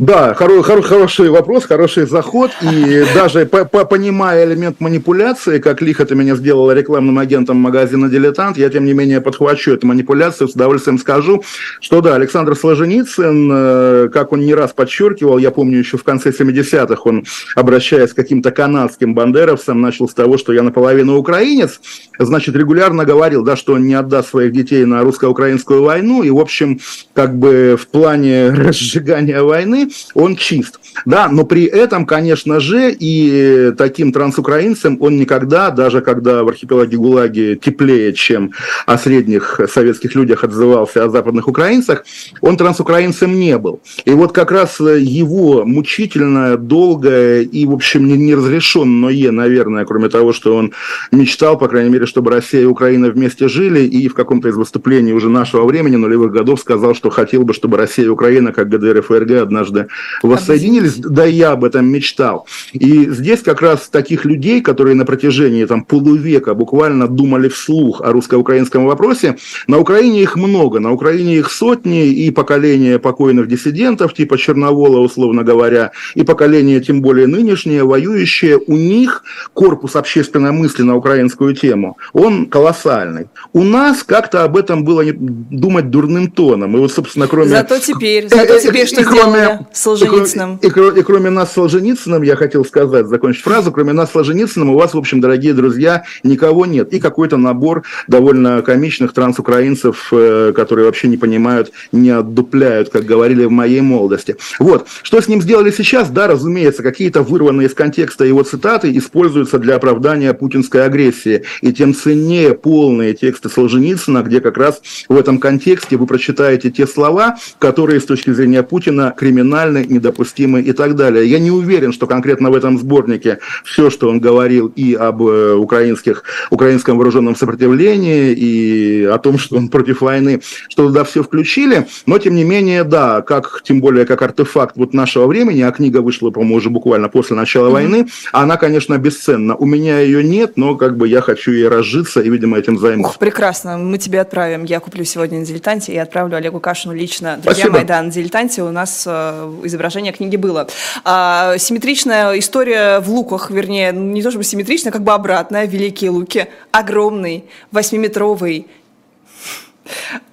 Да, 0.00 0.34
хоро, 0.34 0.60
хоро, 0.62 0.82
хороший 0.82 1.28
вопрос, 1.28 1.66
хороший 1.66 2.06
заход. 2.06 2.50
И 2.62 3.04
даже 3.14 3.46
по, 3.46 3.64
по, 3.64 3.84
понимая 3.84 4.44
элемент 4.44 4.80
манипуляции, 4.80 5.60
как 5.60 5.80
лихо 5.82 6.04
ты 6.04 6.16
меня 6.16 6.34
сделала 6.34 6.72
рекламным 6.72 7.20
агентом 7.20 7.58
магазина 7.58 8.08
«Дилетант», 8.08 8.58
я, 8.58 8.70
тем 8.70 8.86
не 8.86 8.92
менее, 8.92 9.20
подхвачу 9.20 9.70
эту 9.70 9.86
манипуляцию, 9.86 10.48
с 10.48 10.54
удовольствием 10.54 10.98
скажу, 10.98 11.44
что 11.80 12.00
да, 12.00 12.16
Александр 12.16 12.56
Солженицын, 12.56 13.50
э, 13.52 14.08
как 14.12 14.32
он 14.32 14.40
не 14.40 14.52
раз 14.52 14.72
подчеркивал, 14.72 15.38
я 15.38 15.52
помню 15.52 15.78
еще 15.78 15.96
в 15.96 16.02
конце 16.02 16.30
70-х, 16.30 17.02
он, 17.04 17.24
обращаясь 17.54 18.12
к 18.12 18.16
каким-то 18.16 18.50
канадским 18.50 19.14
бандеровцам, 19.14 19.80
начал 19.80 20.08
с 20.08 20.14
того, 20.14 20.38
что 20.38 20.52
я 20.52 20.64
наполовину 20.64 21.16
украинец, 21.16 21.80
значит, 22.18 22.56
регулярно 22.56 23.04
говорил, 23.04 23.44
да, 23.44 23.54
что 23.54 23.74
он 23.74 23.86
не 23.86 23.94
отдаст 23.94 24.30
своих 24.30 24.50
детей 24.52 24.84
на 24.86 25.02
русско-украинскую 25.02 25.84
войну, 25.84 26.24
и, 26.24 26.30
в 26.30 26.38
общем, 26.38 26.80
как 27.12 27.38
бы 27.38 27.78
в 27.80 27.86
плане 27.86 28.48
разжигания 28.50 29.40
войны 29.40 29.83
он 30.14 30.36
чист. 30.36 30.78
Да, 31.04 31.28
но 31.28 31.44
при 31.44 31.64
этом, 31.64 32.06
конечно 32.06 32.60
же, 32.60 32.94
и 32.98 33.72
таким 33.76 34.12
трансукраинцем 34.12 34.96
он 35.00 35.16
никогда, 35.16 35.70
даже 35.70 36.00
когда 36.00 36.44
в 36.44 36.48
архипелаге 36.48 36.96
ГУЛАГе 36.96 37.56
теплее, 37.56 38.12
чем 38.12 38.52
о 38.86 38.98
средних 38.98 39.60
советских 39.72 40.14
людях 40.14 40.44
отзывался 40.44 41.04
о 41.04 41.08
западных 41.08 41.48
украинцах, 41.48 42.04
он 42.40 42.56
трансукраинцем 42.56 43.38
не 43.38 43.58
был. 43.58 43.80
И 44.04 44.10
вот 44.12 44.32
как 44.32 44.52
раз 44.52 44.80
его 44.80 45.64
мучительное, 45.64 46.56
долгое 46.56 47.42
и, 47.42 47.66
в 47.66 47.72
общем, 47.72 48.06
неразрешенное, 48.06 49.30
наверное, 49.30 49.84
кроме 49.84 50.08
того, 50.08 50.32
что 50.32 50.56
он 50.56 50.72
мечтал, 51.12 51.58
по 51.58 51.68
крайней 51.68 51.90
мере, 51.90 52.06
чтобы 52.06 52.30
Россия 52.30 52.62
и 52.62 52.66
Украина 52.66 53.08
вместе 53.10 53.48
жили, 53.48 53.80
и 53.80 54.08
в 54.08 54.14
каком-то 54.14 54.48
из 54.48 54.56
выступлений 54.56 55.12
уже 55.12 55.28
нашего 55.28 55.64
времени, 55.66 55.96
нулевых 55.96 56.32
годов, 56.32 56.60
сказал, 56.60 56.94
что 56.94 57.10
хотел 57.10 57.42
бы, 57.42 57.54
чтобы 57.54 57.76
Россия 57.76 58.06
и 58.06 58.08
Украина, 58.08 58.52
как 58.52 58.68
ГДР 58.68 58.98
и 58.98 59.00
ФРГ, 59.00 59.30
однажды 59.42 59.88
воссоединились, 60.22 60.83
да 60.98 61.24
я 61.24 61.52
об 61.52 61.64
этом 61.64 61.86
мечтал. 61.86 62.46
И 62.72 63.08
здесь 63.10 63.40
как 63.42 63.62
раз 63.62 63.88
таких 63.88 64.24
людей, 64.24 64.60
которые 64.60 64.94
на 64.94 65.04
протяжении 65.04 65.64
там, 65.64 65.84
полувека 65.84 66.54
буквально 66.54 67.08
думали 67.08 67.48
вслух 67.48 68.00
о 68.00 68.12
русско-украинском 68.12 68.86
вопросе, 68.86 69.36
на 69.66 69.78
Украине 69.78 70.22
их 70.22 70.36
много, 70.36 70.80
на 70.80 70.92
Украине 70.92 71.36
их 71.36 71.50
сотни, 71.50 72.06
и 72.06 72.30
поколение 72.30 72.98
покойных 72.98 73.48
диссидентов, 73.48 74.14
типа 74.14 74.38
Черновола, 74.38 74.98
условно 74.98 75.42
говоря, 75.42 75.92
и 76.14 76.22
поколение, 76.22 76.80
тем 76.80 77.02
более 77.02 77.26
нынешнее, 77.26 77.84
воюющее, 77.84 78.58
у 78.58 78.76
них 78.76 79.24
корпус 79.52 79.96
общественной 79.96 80.52
мысли 80.52 80.82
на 80.82 80.96
украинскую 80.96 81.54
тему, 81.54 81.96
он 82.12 82.46
колоссальный. 82.46 83.26
У 83.52 83.62
нас 83.62 84.02
как-то 84.02 84.44
об 84.44 84.56
этом 84.56 84.84
было 84.84 85.02
думать 85.14 85.90
дурным 85.90 86.30
тоном. 86.30 86.76
И 86.76 86.80
вот, 86.80 86.92
собственно, 86.92 87.26
кроме... 87.26 87.48
Зато 87.48 87.78
теперь, 87.78 88.28
зато 88.28 88.58
теперь 88.58 88.86
что 88.86 89.02
сделали 89.02 89.60
Солженицыным. 89.72 90.58
И, 90.62 90.66
и, 90.66 90.70
и 90.76 91.02
кроме 91.02 91.30
нас 91.30 91.50
с 91.50 91.54
Солженицыным, 91.54 92.22
я 92.22 92.36
хотел 92.36 92.64
сказать, 92.64 93.06
закончить 93.06 93.42
фразу, 93.42 93.72
кроме 93.72 93.92
нас 93.92 94.10
с 94.10 94.12
Солженицыным 94.12 94.70
у 94.70 94.78
вас, 94.78 94.94
в 94.94 94.98
общем, 94.98 95.20
дорогие 95.20 95.54
друзья, 95.54 96.04
никого 96.22 96.66
нет. 96.66 96.92
И 96.92 97.00
какой-то 97.00 97.36
набор 97.36 97.82
довольно 98.08 98.62
комичных 98.62 99.12
трансукраинцев, 99.12 100.08
э, 100.12 100.52
которые 100.54 100.86
вообще 100.86 101.08
не 101.08 101.16
понимают, 101.16 101.72
не 101.92 102.10
отдупляют, 102.10 102.90
как 102.90 103.04
говорили 103.04 103.44
в 103.44 103.50
моей 103.50 103.80
молодости. 103.80 104.36
Вот. 104.58 104.86
Что 105.02 105.20
с 105.20 105.28
ним 105.28 105.42
сделали 105.42 105.70
сейчас? 105.70 106.10
Да, 106.10 106.26
разумеется, 106.26 106.82
какие-то 106.82 107.22
вырванные 107.22 107.68
из 107.68 107.74
контекста 107.74 108.24
его 108.24 108.42
цитаты 108.42 108.96
используются 108.96 109.58
для 109.58 109.76
оправдания 109.76 110.32
путинской 110.34 110.84
агрессии. 110.84 111.44
И 111.60 111.72
тем 111.72 111.94
ценнее 111.94 112.54
полные 112.54 113.14
тексты 113.14 113.48
Солженицына, 113.48 114.22
где 114.22 114.40
как 114.40 114.56
раз 114.56 114.82
в 115.08 115.16
этом 115.16 115.38
контексте 115.38 115.96
вы 115.96 116.06
прочитаете 116.06 116.70
те 116.70 116.86
слова, 116.86 117.36
которые 117.58 118.00
с 118.00 118.04
точки 118.04 118.30
зрения 118.30 118.62
Путина 118.62 119.14
криминальны, 119.16 119.84
недопустимы 119.86 120.63
и 120.64 120.72
так 120.72 120.94
далее. 120.96 121.26
Я 121.26 121.38
не 121.38 121.50
уверен, 121.50 121.92
что 121.92 122.06
конкретно 122.06 122.50
в 122.50 122.54
этом 122.54 122.78
сборнике 122.78 123.38
все, 123.64 123.90
что 123.90 124.08
он 124.08 124.20
говорил 124.20 124.72
и 124.74 124.94
об 124.94 125.22
э, 125.22 125.54
украинских, 125.54 126.24
украинском 126.50 126.96
вооруженном 126.96 127.36
сопротивлении, 127.36 128.32
и 128.32 129.04
о 129.04 129.18
том, 129.18 129.38
что 129.38 129.56
он 129.56 129.68
против 129.68 130.00
войны, 130.00 130.40
что 130.68 130.86
туда 130.86 131.04
все 131.04 131.22
включили, 131.22 131.86
но 132.06 132.18
тем 132.18 132.34
не 132.34 132.44
менее, 132.44 132.84
да, 132.84 133.22
как, 133.22 133.62
тем 133.64 133.80
более 133.80 134.06
как 134.06 134.22
артефакт 134.22 134.76
вот 134.76 134.94
нашего 134.94 135.26
времени, 135.26 135.62
а 135.62 135.70
книга 135.70 135.98
вышла, 135.98 136.30
по-моему, 136.30 136.56
уже 136.56 136.70
буквально 136.70 137.08
после 137.08 137.36
начала 137.36 137.68
mm-hmm. 137.68 137.72
войны, 137.72 138.06
она, 138.32 138.56
конечно, 138.56 138.96
бесценна. 138.98 139.56
У 139.56 139.66
меня 139.66 140.00
ее 140.00 140.22
нет, 140.24 140.56
но 140.56 140.76
как 140.76 140.96
бы 140.96 141.08
я 141.08 141.20
хочу 141.20 141.52
ей 141.52 141.68
разжиться 141.68 142.20
и, 142.20 142.28
видимо, 142.28 142.58
этим 142.58 142.78
займусь. 142.78 143.10
Ух, 143.10 143.18
прекрасно, 143.18 143.78
мы 143.78 143.98
тебе 143.98 144.20
отправим. 144.20 144.64
Я 144.64 144.80
куплю 144.80 145.04
сегодня 145.04 145.38
на 145.38 145.46
«Дилетанте» 145.46 145.92
и 145.92 145.96
отправлю 145.96 146.36
Олегу 146.36 146.60
Кашину 146.60 146.94
лично. 146.94 147.38
Друзья 147.42 147.66
Спасибо. 147.66 148.02
на 148.02 148.10
«Дилетанте» 148.10 148.62
у 148.62 148.70
нас 148.70 149.04
э, 149.06 149.52
изображение 149.64 150.12
книги 150.12 150.36
было. 150.44 150.68
А, 151.04 151.56
симметричная 151.58 152.38
история 152.38 153.00
в 153.00 153.08
луках, 153.08 153.50
вернее, 153.50 153.92
не 153.92 154.22
то 154.22 154.30
чтобы 154.30 154.44
симметричная, 154.44 154.92
как 154.92 155.02
бы 155.02 155.12
обратная. 155.12 155.66
Великие 155.66 156.10
луки. 156.10 156.48
Огромный, 156.70 157.44
восьмиметровый 157.70 158.66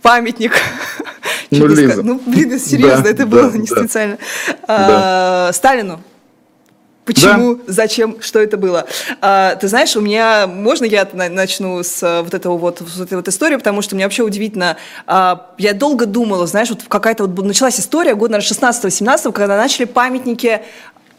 памятник. 0.01 0.53
Ну, 1.49 1.67
блин, 1.67 1.91
ну, 2.03 2.21
блин, 2.25 2.59
серьезно, 2.59 3.03
да, 3.03 3.09
это 3.09 3.25
было 3.25 3.51
да, 3.51 3.57
не 3.57 3.67
да. 3.67 3.75
специально. 3.75 4.17
А, 4.67 5.51
Сталину. 5.53 6.01
Почему, 7.13 7.55
да. 7.55 7.63
зачем, 7.67 8.21
что 8.21 8.39
это 8.39 8.57
было? 8.57 8.85
А, 9.21 9.55
ты 9.55 9.67
знаешь, 9.67 9.95
у 9.95 10.01
меня, 10.01 10.47
можно 10.47 10.85
я 10.85 11.07
начну 11.13 11.83
с 11.83 12.01
э, 12.03 12.21
вот 12.21 12.33
этого 12.33 12.57
вот, 12.57 12.81
с 12.81 12.99
этой 12.99 13.15
вот 13.15 13.27
истории, 13.27 13.55
потому 13.55 13.81
что 13.81 13.95
мне 13.95 14.05
вообще 14.05 14.23
удивительно, 14.23 14.77
а, 15.07 15.51
я 15.57 15.73
долго 15.73 16.05
думала, 16.05 16.47
знаешь, 16.47 16.69
вот 16.69 16.83
какая-то 16.87 17.25
вот 17.25 17.45
началась 17.45 17.79
история 17.79 18.15
года, 18.15 18.33
наверное, 18.33 18.47
16-17, 18.47 19.31
когда 19.31 19.57
начали 19.57 19.85
памятники 19.85 20.61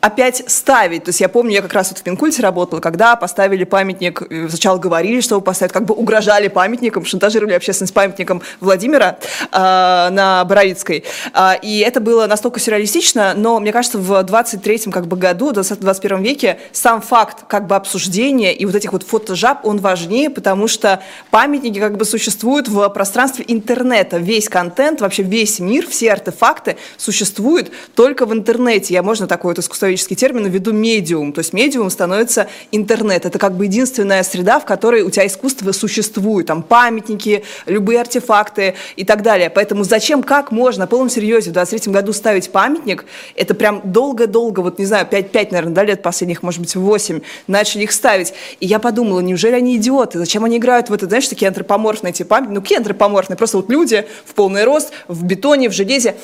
опять 0.03 0.43
ставить. 0.49 1.05
То 1.05 1.11
есть 1.11 1.21
я 1.21 1.29
помню, 1.29 1.53
я 1.53 1.63
как 1.63 1.73
раз 1.73 1.91
вот 1.91 1.99
в 2.01 2.03
Пинкульте 2.03 2.43
работала, 2.43 2.81
когда 2.81 3.15
поставили 3.15 3.63
памятник, 3.63 4.21
э, 4.29 4.49
сначала 4.49 4.77
говорили, 4.77 5.21
что 5.21 5.37
его 5.37 5.41
поставят, 5.41 5.73
как 5.73 5.85
бы 5.85 5.95
угрожали 5.95 6.49
памятником, 6.49 7.05
шантажировали 7.05 7.55
общественность 7.55 7.95
памятником 7.95 8.43
Владимира 8.59 9.19
э, 9.21 9.47
на 9.53 10.45
Боровицкой. 10.45 11.05
Э, 11.33 11.53
и 11.63 11.79
это 11.79 12.01
было 12.01 12.27
настолько 12.27 12.59
сюрреалистично, 12.59 13.35
но 13.37 13.61
мне 13.61 13.71
кажется, 13.71 13.99
в 13.99 14.11
23-м 14.25 14.91
как 14.91 15.07
бы 15.07 15.17
году, 15.17 15.51
в 15.51 15.53
21 15.53 16.21
веке, 16.21 16.59
сам 16.73 17.01
факт 17.01 17.45
как 17.47 17.69
бы 17.69 17.77
обсуждения 17.77 18.53
и 18.53 18.67
вот 18.67 18.75
этих 18.75 18.93
вот 18.93 19.05
фотожаб, 19.05 19.65
он 19.65 19.79
важнее, 19.79 20.31
потому 20.31 20.67
что 20.67 21.01
памятники 21.31 21.79
как 21.79 21.97
бы 21.97 22.05
существуют 22.05 22.67
в 22.67 22.89
пространстве 22.89 23.45
интернета. 23.47 24.19
Весь 24.19 24.49
контент, 24.49 25.01
вообще 25.01 25.23
весь 25.23 25.61
мир, 25.61 25.87
все 25.87 26.11
артефакты 26.11 26.77
существуют 26.97 27.71
только 27.95 28.27
в 28.27 28.33
интернете. 28.33 28.95
Я 28.95 29.05
можно 29.05 29.29
такое 29.29 29.51
вот 29.51 29.61
искусство 29.61 29.92
психологический 29.97 30.17
термин, 30.17 30.47
ввиду 30.47 30.73
медиум. 30.73 31.33
То 31.33 31.41
есть 31.41 31.53
медиум 31.53 31.91
становится 31.91 32.49
интернет. 32.71 33.27
Это 33.27 33.39
как 33.39 33.57
бы 33.57 33.67
единственная 33.67 34.23
среда, 34.23 34.59
в 34.61 34.65
которой 34.65 35.03
у 35.03 35.11
тебя 35.11 35.27
искусство 35.27 35.73
существует. 35.73 36.47
Там 36.47 36.63
памятники, 36.63 37.45
любые 37.67 38.01
артефакты 38.01 38.75
и 38.97 39.05
так 39.05 39.23
далее. 39.23 39.51
Поэтому 39.51 39.85
зачем, 39.85 40.23
как 40.23 40.51
можно 40.51 40.83
на 40.83 40.87
полном 40.87 41.11
серьезе 41.11 41.51
в 41.51 41.53
23 41.53 41.93
году 41.93 42.13
ставить 42.13 42.51
памятник? 42.51 43.05
Это 43.37 43.55
прям 43.55 43.83
долго-долго, 43.85 44.61
вот 44.61 44.79
не 44.79 44.87
знаю, 44.87 45.07
5-5, 45.11 45.49
наверное, 45.51 45.75
да, 45.75 45.85
лет 45.85 46.03
последних, 46.03 46.43
может 46.43 46.61
быть, 46.61 46.75
8, 46.75 47.21
начали 47.47 47.83
их 47.83 47.93
ставить. 47.93 48.33
И 48.61 48.67
я 48.67 48.79
подумала, 48.79 49.21
неужели 49.21 49.55
они 49.55 49.77
идиоты? 49.77 50.19
Зачем 50.19 50.45
они 50.45 50.57
играют 50.57 50.91
в 50.91 50.93
это, 50.93 51.07
знаешь, 51.07 51.29
такие 51.29 51.49
антропоморфные 51.49 52.11
эти 52.11 52.23
памятники? 52.23 52.55
Ну, 52.55 52.63
какие 52.63 52.79
антропоморфные? 52.79 53.37
Просто 53.37 53.59
вот 53.59 53.71
люди 53.71 54.07
в 54.25 54.35
полный 54.35 54.65
рост, 54.65 54.93
в 55.09 55.25
бетоне, 55.25 55.69
в 55.69 55.73
железе. 55.73 56.15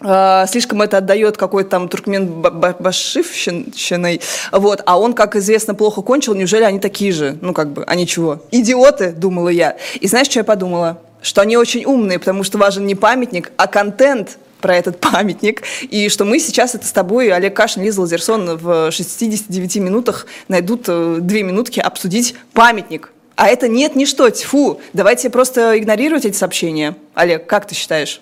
А, 0.00 0.46
слишком 0.46 0.82
это 0.82 0.98
отдает 0.98 1.36
какой-то 1.36 1.70
там 1.70 1.88
туркмен 1.88 2.40
башивщиной, 2.40 4.20
вот, 4.52 4.82
а 4.86 4.98
он, 4.98 5.12
как 5.12 5.36
известно, 5.36 5.74
плохо 5.74 6.02
кончил, 6.02 6.34
неужели 6.34 6.62
они 6.62 6.78
такие 6.78 7.12
же, 7.12 7.36
ну, 7.40 7.52
как 7.52 7.70
бы, 7.70 7.84
они 7.84 8.06
чего, 8.06 8.42
идиоты, 8.50 9.10
думала 9.10 9.48
я. 9.48 9.76
И 10.00 10.06
знаешь, 10.06 10.28
что 10.28 10.40
я 10.40 10.44
подумала? 10.44 10.98
Что 11.20 11.40
они 11.40 11.56
очень 11.56 11.84
умные, 11.84 12.20
потому 12.20 12.44
что 12.44 12.58
важен 12.58 12.86
не 12.86 12.94
памятник, 12.94 13.50
а 13.56 13.66
контент, 13.66 14.38
про 14.60 14.76
этот 14.76 14.98
памятник, 15.12 15.62
и 15.82 16.08
что 16.08 16.24
мы 16.24 16.38
сейчас 16.38 16.74
это 16.74 16.86
с 16.86 16.92
тобой, 16.92 17.32
Олег 17.32 17.54
Кашин, 17.54 17.82
Лиза 17.82 18.00
Лазерсон, 18.00 18.56
в 18.56 18.90
69 18.90 19.76
минутах 19.76 20.26
найдут 20.48 20.84
э, 20.88 21.18
две 21.20 21.42
минутки 21.42 21.80
обсудить 21.80 22.34
памятник. 22.52 23.12
А 23.36 23.46
это 23.46 23.68
нет, 23.68 23.94
ничто, 23.94 24.28
тьфу. 24.30 24.80
Давайте 24.92 25.30
просто 25.30 25.78
игнорировать 25.78 26.24
эти 26.24 26.36
сообщения. 26.36 26.96
Олег, 27.14 27.46
как 27.46 27.68
ты 27.68 27.76
считаешь? 27.76 28.20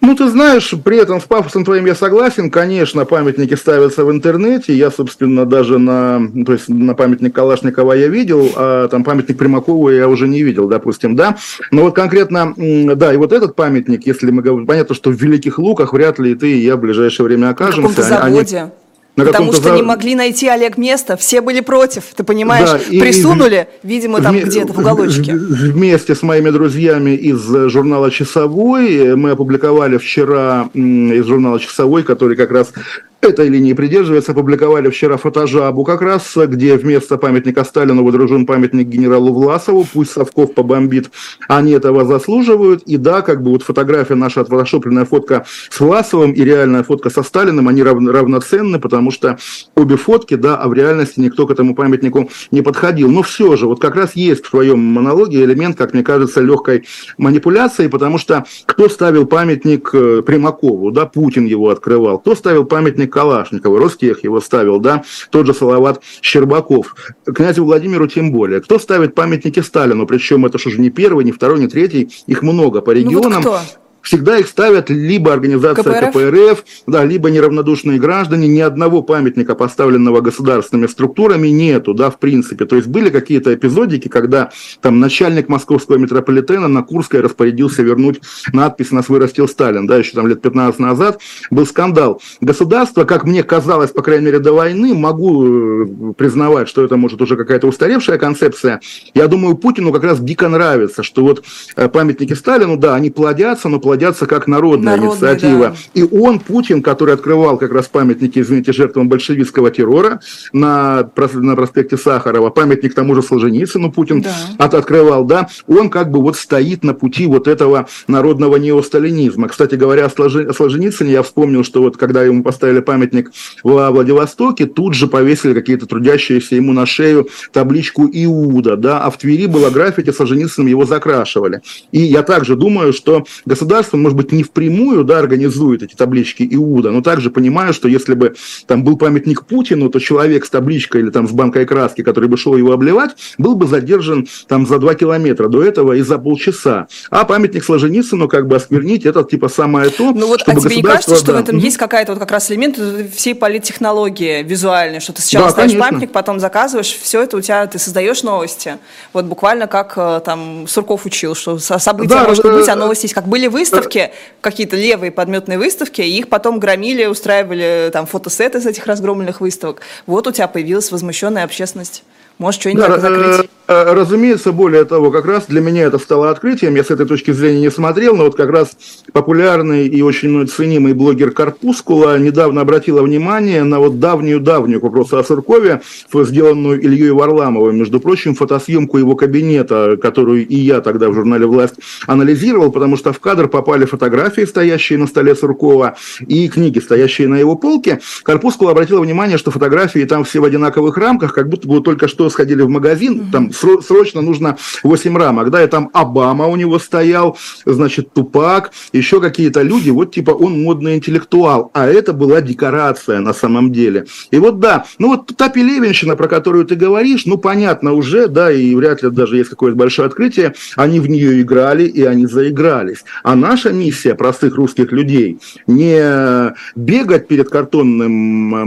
Ну, 0.00 0.16
ты 0.16 0.28
знаешь, 0.28 0.74
при 0.82 0.96
этом 0.96 1.20
с 1.20 1.24
пафосом 1.24 1.64
твоим 1.64 1.84
я 1.84 1.94
согласен. 1.94 2.50
Конечно, 2.50 3.04
памятники 3.04 3.54
ставятся 3.54 4.04
в 4.04 4.10
интернете. 4.10 4.74
Я, 4.74 4.90
собственно, 4.90 5.44
даже 5.44 5.78
на, 5.78 6.20
то 6.46 6.52
есть 6.52 6.68
на 6.68 6.94
памятник 6.94 7.34
Калашникова 7.34 7.92
я 7.92 8.08
видел, 8.08 8.50
а 8.56 8.88
там 8.88 9.04
памятник 9.04 9.36
Примакову 9.36 9.90
я 9.90 10.08
уже 10.08 10.26
не 10.26 10.42
видел, 10.42 10.68
допустим, 10.68 11.16
да. 11.16 11.36
Но 11.70 11.82
вот 11.82 11.94
конкретно, 11.94 12.54
да, 12.56 13.12
и 13.12 13.16
вот 13.18 13.32
этот 13.32 13.54
памятник, 13.54 14.06
если 14.06 14.30
мы 14.30 14.42
говорим, 14.42 14.66
понятно, 14.66 14.94
что 14.94 15.10
в 15.10 15.14
Великих 15.14 15.58
Луках 15.58 15.92
вряд 15.92 16.18
ли 16.18 16.34
ты 16.34 16.50
и 16.52 16.64
я 16.64 16.76
в 16.76 16.80
ближайшее 16.80 17.26
время 17.26 17.50
окажемся. 17.50 18.00
На 18.00 18.06
заводе. 18.06 18.58
Они, 18.58 18.70
на 19.16 19.24
Потому 19.24 19.52
что 19.52 19.62
за... 19.62 19.76
не 19.76 19.82
могли 19.82 20.14
найти 20.14 20.48
Олег 20.48 20.78
место, 20.78 21.16
все 21.16 21.40
были 21.40 21.60
против, 21.60 22.04
ты 22.14 22.22
понимаешь? 22.22 22.70
Да, 22.70 22.78
присунули, 22.78 23.68
и, 23.82 23.86
видимо, 23.86 24.20
там 24.20 24.38
где-то 24.38 24.72
в 24.72 24.78
уголочке. 24.78 25.34
Вместе 25.34 26.14
с 26.14 26.22
моими 26.22 26.50
друзьями 26.50 27.10
из 27.10 27.40
журнала 27.70 28.10
«Часовой» 28.10 29.16
мы 29.16 29.30
опубликовали 29.30 29.98
вчера 29.98 30.70
из 30.74 31.26
журнала 31.26 31.58
«Часовой», 31.58 32.02
который 32.02 32.36
как 32.36 32.50
раз 32.50 32.72
этой 33.20 33.48
линии 33.48 33.72
придерживается. 33.72 34.32
Опубликовали 34.32 34.88
вчера 34.88 35.16
фотожабу 35.16 35.84
как 35.84 36.02
раз, 36.02 36.36
где 36.36 36.76
вместо 36.76 37.18
памятника 37.18 37.64
Сталину 37.64 38.04
выдружен 38.04 38.46
памятник 38.46 38.86
генералу 38.86 39.32
Власову. 39.32 39.86
Пусть 39.92 40.12
Совков 40.12 40.54
побомбит, 40.54 41.10
они 41.48 41.72
этого 41.72 42.04
заслуживают. 42.04 42.82
И 42.84 42.96
да, 42.96 43.22
как 43.22 43.42
бы 43.42 43.50
вот 43.50 43.62
фотография 43.62 44.14
наша 44.14 44.40
отфотошопленная 44.40 45.04
фотка 45.04 45.46
с 45.70 45.80
Власовым 45.80 46.32
и 46.32 46.42
реальная 46.42 46.82
фотка 46.82 47.10
со 47.10 47.22
Сталиным, 47.22 47.68
они 47.68 47.82
рав, 47.82 47.98
равноценны, 47.98 48.78
потому 48.78 49.10
что 49.10 49.38
обе 49.74 49.96
фотки, 49.96 50.34
да, 50.34 50.56
а 50.56 50.68
в 50.68 50.74
реальности 50.74 51.20
никто 51.20 51.46
к 51.46 51.50
этому 51.50 51.74
памятнику 51.74 52.30
не 52.50 52.62
подходил. 52.62 53.10
Но 53.10 53.22
все 53.22 53.56
же, 53.56 53.66
вот 53.66 53.80
как 53.80 53.96
раз 53.96 54.16
есть 54.16 54.44
в 54.44 54.50
твоем 54.50 54.78
монологе 54.78 55.44
элемент, 55.44 55.76
как 55.76 55.92
мне 55.92 56.02
кажется, 56.02 56.40
легкой 56.40 56.86
манипуляции, 57.18 57.88
потому 57.88 58.18
что 58.18 58.44
кто 58.66 58.88
ставил 58.88 59.26
памятник 59.26 59.90
э, 59.92 60.22
Примакову, 60.22 60.90
да, 60.90 61.06
Путин 61.06 61.44
его 61.44 61.70
открывал, 61.70 62.18
кто 62.18 62.34
ставил 62.34 62.64
памятник 62.64 63.09
Калашникова, 63.10 63.78
Ростех 63.78 64.24
его 64.24 64.40
ставил, 64.40 64.78
да, 64.80 65.04
тот 65.30 65.46
же 65.46 65.54
Салават 65.54 66.02
Щербаков. 66.22 66.94
Князю 67.24 67.64
Владимиру 67.64 68.06
тем 68.06 68.32
более. 68.32 68.60
Кто 68.60 68.78
ставит 68.78 69.14
памятники 69.14 69.60
Сталину, 69.60 70.06
причем 70.06 70.46
это 70.46 70.58
же 70.58 70.80
не 70.80 70.90
первый, 70.90 71.24
не 71.24 71.32
второй, 71.32 71.60
не 71.60 71.68
третий, 71.68 72.08
их 72.26 72.42
много 72.42 72.80
по 72.80 72.92
регионам. 72.92 73.42
Ну 73.42 73.50
вот 73.50 73.60
кто? 73.60 73.80
Всегда 74.02 74.38
их 74.38 74.46
ставят 74.46 74.90
либо 74.90 75.32
организация 75.32 75.82
КПРФ? 75.82 76.10
КПРФ, 76.10 76.64
да, 76.86 77.04
либо 77.04 77.30
неравнодушные 77.30 77.98
граждане. 77.98 78.48
Ни 78.48 78.60
одного 78.60 79.02
памятника, 79.02 79.54
поставленного 79.54 80.20
государственными 80.20 80.86
структурами, 80.86 81.48
нету, 81.48 81.94
да, 81.94 82.10
в 82.10 82.18
принципе. 82.18 82.64
То 82.64 82.76
есть 82.76 82.88
были 82.88 83.10
какие-то 83.10 83.54
эпизодики, 83.54 84.08
когда 84.08 84.50
там 84.80 85.00
начальник 85.00 85.48
московского 85.48 85.96
метрополитена 85.96 86.68
на 86.68 86.82
Курской 86.82 87.20
распорядился 87.20 87.82
вернуть 87.82 88.20
надпись 88.52 88.90
«Нас 88.90 89.08
вырастил 89.08 89.48
Сталин», 89.48 89.86
да, 89.86 89.96
еще 89.96 90.12
там 90.12 90.26
лет 90.26 90.42
15 90.42 90.80
назад 90.80 91.20
был 91.50 91.66
скандал. 91.66 92.20
Государство, 92.40 93.04
как 93.04 93.24
мне 93.24 93.42
казалось, 93.42 93.90
по 93.90 94.02
крайней 94.02 94.26
мере, 94.26 94.38
до 94.38 94.52
войны, 94.52 94.94
могу 94.94 95.44
э, 95.44 96.12
признавать, 96.16 96.68
что 96.68 96.84
это 96.84 96.96
может 96.96 97.20
уже 97.22 97.36
какая-то 97.36 97.66
устаревшая 97.66 98.18
концепция. 98.18 98.80
Я 99.14 99.28
думаю, 99.28 99.56
Путину 99.56 99.92
как 99.92 100.04
раз 100.04 100.20
дико 100.20 100.48
нравится, 100.48 101.02
что 101.02 101.22
вот 101.22 101.44
э, 101.76 101.88
памятники 101.88 102.32
Сталину, 102.32 102.76
да, 102.76 102.94
они 102.94 103.10
плодятся, 103.10 103.68
но 103.68 103.78
плодятся 103.78 103.89
плодятся 103.90 104.26
как 104.26 104.46
народная, 104.46 104.96
народная 104.96 105.34
инициатива. 105.34 105.68
Да. 105.70 105.76
И 105.94 106.04
он, 106.04 106.38
Путин, 106.38 106.80
который 106.80 107.12
открывал 107.12 107.58
как 107.58 107.72
раз 107.72 107.88
памятники, 107.88 108.38
извините, 108.38 108.72
жертвам 108.72 109.08
большевистского 109.08 109.72
террора 109.72 110.20
на, 110.52 111.10
на 111.34 111.56
проспекте 111.56 111.96
Сахарова, 111.96 112.50
памятник 112.50 112.94
тому 112.94 113.16
же 113.16 113.22
Солженицыну 113.22 113.90
Путин 113.90 114.22
да. 114.22 114.32
от, 114.58 114.74
открывал, 114.74 115.24
да, 115.24 115.48
он 115.66 115.90
как 115.90 116.12
бы 116.12 116.22
вот 116.22 116.36
стоит 116.36 116.84
на 116.84 116.94
пути 116.94 117.26
вот 117.26 117.48
этого 117.48 117.88
народного 118.06 118.58
неосталинизма. 118.58 119.48
Кстати 119.48 119.74
говоря, 119.74 120.06
о 120.06 120.52
Солженицыне 120.52 121.10
я 121.10 121.24
вспомнил, 121.24 121.64
что 121.64 121.82
вот 121.82 121.96
когда 121.96 122.22
ему 122.22 122.44
поставили 122.44 122.78
памятник 122.78 123.32
во 123.64 123.90
Владивостоке, 123.90 124.66
тут 124.66 124.94
же 124.94 125.08
повесили 125.08 125.52
какие-то 125.52 125.86
трудящиеся 125.86 126.54
ему 126.54 126.72
на 126.72 126.86
шею 126.86 127.28
табличку 127.52 128.08
Иуда, 128.12 128.76
да, 128.76 129.00
а 129.00 129.10
в 129.10 129.18
Твери 129.18 129.46
было 129.46 129.68
граффити, 129.70 130.12
Солженицыным 130.12 130.68
его 130.68 130.84
закрашивали. 130.84 131.60
И 131.90 132.00
я 132.00 132.22
также 132.22 132.54
думаю, 132.54 132.92
что 132.92 133.24
государство 133.46 133.79
государство, 133.80 133.96
может 133.96 134.16
быть, 134.16 134.32
не 134.32 134.42
впрямую 134.42 135.04
да, 135.04 135.18
организует 135.18 135.82
эти 135.82 135.94
таблички 135.94 136.46
Иуда, 136.52 136.90
но 136.90 137.00
также 137.00 137.30
понимаю, 137.30 137.72
что 137.72 137.88
если 137.88 138.14
бы 138.14 138.34
там 138.66 138.84
был 138.84 138.96
памятник 138.96 139.44
Путину, 139.44 139.88
то 139.88 139.98
человек 139.98 140.44
с 140.44 140.50
табличкой 140.50 141.02
или 141.02 141.10
там 141.10 141.26
с 141.26 141.32
банкой 141.32 141.64
краски, 141.66 142.02
который 142.02 142.28
бы 142.28 142.36
шел 142.36 142.56
его 142.56 142.72
обливать, 142.72 143.10
был 143.38 143.54
бы 143.54 143.66
задержан 143.66 144.26
там 144.48 144.66
за 144.66 144.78
два 144.78 144.94
километра 144.94 145.48
до 145.48 145.62
этого 145.62 145.94
и 145.94 146.02
за 146.02 146.18
полчаса. 146.18 146.88
А 147.10 147.24
памятник 147.24 147.64
Солженицыну 147.64 148.28
как 148.28 148.46
бы 148.46 148.56
осквернить, 148.56 149.06
это 149.06 149.24
типа 149.24 149.48
самое 149.48 149.90
то, 149.90 150.12
ну 150.12 150.26
вот, 150.26 150.40
чтобы 150.40 150.58
а 150.58 150.60
тебе 150.60 150.76
не 150.76 150.82
кажется, 150.82 151.16
что 151.16 151.32
да. 151.32 151.38
в 151.38 151.42
этом 151.42 151.58
есть 151.58 151.76
какая-то 151.76 152.12
вот 152.12 152.18
как 152.18 152.30
раз 152.30 152.50
элемент 152.50 152.78
всей 153.14 153.34
политтехнологии 153.34 154.42
визуальной, 154.42 155.00
что 155.00 155.12
ты 155.12 155.22
сначала 155.22 155.46
да, 155.46 155.52
ставишь 155.52 155.70
конечно. 155.72 155.90
памятник, 155.90 156.12
потом 156.12 156.40
заказываешь, 156.40 156.98
все 157.02 157.22
это 157.22 157.36
у 157.36 157.40
тебя, 157.40 157.66
ты 157.66 157.78
создаешь 157.78 158.22
новости. 158.22 158.78
Вот 159.12 159.24
буквально 159.24 159.66
как 159.66 159.94
э, 159.96 160.20
там 160.24 160.66
Сурков 160.66 161.06
учил, 161.06 161.34
что 161.34 161.58
события 161.58 162.14
да, 162.14 162.24
может 162.24 162.44
быть, 162.44 162.68
а 162.68 162.76
новости 162.76 163.04
есть. 163.04 163.14
Как 163.14 163.26
были 163.26 163.46
выставки, 163.46 163.69
выставки, 163.70 164.12
какие-то 164.40 164.76
левые 164.76 165.10
подметные 165.10 165.58
выставки, 165.58 166.00
и 166.00 166.18
их 166.18 166.28
потом 166.28 166.58
громили, 166.58 167.06
устраивали 167.06 167.90
там 167.92 168.06
фотосеты 168.06 168.60
с 168.60 168.66
этих 168.66 168.86
разгромленных 168.86 169.40
выставок. 169.40 169.82
Вот 170.06 170.26
у 170.26 170.32
тебя 170.32 170.48
появилась 170.48 170.90
возмущенная 170.90 171.44
общественность. 171.44 172.04
Может, 172.40 172.62
что-нибудь 172.62 172.86
да, 172.86 172.98
закрыть? 172.98 173.50
Э, 173.68 173.72
э, 173.74 173.92
разумеется, 173.92 174.50
более 174.52 174.86
того, 174.86 175.10
как 175.10 175.26
раз 175.26 175.44
для 175.46 175.60
меня 175.60 175.82
это 175.82 175.98
стало 175.98 176.30
открытием. 176.30 176.74
Я 176.74 176.82
с 176.82 176.90
этой 176.90 177.04
точки 177.04 177.32
зрения 177.32 177.60
не 177.60 177.70
смотрел, 177.70 178.16
но 178.16 178.24
вот 178.24 178.34
как 178.34 178.48
раз 178.48 178.70
популярный 179.12 179.86
и 179.86 180.00
очень 180.00 180.48
ценимый 180.48 180.94
блогер 180.94 181.32
Карпускула 181.32 182.18
недавно 182.18 182.62
обратила 182.62 183.02
внимание 183.02 183.62
на 183.62 183.78
вот 183.78 184.00
давнюю-давнюю, 184.00 184.80
к 184.80 184.84
вопросу 184.84 185.18
о 185.18 185.22
Суркове, 185.22 185.82
сделанную 186.14 186.80
Ильей 186.80 187.10
Варламовым, 187.10 187.76
между 187.76 188.00
прочим, 188.00 188.34
фотосъемку 188.34 188.96
его 188.96 189.16
кабинета, 189.16 189.98
которую 190.00 190.48
и 190.48 190.56
я 190.56 190.80
тогда 190.80 191.10
в 191.10 191.14
журнале 191.14 191.44
«Власть» 191.44 191.74
анализировал, 192.06 192.72
потому 192.72 192.96
что 192.96 193.12
в 193.12 193.20
кадр 193.20 193.48
попали 193.48 193.84
фотографии, 193.84 194.46
стоящие 194.46 194.98
на 194.98 195.06
столе 195.06 195.34
Суркова, 195.34 195.96
и 196.26 196.48
книги, 196.48 196.78
стоящие 196.78 197.28
на 197.28 197.36
его 197.36 197.54
полке. 197.54 198.00
Карпускула 198.22 198.70
обратила 198.70 199.02
внимание, 199.02 199.36
что 199.36 199.50
фотографии 199.50 200.06
там 200.06 200.24
все 200.24 200.40
в 200.40 200.44
одинаковых 200.44 200.96
рамках, 200.96 201.34
как 201.34 201.50
будто 201.50 201.68
бы 201.68 201.82
только 201.82 202.08
что 202.08 202.29
сходили 202.30 202.62
в 202.62 202.68
магазин, 202.68 203.20
mm-hmm. 203.20 203.32
там 203.32 203.52
срочно 203.82 204.20
нужно 204.22 204.56
8 204.82 205.16
рамок, 205.16 205.50
да, 205.50 205.62
и 205.62 205.66
там 205.66 205.90
Обама 205.92 206.46
у 206.46 206.56
него 206.56 206.78
стоял, 206.78 207.36
значит, 207.64 208.12
Тупак, 208.12 208.72
еще 208.92 209.20
какие-то 209.20 209.62
люди, 209.62 209.90
вот 209.90 210.14
типа 210.14 210.30
он 210.30 210.62
модный 210.62 210.96
интеллектуал, 210.96 211.70
а 211.74 211.86
это 211.86 212.12
была 212.12 212.40
декорация 212.40 213.20
на 213.20 213.32
самом 213.32 213.72
деле. 213.72 214.06
И 214.30 214.38
вот 214.38 214.60
да, 214.60 214.84
ну 214.98 215.08
вот 215.08 215.32
та 215.36 215.48
Пелевинщина, 215.48 216.16
про 216.16 216.28
которую 216.28 216.64
ты 216.64 216.74
говоришь, 216.76 217.26
ну 217.26 217.38
понятно 217.38 217.92
уже, 217.92 218.28
да, 218.28 218.52
и 218.52 218.74
вряд 218.74 219.02
ли 219.02 219.10
даже 219.10 219.36
есть 219.36 219.50
какое-то 219.50 219.76
большое 219.76 220.06
открытие, 220.06 220.54
они 220.76 221.00
в 221.00 221.08
нее 221.08 221.40
играли, 221.40 221.84
и 221.84 222.02
они 222.02 222.26
заигрались. 222.26 223.04
А 223.22 223.34
наша 223.34 223.72
миссия 223.72 224.14
простых 224.14 224.56
русских 224.56 224.92
людей 224.92 225.38
не 225.66 226.54
бегать 226.76 227.28
перед 227.28 227.48
картонным 227.48 228.10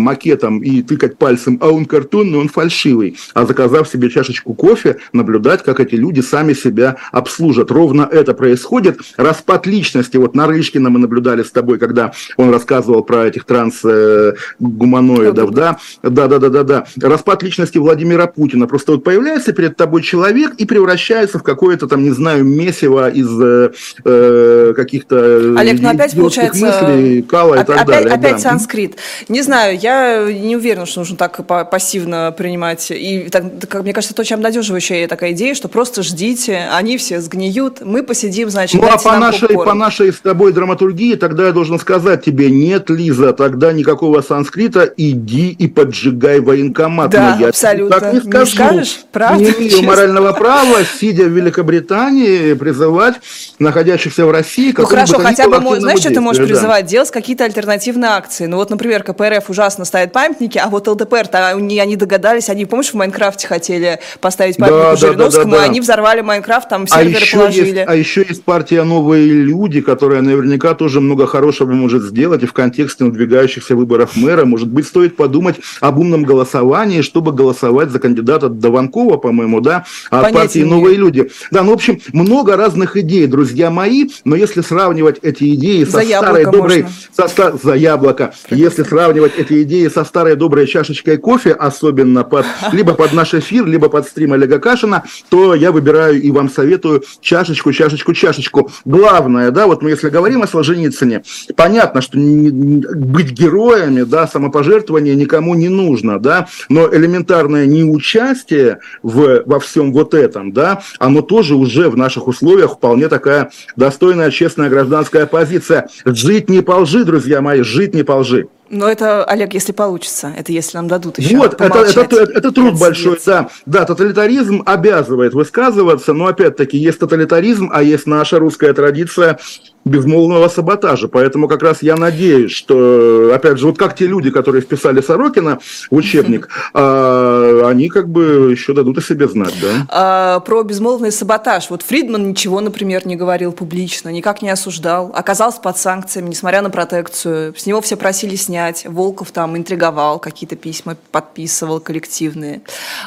макетом 0.02 0.60
и 0.60 0.82
тыкать 0.82 1.18
пальцем, 1.18 1.58
а 1.62 1.70
он 1.70 1.86
картонный, 1.86 2.40
он 2.40 2.50
фальшивый, 2.50 3.18
а 3.34 3.43
заказав 3.46 3.88
себе 3.88 4.10
чашечку 4.10 4.54
кофе, 4.54 4.98
наблюдать, 5.12 5.64
как 5.64 5.80
эти 5.80 5.96
люди 5.96 6.22
сами 6.22 6.54
себя 6.54 6.98
обслужат. 7.12 7.72
Ровно 7.72 8.08
это 8.12 8.34
происходит. 8.34 9.00
Распад 9.18 9.66
личности, 9.66 10.18
вот 10.18 10.36
Нарышкина 10.36 10.90
мы 10.90 11.00
наблюдали 11.00 11.44
с 11.44 11.52
тобой, 11.52 11.80
когда 11.80 12.12
он 12.38 12.52
рассказывал 12.52 13.04
про 13.04 13.28
этих 13.28 13.46
трансгуманоидов, 13.46 15.52
да? 15.52 15.78
Да, 16.02 16.28
да, 16.28 16.40
да, 16.40 16.50
да, 16.50 16.64
да. 16.64 16.86
Распад 17.02 17.44
личности 17.44 17.78
Владимира 17.78 18.28
Путина. 18.28 18.68
Просто 18.68 18.94
вот 18.94 19.04
появляется 19.04 19.54
перед 19.54 19.78
тобой 19.78 20.02
человек 20.02 20.54
и 20.58 20.66
превращается 20.66 21.40
в 21.40 21.44
какое-то 21.44 21.88
там, 21.88 22.04
не 22.04 22.12
знаю, 22.12 22.44
месиво 22.44 23.10
из 23.10 23.30
э, 23.42 23.72
э 24.06 24.74
каких-то 24.76 25.56
Олег, 25.58 25.82
ну 25.82 25.90
опять 25.90 26.16
получается... 26.16 26.66
мыслей, 26.66 27.22
кала 27.22 27.56
и 27.56 27.66
так 27.66 27.70
опять, 27.70 27.88
далее. 27.88 28.14
Опять 28.14 28.34
да. 28.34 28.40
санскрит. 28.40 28.98
Не 29.30 29.42
знаю, 29.42 29.78
я 29.78 30.32
не 30.32 30.56
уверена, 30.56 30.86
что 30.86 31.02
нужно 31.02 31.18
так 31.18 31.46
пассивно 31.70 32.34
принимать 32.36 32.92
и 32.92 33.30
так, 33.34 33.82
мне 33.82 33.94
кажется, 33.94 34.14
это 34.14 34.22
очень 34.22 34.36
обнадеживающая 34.36 35.08
такая 35.08 35.32
идея, 35.32 35.56
что 35.56 35.68
просто 35.68 36.04
ждите, 36.04 36.68
они 36.72 36.98
все 36.98 37.20
сгниют, 37.20 37.82
мы 37.82 38.04
посидим, 38.04 38.50
значит, 38.50 38.80
Ну, 38.80 38.88
а 38.88 38.98
по 38.98 39.18
нашей, 39.18 39.48
по 39.50 39.74
нашей 39.74 40.14
с 40.14 40.20
тобой 40.20 40.54
драматургии 40.54 41.16
тогда 41.16 41.48
я 41.48 41.52
должен 41.52 41.80
сказать 41.80 42.24
тебе, 42.24 42.52
нет, 42.52 42.90
Лиза, 42.90 43.34
тогда 43.34 43.74
никакого 43.74 44.22
санскрита, 44.22 44.92
иди 44.98 45.50
и 45.50 45.68
поджигай 45.68 46.42
военкомат. 46.42 47.10
Да, 47.10 47.38
я 47.40 47.50
абсолютно. 47.50 48.00
Так 48.00 48.14
не 48.14 48.20
скажу. 48.20 48.46
Не 48.46 48.52
скажешь? 48.52 49.00
Правда? 49.12 49.44
Не 49.44 49.50
имею 49.50 49.70
Честно. 49.72 49.88
морального 49.88 50.34
права, 50.34 50.84
сидя 50.84 51.24
в 51.24 51.30
Великобритании, 51.30 52.54
призывать 52.54 53.16
находящихся 53.58 54.26
в 54.28 54.32
России 54.32 54.74
Ну 54.78 54.86
хорошо, 54.86 55.18
хотя 55.18 55.48
бы, 55.48 55.80
знаешь, 55.80 56.00
что 56.00 56.14
ты 56.14 56.22
можешь 56.22 56.42
да. 56.42 56.48
призывать? 56.48 56.86
Делать 56.86 57.10
какие-то 57.10 57.46
альтернативные 57.46 58.12
акции. 58.12 58.46
Ну 58.46 58.58
вот, 58.58 58.70
например, 58.70 59.02
КПРФ 59.04 59.50
ужасно 59.50 59.86
ставит 59.86 60.12
памятники, 60.12 60.60
а 60.60 60.70
вот 60.70 60.88
ЛДПр, 60.88 61.30
они 61.34 61.96
догадались, 61.96 62.50
они, 62.50 62.66
помнишь, 62.66 62.92
в 62.92 62.94
Майнкрафте 62.94 63.23
Майнкрафте 63.24 63.48
хотели 63.48 64.00
поставить 64.20 64.58
памятник 64.58 64.82
Да, 64.82 64.90
да, 64.92 64.96
Жириновскому, 64.96 65.52
да, 65.52 65.52
да, 65.52 65.58
и 65.58 65.60
да. 65.60 65.72
они 65.72 65.82
взорвали 65.82 66.22
Майнкрафт, 66.22 66.70
там 66.70 66.86
А 66.90 67.00
серверы 67.00 67.24
еще, 67.24 67.38
положили. 67.38 67.68
есть, 67.68 67.88
а 67.88 67.96
еще 67.96 68.26
есть 68.28 68.44
партия 68.44 68.84
«Новые 68.84 69.28
люди», 69.28 69.82
которая 69.82 70.22
наверняка 70.22 70.74
тоже 70.74 71.00
много 71.00 71.26
хорошего 71.26 71.72
может 71.72 72.04
сделать 72.04 72.44
и 72.44 72.46
в 72.46 72.54
контексте 72.54 73.06
надвигающихся 73.06 73.76
выборов 73.76 74.16
мэра. 74.16 74.46
Может 74.46 74.68
быть, 74.68 74.88
стоит 74.88 75.16
подумать 75.16 75.56
об 75.80 76.00
умном 76.00 76.24
голосовании, 76.24 77.02
чтобы 77.02 77.32
голосовать 77.32 77.90
за 77.90 78.00
кандидата 78.00 78.50
Дованкова, 78.50 79.18
по-моему, 79.18 79.62
да, 79.62 79.86
от 80.10 80.24
Понятия 80.24 80.40
партии 80.40 80.64
«Новые 80.64 80.98
люди». 80.98 81.32
Да, 81.52 81.64
ну, 81.64 81.72
в 81.72 81.74
общем, 81.76 82.00
много 82.12 82.58
разных 82.58 82.98
идей, 82.98 83.28
друзья 83.28 83.70
мои, 83.70 84.10
но 84.26 84.36
если 84.36 84.62
сравнивать 84.62 85.20
эти 85.22 85.54
идеи 85.56 85.86
со 85.86 86.02
За 86.02 86.04
старой 86.04 86.46
доброй... 86.46 86.84
можно. 86.84 87.28
со 87.28 87.58
за 87.64 87.74
яблоко. 87.76 88.34
Если 88.50 88.84
сравнивать 88.84 89.34
эти 89.38 89.64
идеи 89.64 89.88
со 89.88 90.04
старой 90.04 90.36
доброй 90.36 90.68
чашечкой 90.68 91.18
кофе, 91.18 91.52
особенно 91.52 92.24
под, 92.24 92.46
либо 92.72 92.94
под 92.94 93.13
наш 93.14 93.34
эфир, 93.34 93.66
либо 93.66 93.90
под 93.90 94.08
стрим 94.08 94.34
Олега 94.34 94.60
Кашина, 94.60 95.04
то 95.30 95.56
я 95.56 95.72
выбираю 95.72 96.22
и 96.22 96.32
вам 96.32 96.50
советую 96.50 97.04
чашечку, 97.22 97.72
чашечку, 97.72 98.14
чашечку. 98.14 98.72
Главное, 98.86 99.52
да, 99.52 99.68
вот 99.68 99.82
мы 99.82 99.92
если 99.92 100.10
говорим 100.10 100.44
о 100.44 100.48
Солженицыне, 100.48 101.24
понятно, 101.56 102.02
что 102.02 102.18
не- 102.18 102.52
не- 102.52 102.86
быть 102.96 103.32
героями, 103.32 104.04
да, 104.04 104.28
самопожертвование 104.28 105.16
никому 105.16 105.56
не 105.56 105.70
нужно, 105.70 106.20
да, 106.20 106.48
но 106.70 106.94
элементарное 106.94 107.66
неучастие 107.66 108.80
в, 109.02 109.44
во 109.46 109.60
всем 109.60 109.94
вот 109.94 110.14
этом, 110.14 110.52
да, 110.52 110.82
оно 111.00 111.22
тоже 111.22 111.56
уже 111.56 111.90
в 111.90 111.98
наших 111.98 112.28
условиях 112.28 112.74
вполне 112.74 113.08
такая 113.10 113.52
достойная, 113.76 114.32
честная 114.32 114.70
гражданская 114.70 115.26
позиция. 115.26 115.88
Жить 116.06 116.50
не 116.50 116.62
по 116.62 116.74
лжи, 116.74 117.04
друзья 117.04 117.42
мои, 117.42 117.62
жить 117.62 117.94
не 117.94 118.04
по 118.04 118.14
лжи. 118.14 118.48
Но 118.74 118.90
это, 118.90 119.24
Олег, 119.26 119.54
если 119.54 119.72
получится, 119.72 120.34
это 120.36 120.52
если 120.52 120.78
нам 120.78 120.88
дадут 120.88 121.20
еще 121.20 121.38
Вот, 121.38 121.54
это, 121.54 121.66
это, 121.66 122.02
это, 122.02 122.22
это 122.24 122.52
труд 122.52 122.80
большой, 122.80 123.20
да. 123.24 123.50
Да, 123.68 123.86
тоталитаризм 123.86 124.64
обязывает 124.66 125.36
высказываться, 125.36 126.14
но 126.14 126.26
опять-таки 126.26 126.78
есть 126.78 126.98
тоталитаризм, 126.98 127.70
а 127.72 127.84
есть 127.84 128.08
наша 128.08 128.40
русская 128.40 128.74
традиция 128.74 129.38
безмолвного 129.86 130.48
саботажа. 130.48 131.08
Поэтому 131.08 131.48
как 131.48 131.62
раз 131.62 131.82
я 131.82 131.96
надеюсь, 131.96 132.52
что, 132.52 133.32
опять 133.34 133.58
же, 133.58 133.68
вот 133.68 133.78
как 133.78 133.96
те 133.96 134.08
люди, 134.08 134.32
которые 134.32 134.62
вписали 134.62 135.02
Сорокина 135.02 135.60
в 135.92 135.96
учебник, 135.96 136.50
а, 136.74 137.64
они 137.66 137.90
как 137.90 138.10
бы 138.10 138.50
еще 138.52 138.74
дадут 138.74 138.98
о 138.98 139.02
себе 139.02 139.28
знать, 139.28 139.54
да. 139.62 139.86
А, 139.90 140.40
про 140.40 140.64
безмолвный 140.64 141.12
саботаж. 141.12 141.70
Вот 141.70 141.82
Фридман 141.82 142.30
ничего, 142.30 142.62
например, 142.62 143.06
не 143.06 143.16
говорил 143.16 143.52
публично, 143.52 144.10
никак 144.10 144.42
не 144.42 144.50
осуждал, 144.50 145.12
оказался 145.14 145.60
под 145.62 145.78
санкциями, 145.78 146.30
несмотря 146.30 146.62
на 146.62 146.70
протекцию. 146.70 147.54
С 147.58 147.66
него 147.66 147.82
все 147.82 147.98
просили 147.98 148.36
снять. 148.36 148.86
Волков 148.86 149.32
там 149.32 149.58
интриговал, 149.58 150.20
какие-то 150.20 150.56
письма 150.56 150.96
подписывал 151.12 151.80
коллективные. 151.80 152.62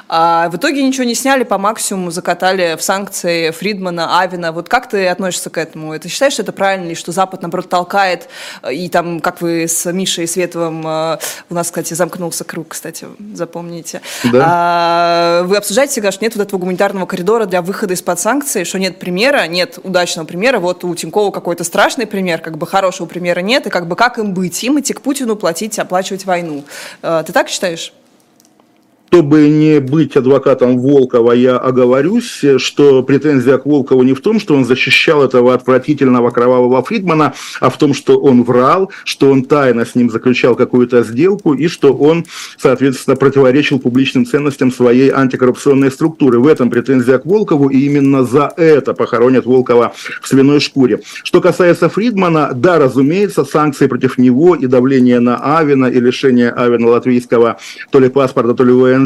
А 0.09 0.49
в 0.51 0.57
итоге 0.57 0.83
ничего 0.83 1.05
не 1.05 1.15
сняли, 1.15 1.45
по 1.45 1.59
максимуму 1.59 2.11
закатали 2.11 2.77
в 2.79 2.83
санкции 2.83 3.51
Фридмана, 3.51 4.21
Авина. 4.21 4.53
Вот 4.53 4.69
как 4.69 4.89
ты 4.89 5.07
относишься 5.07 5.51
к 5.51 5.59
этому? 5.59 5.93
Это 5.95 6.09
считаешь, 6.09 6.35
что 6.35 6.43
это 6.43 6.53
правильно, 6.53 6.66
или 6.75 6.95
что 6.95 7.13
Запад, 7.13 7.43
наоборот, 7.43 7.69
толкает, 7.69 8.29
э, 8.63 8.75
и 8.75 8.89
там, 8.89 9.21
как 9.21 9.41
вы 9.41 9.69
с 9.69 9.91
Мишей 9.93 10.27
Световым, 10.27 10.87
э, 10.87 11.19
у 11.51 11.55
нас, 11.55 11.69
кстати, 11.69 11.95
замкнулся 11.95 12.45
круг, 12.45 12.69
кстати, 12.69 13.07
запомните. 13.35 14.01
Да. 14.25 14.45
А, 14.47 15.43
вы 15.45 15.57
обсуждаете 15.57 15.93
всегда, 15.93 16.13
что 16.13 16.25
нет 16.25 16.35
вот 16.37 16.47
этого 16.47 16.59
гуманитарного 16.59 17.07
коридора 17.07 17.47
для 17.47 17.63
выхода 17.63 17.95
из-под 17.95 18.19
санкций, 18.19 18.65
что 18.65 18.79
нет 18.79 18.99
примера, 18.99 19.47
нет 19.47 19.79
удачного 19.83 20.27
примера. 20.27 20.59
Вот 20.59 20.85
у 20.85 20.95
Тинькова 20.95 21.31
какой-то 21.31 21.65
страшный 21.65 22.07
пример, 22.07 22.41
как 22.41 22.59
бы 22.59 22.67
хорошего 22.67 23.07
примера 23.07 23.41
нет, 23.41 23.67
и 23.67 23.71
как 23.71 23.87
бы 23.87 23.97
как 23.97 24.19
им 24.19 24.35
быть? 24.35 24.63
Им 24.65 24.81
идти 24.81 24.93
к 24.93 25.01
Путину, 25.01 25.37
платить, 25.37 25.79
оплачивать 25.79 26.25
войну. 26.25 26.65
Э, 27.03 27.23
Ты 27.27 27.33
так 27.33 27.49
считаешь? 27.49 27.93
Чтобы 29.17 29.49
не 29.49 29.81
быть 29.81 30.15
адвокатом 30.15 30.79
Волкова, 30.79 31.33
я 31.33 31.57
оговорюсь, 31.57 32.45
что 32.59 33.03
претензия 33.03 33.57
к 33.57 33.65
Волкову 33.65 34.03
не 34.03 34.13
в 34.13 34.21
том, 34.21 34.39
что 34.39 34.55
он 34.55 34.67
защищал 34.67 35.25
этого 35.25 35.55
отвратительного 35.55 36.29
кровавого 36.29 36.83
Фридмана, 36.83 37.33
а 37.61 37.71
в 37.71 37.79
том, 37.79 37.95
что 37.95 38.19
он 38.19 38.43
врал, 38.43 38.93
что 39.05 39.31
он 39.31 39.45
тайно 39.45 39.87
с 39.87 39.95
ним 39.95 40.11
заключал 40.11 40.55
какую-то 40.55 41.03
сделку 41.03 41.55
и 41.55 41.67
что 41.67 41.95
он, 41.95 42.27
соответственно, 42.59 43.17
противоречил 43.17 43.79
публичным 43.79 44.27
ценностям 44.27 44.71
своей 44.71 45.09
антикоррупционной 45.09 45.91
структуры. 45.91 46.39
В 46.39 46.47
этом 46.47 46.69
претензия 46.69 47.17
к 47.17 47.25
Волкову, 47.25 47.71
и 47.71 47.79
именно 47.79 48.23
за 48.23 48.53
это 48.55 48.93
похоронят 48.93 49.47
Волкова 49.47 49.95
в 50.21 50.29
свиной 50.29 50.61
шкуре. 50.61 51.01
Что 51.25 51.41
касается 51.41 51.89
Фридмана, 51.89 52.53
да, 52.55 52.79
разумеется, 52.79 53.47
санкции 53.47 53.87
против 53.87 54.19
него 54.19 54.55
и 54.55 54.67
давление 54.67 55.21
на 55.21 55.59
Авина 55.59 55.87
и 55.87 56.01
лишение 56.01 56.51
Авина 56.51 56.89
латвийского 56.89 57.57
то 57.91 57.99
ли 57.99 58.11
паспорта, 58.11 58.53
то 58.53 58.63
ли 58.63 58.73
ВНЖ, 58.73 59.06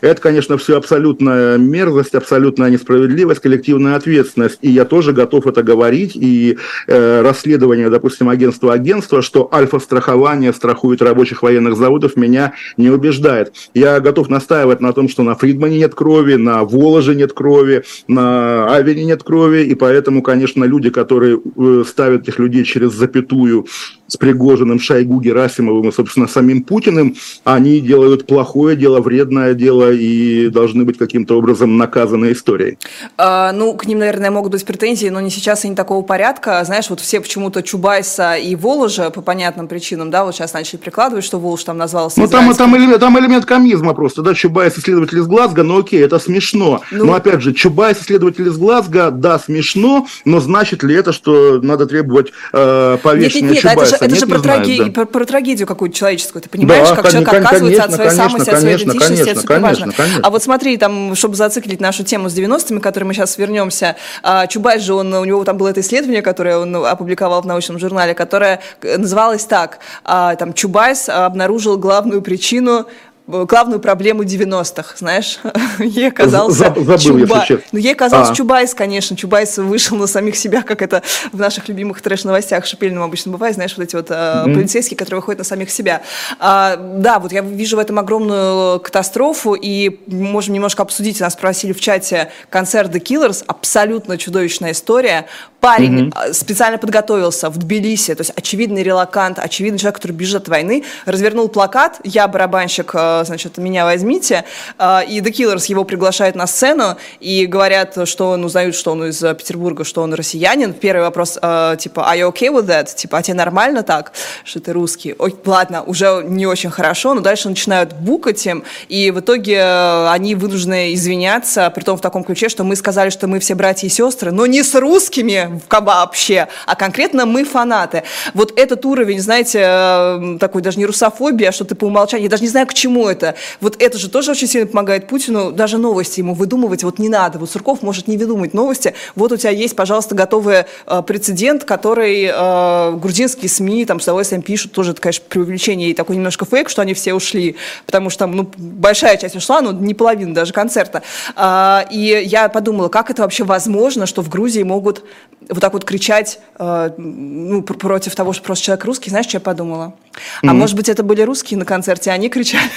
это, 0.00 0.20
конечно, 0.20 0.56
все 0.58 0.76
абсолютная 0.76 1.58
мерзость, 1.58 2.14
абсолютная 2.14 2.70
несправедливость, 2.70 3.40
коллективная 3.40 3.96
ответственность. 3.96 4.58
И 4.62 4.70
я 4.70 4.84
тоже 4.84 5.12
готов 5.12 5.46
это 5.46 5.62
говорить. 5.62 6.12
И 6.14 6.58
э, 6.86 7.22
расследование, 7.22 7.90
допустим, 7.90 8.28
агентства 8.28 8.72
агентства, 8.72 9.22
что 9.22 9.48
альфа-страхование 9.52 10.52
страхует 10.52 11.02
рабочих 11.02 11.42
военных 11.42 11.76
заводов, 11.76 12.16
меня 12.16 12.52
не 12.76 12.90
убеждает. 12.90 13.52
Я 13.74 14.00
готов 14.00 14.28
настаивать 14.28 14.80
на 14.80 14.92
том, 14.92 15.08
что 15.08 15.22
на 15.22 15.34
Фридмане 15.34 15.78
нет 15.78 15.94
крови, 15.94 16.34
на 16.34 16.64
Воложе 16.64 17.14
нет 17.14 17.32
крови, 17.32 17.84
на 18.08 18.74
Авине 18.74 19.04
нет 19.04 19.22
крови. 19.22 19.64
И 19.64 19.74
поэтому, 19.74 20.22
конечно, 20.22 20.64
люди, 20.64 20.90
которые 20.90 21.40
э, 21.56 21.84
ставят 21.86 22.22
этих 22.22 22.38
людей 22.38 22.64
через 22.64 22.92
запятую 22.92 23.66
с 24.06 24.16
Пригожиным, 24.16 24.78
Шойгу, 24.78 25.20
Герасимовым 25.20 25.88
и, 25.88 25.92
собственно, 25.92 26.28
самим 26.28 26.62
Путиным, 26.62 27.16
они 27.44 27.80
делают 27.80 28.26
плохое 28.26 28.76
дело, 28.76 29.00
вредное 29.00 29.54
дело 29.54 29.92
и 29.92 30.48
должны 30.48 30.84
быть 30.84 30.98
каким-то 30.98 31.38
образом 31.38 31.76
наказаны 31.76 32.32
историей. 32.32 32.78
А, 33.16 33.52
ну, 33.52 33.74
к 33.74 33.86
ним, 33.86 33.98
наверное, 34.00 34.30
могут 34.30 34.52
быть 34.52 34.64
претензии, 34.64 35.08
но 35.08 35.20
не 35.20 35.30
сейчас 35.30 35.64
и 35.64 35.68
не 35.68 35.74
такого 35.74 36.04
порядка. 36.04 36.62
Знаешь, 36.64 36.90
вот 36.90 37.00
все 37.00 37.20
почему-то 37.20 37.62
Чубайса 37.62 38.34
и 38.36 38.54
Воложа 38.56 39.10
по 39.10 39.22
понятным 39.22 39.68
причинам, 39.68 40.10
да, 40.10 40.24
вот 40.24 40.34
сейчас 40.34 40.52
начали 40.52 40.78
прикладывать, 40.78 41.24
что 41.24 41.38
Волож 41.38 41.64
там 41.64 41.78
назвался 41.78 42.20
Ну, 42.20 42.28
там, 42.28 42.54
там, 42.54 42.76
элемент, 42.76 43.00
там 43.00 43.18
элемент 43.18 43.44
комизма 43.46 43.94
просто, 43.94 44.22
да, 44.22 44.34
Чубайс 44.34 44.78
исследователь 44.78 45.18
из 45.18 45.26
Глазго, 45.26 45.62
ну 45.62 45.80
окей, 45.80 46.02
это 46.02 46.18
смешно. 46.18 46.82
Ну- 46.90 47.06
но 47.06 47.14
опять 47.14 47.40
же, 47.40 47.52
Чубайс 47.52 47.98
исследователь 48.00 48.48
из 48.48 48.56
Глазго, 48.56 49.10
да, 49.10 49.38
смешно, 49.38 50.06
но 50.24 50.40
значит 50.40 50.82
ли 50.82 50.94
это, 50.94 51.12
что 51.12 51.60
надо 51.62 51.86
требовать 51.86 52.32
э, 52.52 52.92
Нет, 52.92 53.02
повешения 53.02 53.48
нет, 53.48 53.54
нет, 53.54 53.62
же, 53.62 53.68
Чубайса? 53.70 53.93
Это 53.96 54.08
Нет, 54.08 54.18
же 54.20 54.26
про, 54.26 54.38
знаю, 54.38 54.60
траге- 54.64 54.84
да. 54.86 54.90
про, 54.92 55.04
про 55.06 55.24
трагедию 55.24 55.66
какую-то 55.66 55.96
человеческую. 55.96 56.42
Ты 56.42 56.48
понимаешь, 56.48 56.88
Да, 56.88 56.96
как 56.96 57.10
человек 57.10 57.28
кон- 57.28 57.38
отказывается 57.38 57.82
от 57.84 57.90
конечно, 57.90 57.96
своей 58.10 58.16
самости, 58.28 58.50
от 58.50 58.60
своей 58.60 58.76
конечно, 58.78 58.90
идентичности, 58.90 59.22
это 59.22 59.24
конечно, 59.24 59.40
супер 59.42 59.60
важно. 59.60 59.84
конечно, 59.84 60.02
конечно. 60.04 60.20
А 60.24 60.30
вот 60.30 60.42
смотри, 60.42 60.76
там, 60.76 61.14
чтобы 61.14 61.34
зациклить 61.36 61.80
нашу 61.80 62.04
тему 62.04 62.28
с 62.28 62.34
90-ми, 62.34 62.80
к 62.80 62.82
которой 62.82 63.04
мы 63.04 63.14
сейчас 63.14 63.36
вернемся, 63.38 63.96
а, 64.22 64.46
Чубайс 64.46 64.82
же, 64.82 64.94
он, 64.94 65.12
у 65.14 65.24
него 65.24 65.44
там 65.44 65.56
было 65.56 65.68
это 65.68 65.80
исследование, 65.80 66.22
которое 66.22 66.58
он 66.58 66.74
опубликовал 66.84 67.42
в 67.42 67.46
научном 67.46 67.78
журнале, 67.78 68.14
которое 68.14 68.60
э, 68.82 68.96
называлось 68.98 69.44
так, 69.44 69.78
а, 70.04 70.34
там, 70.36 70.52
Чубайс 70.52 71.08
обнаружил 71.08 71.76
главную 71.78 72.22
причину 72.22 72.86
главную 73.26 73.80
проблему 73.80 74.22
90-х, 74.22 74.96
знаешь, 74.98 75.38
ей 75.78 76.12
забыл, 76.48 76.92
если 76.92 77.08
Чуба-. 77.08 77.62
Ну, 77.72 77.78
ей 77.78 77.92
оказался 77.92 78.32
А. 78.32 78.34
Чубайс, 78.34 78.74
конечно. 78.74 79.16
Чубайс 79.16 79.56
вышел 79.56 79.96
на 79.96 80.06
самих 80.06 80.36
себя, 80.36 80.62
как 80.62 80.82
это 80.82 81.02
в 81.32 81.38
наших 81.38 81.68
любимых 81.68 82.02
трэш-новостях 82.02 82.66
шипельным 82.66 83.02
обычно 83.02 83.32
бывает, 83.32 83.54
знаешь, 83.54 83.74
вот 83.76 83.84
эти 83.84 83.96
вот 83.96 84.06
э, 84.10 84.44
полицейские, 84.44 84.98
которые 84.98 85.20
выходят 85.20 85.38
на 85.38 85.44
самих 85.44 85.70
себя. 85.70 86.02
А, 86.38 86.76
да, 86.76 87.18
вот 87.18 87.32
я 87.32 87.40
вижу 87.40 87.76
в 87.76 87.80
этом 87.80 87.98
огромную 87.98 88.80
катастрофу, 88.80 89.54
и 89.54 90.00
можем 90.06 90.54
немножко 90.54 90.82
обсудить. 90.82 91.20
Нас 91.20 91.32
спросили 91.32 91.72
в 91.72 91.80
чате 91.80 92.30
концерт 92.50 92.94
The 92.94 93.00
Killers, 93.00 93.42
абсолютно 93.46 94.18
чудовищная 94.18 94.72
история. 94.72 95.26
Парень 95.60 96.12
э, 96.14 96.34
специально 96.34 96.76
подготовился 96.76 97.48
в 97.48 97.56
Тбилиси, 97.56 98.14
то 98.14 98.20
есть 98.20 98.32
очевидный 98.36 98.82
релакант, 98.82 99.38
очевидный 99.38 99.78
человек, 99.78 99.96
который 99.96 100.12
бежит 100.12 100.42
от 100.42 100.48
войны, 100.48 100.84
развернул 101.06 101.48
плакат 101.48 102.00
«Я 102.04 102.28
барабанщик, 102.28 102.90
э, 102.92 103.13
значит, 103.24 103.58
меня 103.58 103.84
возьмите», 103.84 104.44
э, 104.78 105.04
и 105.08 105.20
The 105.20 105.30
Killers 105.30 105.66
его 105.68 105.84
приглашают 105.84 106.36
на 106.36 106.46
сцену 106.46 106.96
и 107.20 107.46
говорят, 107.46 108.08
что 108.08 108.30
он 108.30 108.44
узнают, 108.44 108.74
что 108.74 108.92
он 108.92 109.04
из 109.04 109.22
э, 109.22 109.34
Петербурга, 109.34 109.84
что 109.84 110.02
он 110.02 110.14
россиянин. 110.14 110.72
Первый 110.72 111.02
вопрос, 111.02 111.38
э, 111.40 111.76
типа, 111.78 112.00
are 112.00 112.18
you 112.18 112.32
okay 112.32 112.50
with 112.52 112.66
that? 112.66 112.94
Типа, 112.94 113.18
а 113.18 113.22
тебе 113.22 113.34
нормально 113.34 113.82
так, 113.82 114.12
что 114.44 114.60
ты 114.60 114.72
русский? 114.72 115.14
Ой, 115.18 115.34
ладно, 115.44 115.82
уже 115.82 116.22
не 116.24 116.46
очень 116.46 116.70
хорошо, 116.70 117.14
но 117.14 117.20
дальше 117.20 117.48
начинают 117.48 117.92
букать 117.92 118.44
им, 118.46 118.64
и 118.88 119.10
в 119.10 119.20
итоге 119.20 119.56
э, 119.56 120.08
они 120.10 120.34
вынуждены 120.34 120.94
извиняться, 120.94 121.70
при 121.70 121.82
том 121.82 121.96
в 121.96 122.00
таком 122.00 122.24
ключе, 122.24 122.48
что 122.48 122.64
мы 122.64 122.76
сказали, 122.76 123.10
что 123.10 123.26
мы 123.26 123.38
все 123.38 123.54
братья 123.54 123.86
и 123.86 123.90
сестры, 123.90 124.32
но 124.32 124.46
не 124.46 124.62
с 124.62 124.74
русскими 124.74 125.60
вообще, 125.70 126.48
а 126.66 126.76
конкретно 126.76 127.26
мы 127.26 127.44
фанаты. 127.44 128.04
Вот 128.32 128.58
этот 128.58 128.84
уровень, 128.84 129.20
знаете, 129.20 130.38
такой 130.38 130.62
даже 130.62 130.78
не 130.78 130.86
русофобия, 130.86 131.50
а 131.50 131.52
что 131.52 131.64
ты 131.64 131.74
по 131.74 131.84
умолчанию, 131.84 132.24
я 132.24 132.30
даже 132.30 132.42
не 132.42 132.48
знаю, 132.48 132.66
к 132.66 132.74
чему 132.74 133.03
это? 133.08 133.34
Вот 133.60 133.80
это 133.80 133.98
же 133.98 134.08
тоже 134.08 134.32
очень 134.32 134.46
сильно 134.46 134.66
помогает 134.66 135.08
Путину, 135.08 135.52
даже 135.52 135.78
новости 135.78 136.20
ему 136.20 136.34
выдумывать 136.34 136.84
вот 136.84 136.98
не 136.98 137.08
надо. 137.08 137.38
Вот 137.38 137.50
Сурков 137.50 137.82
может 137.82 138.08
не 138.08 138.16
выдумывать 138.16 138.54
новости. 138.54 138.94
Вот 139.14 139.32
у 139.32 139.36
тебя 139.36 139.50
есть, 139.50 139.76
пожалуйста, 139.76 140.14
готовый 140.14 140.64
э, 140.86 141.02
прецедент, 141.06 141.64
который 141.64 142.30
э, 142.32 142.92
грузинские 142.96 143.48
СМИ 143.48 143.84
там 143.84 144.00
с 144.00 144.04
удовольствием 144.04 144.42
пишут, 144.42 144.72
тоже, 144.72 144.92
это, 144.92 145.00
конечно, 145.00 145.24
преувеличение 145.28 145.90
и 145.90 145.94
такой 145.94 146.16
немножко 146.16 146.44
фейк, 146.44 146.68
что 146.68 146.82
они 146.82 146.94
все 146.94 147.14
ушли, 147.14 147.56
потому 147.86 148.10
что 148.10 148.20
там, 148.20 148.32
ну, 148.32 148.50
большая 148.56 149.16
часть 149.16 149.36
ушла, 149.36 149.60
но 149.60 149.72
не 149.72 149.94
половина 149.94 150.34
даже 150.34 150.52
концерта. 150.52 151.02
А, 151.36 151.86
и 151.90 152.22
я 152.24 152.48
подумала, 152.48 152.88
как 152.88 153.10
это 153.10 153.22
вообще 153.22 153.44
возможно, 153.44 154.06
что 154.06 154.22
в 154.22 154.28
Грузии 154.28 154.62
могут 154.62 155.04
вот 155.48 155.60
так 155.60 155.72
вот 155.72 155.84
кричать 155.84 156.40
э, 156.58 156.90
ну, 156.96 157.62
против 157.62 158.14
того, 158.14 158.32
что 158.32 158.42
просто 158.42 158.64
человек 158.64 158.84
русский. 158.84 159.10
Знаешь, 159.10 159.26
что 159.26 159.36
я 159.36 159.40
подумала? 159.40 159.94
Mm-hmm. 160.14 160.48
А 160.50 160.54
может 160.54 160.76
быть, 160.76 160.88
это 160.88 161.02
были 161.02 161.22
русские 161.22 161.58
на 161.58 161.64
концерте, 161.64 162.10
а 162.10 162.14
они 162.14 162.28
кричали. 162.28 162.70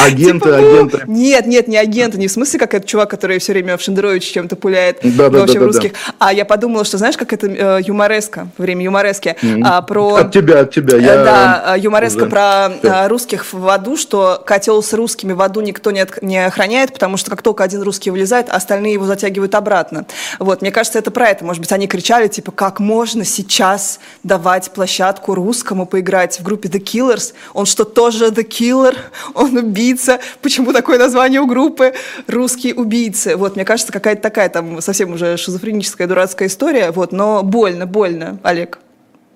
Агенты, 0.00 0.46
типа, 0.46 0.56
агенты. 0.56 1.02
Нет, 1.06 1.46
нет, 1.46 1.68
не 1.68 1.76
агенты, 1.76 2.18
не 2.18 2.28
в 2.28 2.32
смысле, 2.32 2.58
как 2.58 2.74
этот 2.74 2.88
чувак, 2.88 3.10
который 3.10 3.38
все 3.38 3.52
время 3.52 3.76
в 3.76 3.82
Шендерович 3.82 4.24
чем-то 4.24 4.56
пуляет, 4.56 4.98
да, 5.02 5.28
да, 5.28 5.40
вообще 5.40 5.58
да, 5.58 5.66
русских. 5.66 5.92
Да. 5.92 6.14
А 6.18 6.32
я 6.32 6.44
подумала, 6.44 6.84
что 6.84 6.98
знаешь, 6.98 7.16
как 7.16 7.32
это 7.32 7.46
э, 7.46 7.80
юмореска, 7.84 8.48
время 8.58 8.84
юморески, 8.84 9.36
mm-hmm. 9.40 9.62
а, 9.64 9.82
про... 9.82 10.14
От 10.16 10.32
тебя, 10.32 10.60
от 10.60 10.70
тебя. 10.72 10.96
Я... 10.96 11.14
Э, 11.14 11.24
да, 11.24 11.74
э, 11.76 11.80
юмореска 11.80 12.26
про 12.26 12.70
да. 12.82 13.08
русских 13.08 13.52
в 13.52 13.68
аду, 13.68 13.96
что 13.96 14.42
котел 14.44 14.82
с 14.82 14.92
русскими 14.92 15.32
в 15.32 15.42
аду 15.42 15.60
никто 15.60 15.90
не, 15.90 16.00
от, 16.00 16.22
не 16.22 16.44
охраняет, 16.44 16.92
потому 16.92 17.16
что 17.16 17.30
как 17.30 17.42
только 17.42 17.64
один 17.64 17.82
русский 17.82 18.10
вылезает, 18.10 18.48
остальные 18.48 18.94
его 18.94 19.06
затягивают 19.06 19.54
обратно. 19.54 20.06
Вот, 20.38 20.62
мне 20.62 20.70
кажется, 20.70 20.98
это 20.98 21.10
про 21.10 21.28
это. 21.28 21.44
Может 21.44 21.60
быть, 21.60 21.72
они 21.72 21.86
кричали, 21.86 22.28
типа, 22.28 22.52
как 22.52 22.80
можно 22.80 23.24
сейчас 23.24 24.00
давать 24.22 24.70
площадку 24.70 25.34
русскому 25.34 25.86
поиграть 25.86 26.40
в 26.40 26.42
группе 26.42 26.68
The 26.68 26.82
Killers? 26.82 27.34
Он 27.52 27.66
что, 27.66 27.84
тоже 27.84 28.26
The 28.26 28.46
Killer? 28.46 28.96
Он 29.34 29.56
убийца? 29.56 29.81
Убийца. 29.82 30.20
Почему 30.40 30.72
такое 30.72 30.98
название 30.98 31.40
у 31.40 31.46
группы? 31.46 31.92
Русские 32.26 32.74
убийцы. 32.74 33.36
Вот, 33.36 33.56
мне 33.56 33.64
кажется, 33.64 33.92
какая-то 33.92 34.22
такая 34.22 34.48
там 34.48 34.80
совсем 34.80 35.12
уже 35.12 35.36
шизофреническая 35.36 36.06
дурацкая 36.06 36.48
история. 36.48 36.90
Вот, 36.92 37.12
но 37.12 37.42
больно, 37.42 37.86
больно, 37.86 38.38
Олег. 38.42 38.78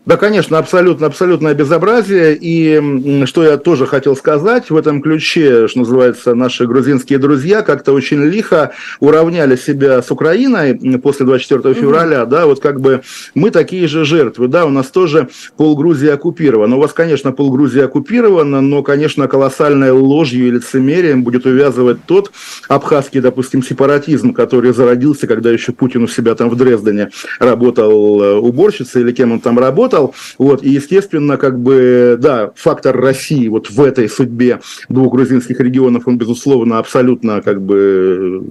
Да, 0.07 0.16
конечно, 0.16 0.59
абсолютно, 0.59 1.09
абсолютное 1.09 1.52
безобразие. 1.52 2.38
И 2.40 3.26
что 3.26 3.42
я 3.42 3.57
тоже 3.57 3.86
хотел 3.86 4.14
сказать 4.14 4.70
в 4.70 4.76
этом 4.76 5.02
ключе, 5.02 5.66
что 5.66 5.80
называется, 5.80 6.34
наши 6.36 6.64
грузинские 6.64 7.18
друзья 7.18 7.62
как-то 7.62 7.92
очень 7.92 8.22
лихо 8.22 8.70
уравняли 9.00 9.57
себя 9.57 10.00
с 10.00 10.12
Украиной 10.12 11.00
после 11.00 11.26
24 11.26 11.74
февраля, 11.74 12.22
угу. 12.22 12.30
да, 12.30 12.46
вот 12.46 12.61
как 12.61 12.80
бы 12.80 13.02
мы 13.34 13.50
такие 13.50 13.88
же 13.88 14.04
жертвы, 14.04 14.46
да, 14.46 14.64
у 14.64 14.70
нас 14.70 14.86
тоже 14.86 15.28
пол 15.57 15.76
Грузии 15.76 16.09
оккупировано. 16.09 16.76
У 16.76 16.80
вас, 16.80 16.92
конечно, 16.92 17.32
пол 17.32 17.50
Грузии 17.50 17.80
оккупировано, 17.80 18.61
но, 18.61 18.84
конечно, 18.84 19.26
колоссальной 19.26 19.90
ложью 19.90 20.46
и 20.46 20.50
лицемерием 20.52 21.24
будет 21.24 21.46
увязывать 21.46 21.98
тот 22.07 22.30
абхазский, 22.68 23.20
допустим, 23.20 23.61
сепаратизм, 23.61 24.32
который 24.32 24.72
зародился, 24.72 25.26
когда 25.26 25.50
еще 25.50 25.72
Путин 25.72 26.04
у 26.04 26.09
себя 26.09 26.36
там 26.36 26.48
в 26.48 26.54
Дрездене 26.54 27.11
работал 27.40 28.22
э, 28.22 28.34
уборщицей 28.36 29.02
или 29.02 29.11
кем 29.11 29.32
он 29.32 29.40
там 29.40 29.59
работал, 29.59 29.95
работал. 29.97 30.14
Вот, 30.38 30.62
и, 30.62 30.70
естественно, 30.70 31.36
как 31.36 31.59
бы, 31.59 32.16
да, 32.20 32.53
фактор 32.55 32.99
России 32.99 33.49
вот 33.49 33.70
в 33.70 33.82
этой 33.82 34.09
судьбе 34.09 34.61
двух 34.88 35.12
грузинских 35.12 35.61
регионов, 35.61 36.05
он, 36.07 36.18
безусловно, 36.18 36.78
абсолютно 36.78 37.42
как 37.42 37.61
бы 37.62 38.44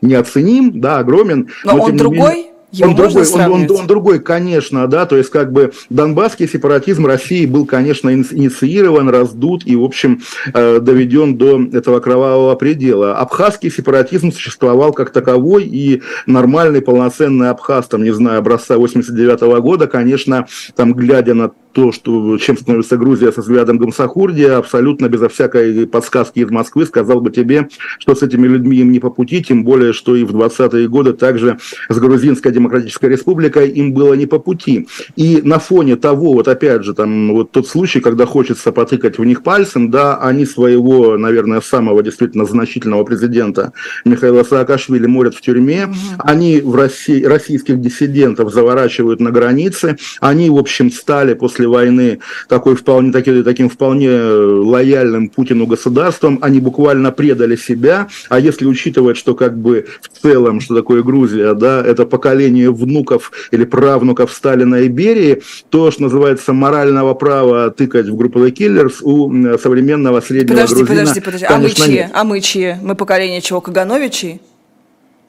неоценим, 0.00 0.80
да, 0.80 0.98
огромен. 0.98 1.48
Но, 1.64 1.76
но 1.76 1.82
он 1.84 1.96
другой? 1.96 2.34
Менее, 2.36 2.52
его 2.70 2.90
он 2.90 2.96
другой, 2.96 3.26
он, 3.32 3.52
он, 3.52 3.70
он 3.70 3.86
другой, 3.86 4.18
конечно, 4.20 4.86
да, 4.86 5.06
то 5.06 5.16
есть 5.16 5.30
как 5.30 5.52
бы 5.52 5.72
донбасский 5.88 6.46
сепаратизм 6.46 7.06
России 7.06 7.46
был, 7.46 7.64
конечно, 7.64 8.12
инициирован, 8.12 9.08
раздут 9.08 9.62
и, 9.64 9.74
в 9.74 9.82
общем, 9.82 10.20
э, 10.52 10.78
доведен 10.80 11.38
до 11.38 11.62
этого 11.72 12.00
кровавого 12.00 12.54
предела. 12.56 13.16
Абхазский 13.16 13.70
сепаратизм 13.70 14.32
существовал 14.32 14.92
как 14.92 15.10
таковой, 15.10 15.64
и 15.64 16.02
нормальный 16.26 16.82
полноценный 16.82 17.48
абхаз, 17.48 17.86
там, 17.86 18.02
не 18.02 18.12
знаю, 18.12 18.40
образца 18.40 18.76
89 18.76 19.42
-го 19.42 19.60
года, 19.60 19.86
конечно, 19.86 20.46
там, 20.76 20.92
глядя 20.92 21.32
на 21.34 21.50
то, 21.72 21.92
что, 21.92 22.38
чем 22.38 22.56
становится 22.56 22.96
Грузия 22.96 23.32
со 23.32 23.40
взглядом 23.40 23.78
Гамсахурди, 23.78 24.44
абсолютно 24.44 25.08
безо 25.08 25.28
всякой 25.28 25.86
подсказки 25.86 26.40
из 26.40 26.50
Москвы 26.50 26.86
сказал 26.86 27.20
бы 27.20 27.30
тебе, 27.30 27.68
что 27.98 28.14
с 28.14 28.22
этими 28.22 28.46
людьми 28.46 28.78
им 28.78 28.92
не 28.92 29.00
по 29.00 29.10
пути, 29.10 29.42
тем 29.42 29.64
более, 29.64 29.92
что 29.92 30.16
и 30.16 30.24
в 30.24 30.34
20-е 30.34 30.88
годы 30.88 31.12
также 31.12 31.58
с 31.88 31.98
Грузинской 31.98 32.52
Демократической 32.52 33.06
Республикой 33.06 33.70
им 33.70 33.92
было 33.92 34.14
не 34.14 34.26
по 34.26 34.38
пути. 34.38 34.88
И 35.16 35.40
на 35.42 35.58
фоне 35.58 35.96
того, 35.96 36.34
вот 36.34 36.48
опять 36.48 36.84
же, 36.84 36.94
там 36.94 37.32
вот 37.32 37.50
тот 37.50 37.68
случай, 37.68 38.00
когда 38.00 38.26
хочется 38.26 38.72
потыкать 38.72 39.18
в 39.18 39.24
них 39.24 39.42
пальцем, 39.42 39.90
да, 39.90 40.18
они 40.18 40.46
своего, 40.46 41.16
наверное, 41.16 41.60
самого 41.60 42.02
действительно 42.02 42.44
значительного 42.44 43.04
президента 43.04 43.72
Михаила 44.04 44.42
Саакашвили 44.42 45.06
морят 45.06 45.34
в 45.34 45.40
тюрьме, 45.40 45.88
они 46.18 46.60
в 46.60 46.74
России, 46.74 47.22
российских 47.24 47.80
диссидентов 47.80 48.52
заворачивают 48.52 49.20
на 49.20 49.30
границы, 49.30 49.96
они, 50.20 50.50
в 50.50 50.56
общем, 50.56 50.90
стали 50.90 51.34
после 51.34 51.57
войны 51.66 52.20
такой 52.48 52.76
вполне, 52.76 53.12
таки, 53.12 53.42
таким 53.42 53.68
вполне 53.68 54.10
лояльным 54.10 55.28
Путину 55.28 55.66
государством, 55.66 56.38
они 56.42 56.60
буквально 56.60 57.12
предали 57.12 57.56
себя, 57.56 58.08
а 58.28 58.40
если 58.40 58.66
учитывать, 58.66 59.16
что 59.16 59.34
как 59.34 59.56
бы 59.56 59.86
в 60.00 60.22
целом, 60.22 60.60
что 60.60 60.74
такое 60.74 61.02
Грузия, 61.02 61.54
да, 61.54 61.82
это 61.84 62.04
поколение 62.06 62.70
внуков 62.70 63.32
или 63.50 63.64
правнуков 63.64 64.32
Сталина 64.32 64.76
и 64.76 64.88
Берии, 64.88 65.42
то, 65.70 65.90
что 65.90 66.02
называется, 66.02 66.52
морального 66.52 67.14
права 67.14 67.70
тыкать 67.70 68.08
в 68.08 68.16
группу 68.16 68.40
The 68.40 68.52
Killers 68.52 69.02
у 69.02 69.58
современного 69.58 70.20
среднего 70.20 70.56
подожди, 70.56 70.74
грузина, 70.76 71.00
Подожди, 71.00 71.20
подожди, 71.20 71.46
а 71.46 71.58
мы 71.58 71.70
чьи? 71.70 72.08
А 72.12 72.24
мы 72.24 72.40
чьи? 72.40 72.76
Мы 72.82 72.94
поколение 72.94 73.40
чего, 73.40 73.60
Кагановичи? 73.60 74.40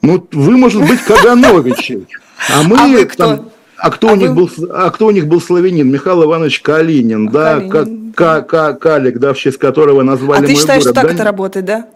Ну, 0.02 0.26
вы, 0.32 0.56
может 0.56 0.80
быть, 0.86 1.00
Кагановичи. 1.00 2.06
А 2.50 2.62
мы 2.62 2.78
а 2.78 2.86
вы 2.86 3.04
кто? 3.04 3.36
Там, 3.36 3.50
а 3.80 3.90
кто, 3.90 4.08
а 4.10 4.12
у 4.12 4.16
них 4.16 4.34
был, 4.34 4.50
а 4.70 4.90
кто 4.90 5.06
у 5.06 5.10
них 5.10 5.26
был 5.26 5.40
славянин? 5.40 5.90
Михаил 5.90 6.24
Иванович 6.24 6.60
Калинин, 6.60 7.28
а 7.28 7.30
да, 7.30 7.60
Калинин. 7.60 8.12
К, 8.12 8.42
К, 8.42 8.74
Калик, 8.74 9.18
да, 9.18 9.32
в 9.32 9.38
честь 9.38 9.58
которого 9.58 10.02
назвали 10.02 10.44
а 10.44 10.46
ты 10.46 10.54
считаешь, 10.54 10.82
город, 10.82 10.94
так 10.94 11.06
да? 11.06 11.12
это 11.14 11.24
работает, 11.24 11.64
да? 11.64 11.86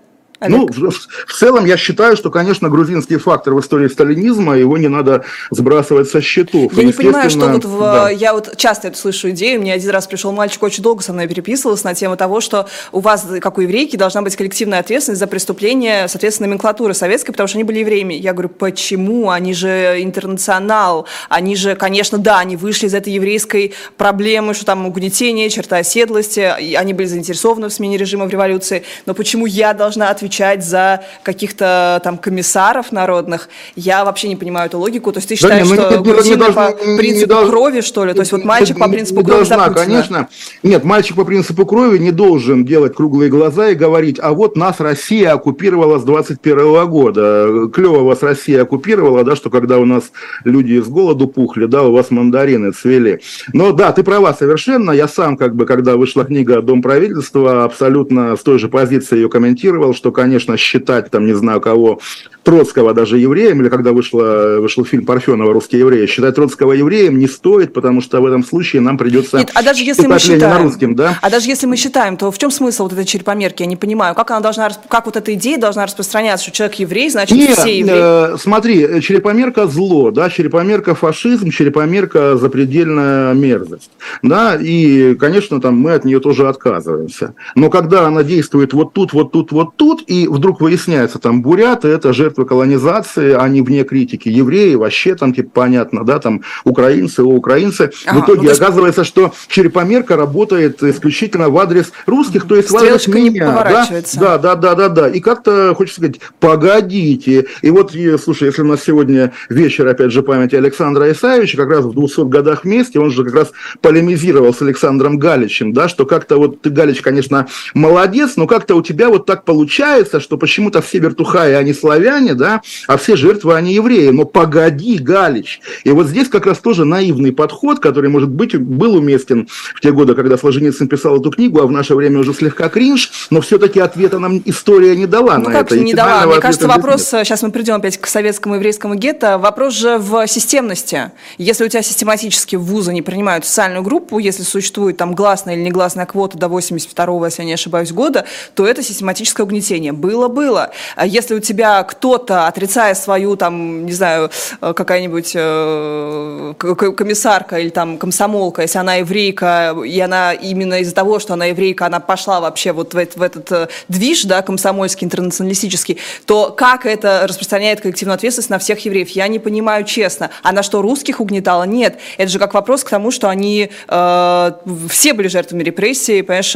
Ну, 0.48 0.66
в, 0.66 0.90
в 0.90 1.32
целом 1.32 1.64
я 1.64 1.76
считаю, 1.76 2.16
что, 2.16 2.30
конечно, 2.30 2.68
грузинский 2.68 3.16
фактор 3.16 3.54
в 3.54 3.60
истории 3.60 3.88
сталинизма, 3.88 4.56
его 4.56 4.78
не 4.78 4.88
надо 4.88 5.24
сбрасывать 5.50 6.08
со 6.08 6.20
счетов. 6.20 6.72
Я 6.72 6.84
не 6.84 6.92
понимаю, 6.92 7.30
что 7.30 7.48
вот 7.48 7.64
в, 7.64 7.78
да. 7.78 8.10
я 8.10 8.32
вот 8.32 8.56
часто 8.56 8.88
эту 8.88 8.98
слышу 8.98 9.30
идею, 9.30 9.60
мне 9.60 9.72
один 9.72 9.90
раз 9.90 10.06
пришел 10.06 10.32
мальчик, 10.32 10.62
очень 10.62 10.82
долго 10.82 11.02
со 11.02 11.12
мной 11.12 11.26
переписывался 11.26 11.86
на 11.86 11.94
тему 11.94 12.16
того, 12.16 12.40
что 12.40 12.68
у 12.92 13.00
вас, 13.00 13.26
как 13.40 13.58
у 13.58 13.60
еврейки, 13.60 13.96
должна 13.96 14.22
быть 14.22 14.36
коллективная 14.36 14.80
ответственность 14.80 15.20
за 15.20 15.26
преступление, 15.26 16.08
соответственно, 16.08 16.48
номенклатуры 16.48 16.94
советской, 16.94 17.32
потому 17.32 17.48
что 17.48 17.56
они 17.56 17.64
были 17.64 17.80
евреями. 17.80 18.14
Я 18.14 18.32
говорю, 18.32 18.48
почему? 18.50 19.30
Они 19.30 19.54
же 19.54 19.96
интернационал, 20.02 21.06
они 21.28 21.56
же, 21.56 21.74
конечно, 21.74 22.18
да, 22.18 22.38
они 22.38 22.56
вышли 22.56 22.86
из 22.86 22.94
этой 22.94 23.12
еврейской 23.12 23.74
проблемы, 23.96 24.54
что 24.54 24.64
там 24.64 24.86
угнетение, 24.86 25.48
черта 25.50 25.78
оседлости, 25.78 26.40
они 26.76 26.92
были 26.92 27.06
заинтересованы 27.06 27.68
в 27.68 27.72
смене 27.72 27.96
режима 27.96 28.26
в 28.26 28.30
революции, 28.30 28.84
но 29.06 29.14
почему 29.14 29.46
я 29.46 29.72
должна 29.72 30.10
отвечать 30.10 30.33
отвечать 30.34 30.64
за 30.64 31.02
каких-то 31.22 32.00
там 32.02 32.18
комиссаров 32.18 32.92
народных. 32.92 33.48
Я 33.76 34.04
вообще 34.04 34.28
не 34.28 34.36
понимаю 34.36 34.66
эту 34.66 34.78
логику. 34.78 35.12
То 35.12 35.18
есть 35.18 35.28
ты 35.28 35.36
считаешь, 35.36 35.68
да, 35.68 35.74
что 35.74 35.98
не, 35.98 36.30
не, 36.30 36.30
не 36.30 36.52
по 36.52 36.72
принципу 36.96 37.34
не, 37.34 37.46
крови, 37.48 37.80
что 37.80 38.04
ли? 38.04 38.14
То 38.14 38.20
есть 38.20 38.32
вот 38.32 38.44
мальчик 38.44 38.78
по 38.78 38.88
принципу 38.88 39.20
не 39.20 39.26
крови 39.26 39.48
должна, 39.48 39.70
конечно. 39.70 40.28
Нет, 40.62 40.84
мальчик 40.84 41.16
по 41.16 41.24
принципу 41.24 41.66
крови 41.66 41.98
не 41.98 42.10
должен 42.10 42.64
делать 42.64 42.94
круглые 42.94 43.30
глаза 43.30 43.68
и 43.68 43.74
говорить, 43.74 44.18
а 44.20 44.32
вот 44.32 44.56
нас 44.56 44.80
Россия 44.80 45.32
оккупировала 45.32 45.98
с 45.98 46.04
21 46.04 46.86
года. 46.86 47.68
Клево 47.72 48.02
вас 48.02 48.22
Россия 48.22 48.62
оккупировала, 48.62 49.24
да, 49.24 49.36
что 49.36 49.50
когда 49.50 49.78
у 49.78 49.84
нас 49.84 50.04
люди 50.44 50.80
с 50.80 50.88
голоду 50.88 51.28
пухли, 51.28 51.66
да, 51.66 51.82
у 51.82 51.92
вас 51.92 52.10
мандарины 52.10 52.72
цвели. 52.72 53.20
Но 53.52 53.72
да, 53.72 53.92
ты 53.92 54.02
права 54.02 54.34
совершенно. 54.34 54.90
Я 54.90 55.08
сам, 55.08 55.36
как 55.36 55.54
бы, 55.54 55.66
когда 55.66 55.96
вышла 55.96 56.24
книга 56.24 56.60
«Дом 56.62 56.82
правительства», 56.82 57.64
абсолютно 57.64 58.36
с 58.36 58.40
той 58.40 58.58
же 58.58 58.68
позиции 58.68 59.16
ее 59.16 59.28
комментировал, 59.28 59.94
что, 59.94 60.12
конечно, 60.12 60.23
считать, 60.56 61.10
там, 61.10 61.26
не 61.26 61.34
знаю 61.34 61.60
кого, 61.60 62.00
Троцкого 62.44 62.92
даже 62.92 63.18
евреем, 63.18 63.62
или 63.62 63.68
когда 63.68 63.92
вышла, 63.92 64.58
вышел 64.60 64.84
фильм 64.84 65.06
Парфенова 65.06 65.52
«Русские 65.52 65.80
евреи», 65.80 66.06
считать 66.06 66.34
Троцкого 66.34 66.72
евреем 66.72 67.18
не 67.18 67.26
стоит, 67.26 67.72
потому 67.72 68.02
что 68.02 68.20
в 68.20 68.26
этом 68.26 68.44
случае 68.44 68.82
нам 68.82 68.98
придется 68.98 69.38
Нет, 69.38 69.50
а 69.54 69.62
даже 69.62 69.82
если 69.82 70.06
мы 70.06 70.18
считаем, 70.18 70.62
русским, 70.62 70.94
да? 70.94 71.18
А 71.22 71.30
даже 71.30 71.48
если 71.48 71.66
мы 71.66 71.76
считаем, 71.76 72.16
то 72.16 72.30
в 72.30 72.38
чем 72.38 72.50
смысл 72.50 72.84
вот 72.84 72.92
этой 72.92 73.06
черепомерки? 73.06 73.62
Я 73.62 73.66
не 73.66 73.76
понимаю, 73.76 74.14
как 74.14 74.30
она 74.30 74.40
должна, 74.40 74.70
как 74.88 75.06
вот 75.06 75.16
эта 75.16 75.32
идея 75.34 75.58
должна 75.58 75.86
распространяться, 75.86 76.44
что 76.44 76.54
человек 76.54 76.76
еврей, 76.76 77.08
значит 77.08 77.36
Нет, 77.36 77.56
все 77.56 77.78
евреи? 77.78 78.34
Э, 78.34 78.36
смотри, 78.38 79.00
черепомерка 79.00 79.66
зло, 79.66 80.10
да, 80.10 80.28
черепомерка 80.28 80.94
фашизм, 80.94 81.50
черепомерка 81.50 82.36
запредельная 82.36 83.32
мерзость, 83.32 83.90
да, 84.22 84.56
и, 84.60 85.14
конечно, 85.14 85.62
там 85.62 85.78
мы 85.78 85.92
от 85.92 86.04
нее 86.04 86.20
тоже 86.20 86.46
отказываемся. 86.46 87.34
Но 87.54 87.70
когда 87.70 88.06
она 88.06 88.22
действует 88.22 88.74
вот 88.74 88.92
тут, 88.92 89.14
вот 89.14 89.32
тут, 89.32 89.50
вот 89.50 89.76
тут, 89.76 90.03
и 90.06 90.26
вдруг 90.28 90.60
выясняется, 90.60 91.18
там, 91.18 91.42
буряты– 91.42 91.88
это 91.88 92.12
жертвы 92.12 92.44
колонизации, 92.44 93.32
они 93.32 93.62
вне 93.62 93.84
критики. 93.84 94.28
Евреи 94.28 94.74
вообще 94.74 95.14
там, 95.14 95.34
типа, 95.34 95.50
понятно, 95.52 96.04
да, 96.04 96.18
там, 96.18 96.42
украинцы, 96.64 97.22
о, 97.22 97.34
украинцы. 97.34 97.90
Ага, 98.06 98.18
в 98.18 98.24
итоге 98.24 98.48
ну, 98.48 98.54
оказывается, 98.54 99.04
что 99.04 99.32
черепомерка 99.48 100.16
работает 100.16 100.82
исключительно 100.82 101.48
в 101.48 101.58
адрес 101.58 101.92
русских, 102.06 102.46
то 102.46 102.56
есть 102.56 102.70
в 102.70 102.76
адрес 102.76 103.06
меня. 103.08 103.64
Да? 103.64 103.88
да, 104.14 104.38
да, 104.38 104.54
да, 104.54 104.74
да, 104.74 104.88
да. 104.88 105.08
И 105.08 105.20
как-то, 105.20 105.74
хочется 105.74 106.00
сказать, 106.00 106.20
погодите. 106.40 107.46
И 107.62 107.70
вот, 107.70 107.94
слушай, 108.22 108.48
если 108.48 108.62
у 108.62 108.66
нас 108.66 108.82
сегодня 108.82 109.32
вечер, 109.48 109.86
опять 109.86 110.12
же, 110.12 110.22
памяти 110.22 110.56
Александра 110.56 111.10
Исаевича, 111.10 111.56
как 111.56 111.70
раз 111.70 111.84
в 111.84 111.94
200 111.94 112.28
годах 112.28 112.64
вместе, 112.64 113.00
он 113.00 113.10
же 113.10 113.24
как 113.24 113.34
раз 113.34 113.52
полемизировал 113.80 114.52
с 114.52 114.62
Александром 114.62 115.18
Галичем, 115.18 115.72
да, 115.72 115.88
что 115.88 116.06
как-то 116.06 116.36
вот 116.36 116.60
ты, 116.62 116.70
Галич, 116.70 117.00
конечно, 117.00 117.46
молодец, 117.74 118.36
но 118.36 118.46
как-то 118.46 118.74
у 118.74 118.82
тебя 118.82 119.08
вот 119.08 119.26
так 119.26 119.44
получается, 119.44 119.93
что 120.02 120.36
почему-то 120.36 120.82
все 120.82 120.98
вертухаи, 120.98 121.52
они 121.52 121.72
славяне, 121.72 122.34
да, 122.34 122.62
а 122.86 122.96
все 122.96 123.16
жертвы, 123.16 123.54
они 123.54 123.74
евреи. 123.74 124.10
Но 124.10 124.24
погоди, 124.24 124.98
Галич. 124.98 125.60
И 125.84 125.90
вот 125.90 126.06
здесь 126.06 126.28
как 126.28 126.46
раз 126.46 126.58
тоже 126.58 126.84
наивный 126.84 127.32
подход, 127.32 127.80
который, 127.80 128.10
может 128.10 128.30
быть, 128.30 128.56
был 128.56 128.94
уместен 128.94 129.48
в 129.74 129.80
те 129.80 129.92
годы, 129.92 130.14
когда 130.14 130.36
Солженицын 130.36 130.88
писал 130.88 131.20
эту 131.20 131.30
книгу, 131.30 131.60
а 131.60 131.66
в 131.66 131.70
наше 131.70 131.94
время 131.94 132.20
уже 132.20 132.34
слегка 132.34 132.68
кринж, 132.68 133.28
но 133.30 133.40
все-таки 133.40 133.80
ответа 133.80 134.18
нам 134.18 134.42
история 134.44 134.96
не 134.96 135.06
дала 135.06 135.38
ну, 135.38 135.48
на 135.48 135.52
как 135.52 135.66
это. 135.66 135.80
не 135.80 135.94
дала? 135.94 136.26
Мне 136.26 136.40
кажется, 136.40 136.66
вопрос, 136.66 137.04
сейчас 137.04 137.42
мы 137.42 137.50
придем 137.50 137.76
опять 137.76 137.98
к 137.98 138.06
советскому 138.06 138.56
еврейскому 138.56 138.94
гетто, 138.94 139.38
вопрос 139.38 139.74
же 139.74 139.98
в 139.98 140.26
системности. 140.26 141.12
Если 141.38 141.64
у 141.64 141.68
тебя 141.68 141.82
систематически 141.82 142.56
вузы 142.56 142.92
не 142.92 143.02
принимают 143.02 143.44
социальную 143.44 143.82
группу, 143.82 144.18
если 144.18 144.42
существует 144.42 144.96
там 144.96 145.14
гласная 145.14 145.54
или 145.54 145.62
негласная 145.62 146.06
квота 146.06 146.38
до 146.38 146.48
82 146.48 147.26
если 147.26 147.42
я 147.42 147.46
не 147.46 147.54
ошибаюсь, 147.54 147.92
года, 147.92 148.24
то 148.54 148.66
это 148.66 148.82
систематическое 148.82 149.44
угнетение. 149.44 149.83
Было-было. 149.92 150.70
А 150.96 151.06
если 151.06 151.34
у 151.34 151.40
тебя 151.40 151.82
кто-то, 151.82 152.46
отрицая 152.46 152.94
свою, 152.94 153.36
там, 153.36 153.86
не 153.86 153.92
знаю, 153.92 154.30
э, 154.60 154.72
какая-нибудь 154.74 155.32
э, 155.34 156.54
комиссарка 156.58 157.58
или 157.58 157.70
там 157.70 157.98
комсомолка, 157.98 158.62
если 158.62 158.78
она 158.78 158.96
еврейка, 158.96 159.76
и 159.84 159.98
она 160.00 160.32
именно 160.32 160.80
из-за 160.80 160.94
того, 160.94 161.18
что 161.18 161.34
она 161.34 161.46
еврейка, 161.46 161.86
она 161.86 162.00
пошла 162.00 162.40
вообще 162.40 162.72
вот 162.72 162.94
в, 162.94 162.96
в 162.96 163.22
этот 163.22 163.52
э, 163.52 163.68
движ, 163.88 164.24
да, 164.24 164.42
комсомольский, 164.42 165.04
интернационалистический, 165.04 165.98
то 166.26 166.50
как 166.50 166.86
это 166.86 167.26
распространяет 167.28 167.80
коллективную 167.80 168.14
ответственность 168.14 168.50
на 168.50 168.58
всех 168.58 168.84
евреев? 168.84 169.10
Я 169.10 169.28
не 169.28 169.38
понимаю 169.38 169.84
честно. 169.84 170.30
Она 170.42 170.62
что, 170.62 170.82
русских 170.82 171.20
угнетала? 171.20 171.64
Нет. 171.64 171.98
Это 172.18 172.30
же 172.30 172.38
как 172.38 172.54
вопрос 172.54 172.84
к 172.84 172.90
тому, 172.90 173.10
что 173.10 173.28
они 173.28 173.70
э, 173.88 174.52
все 174.88 175.12
были 175.12 175.28
жертвами 175.28 175.62
репрессий, 175.62 176.22
понимаешь, 176.22 176.54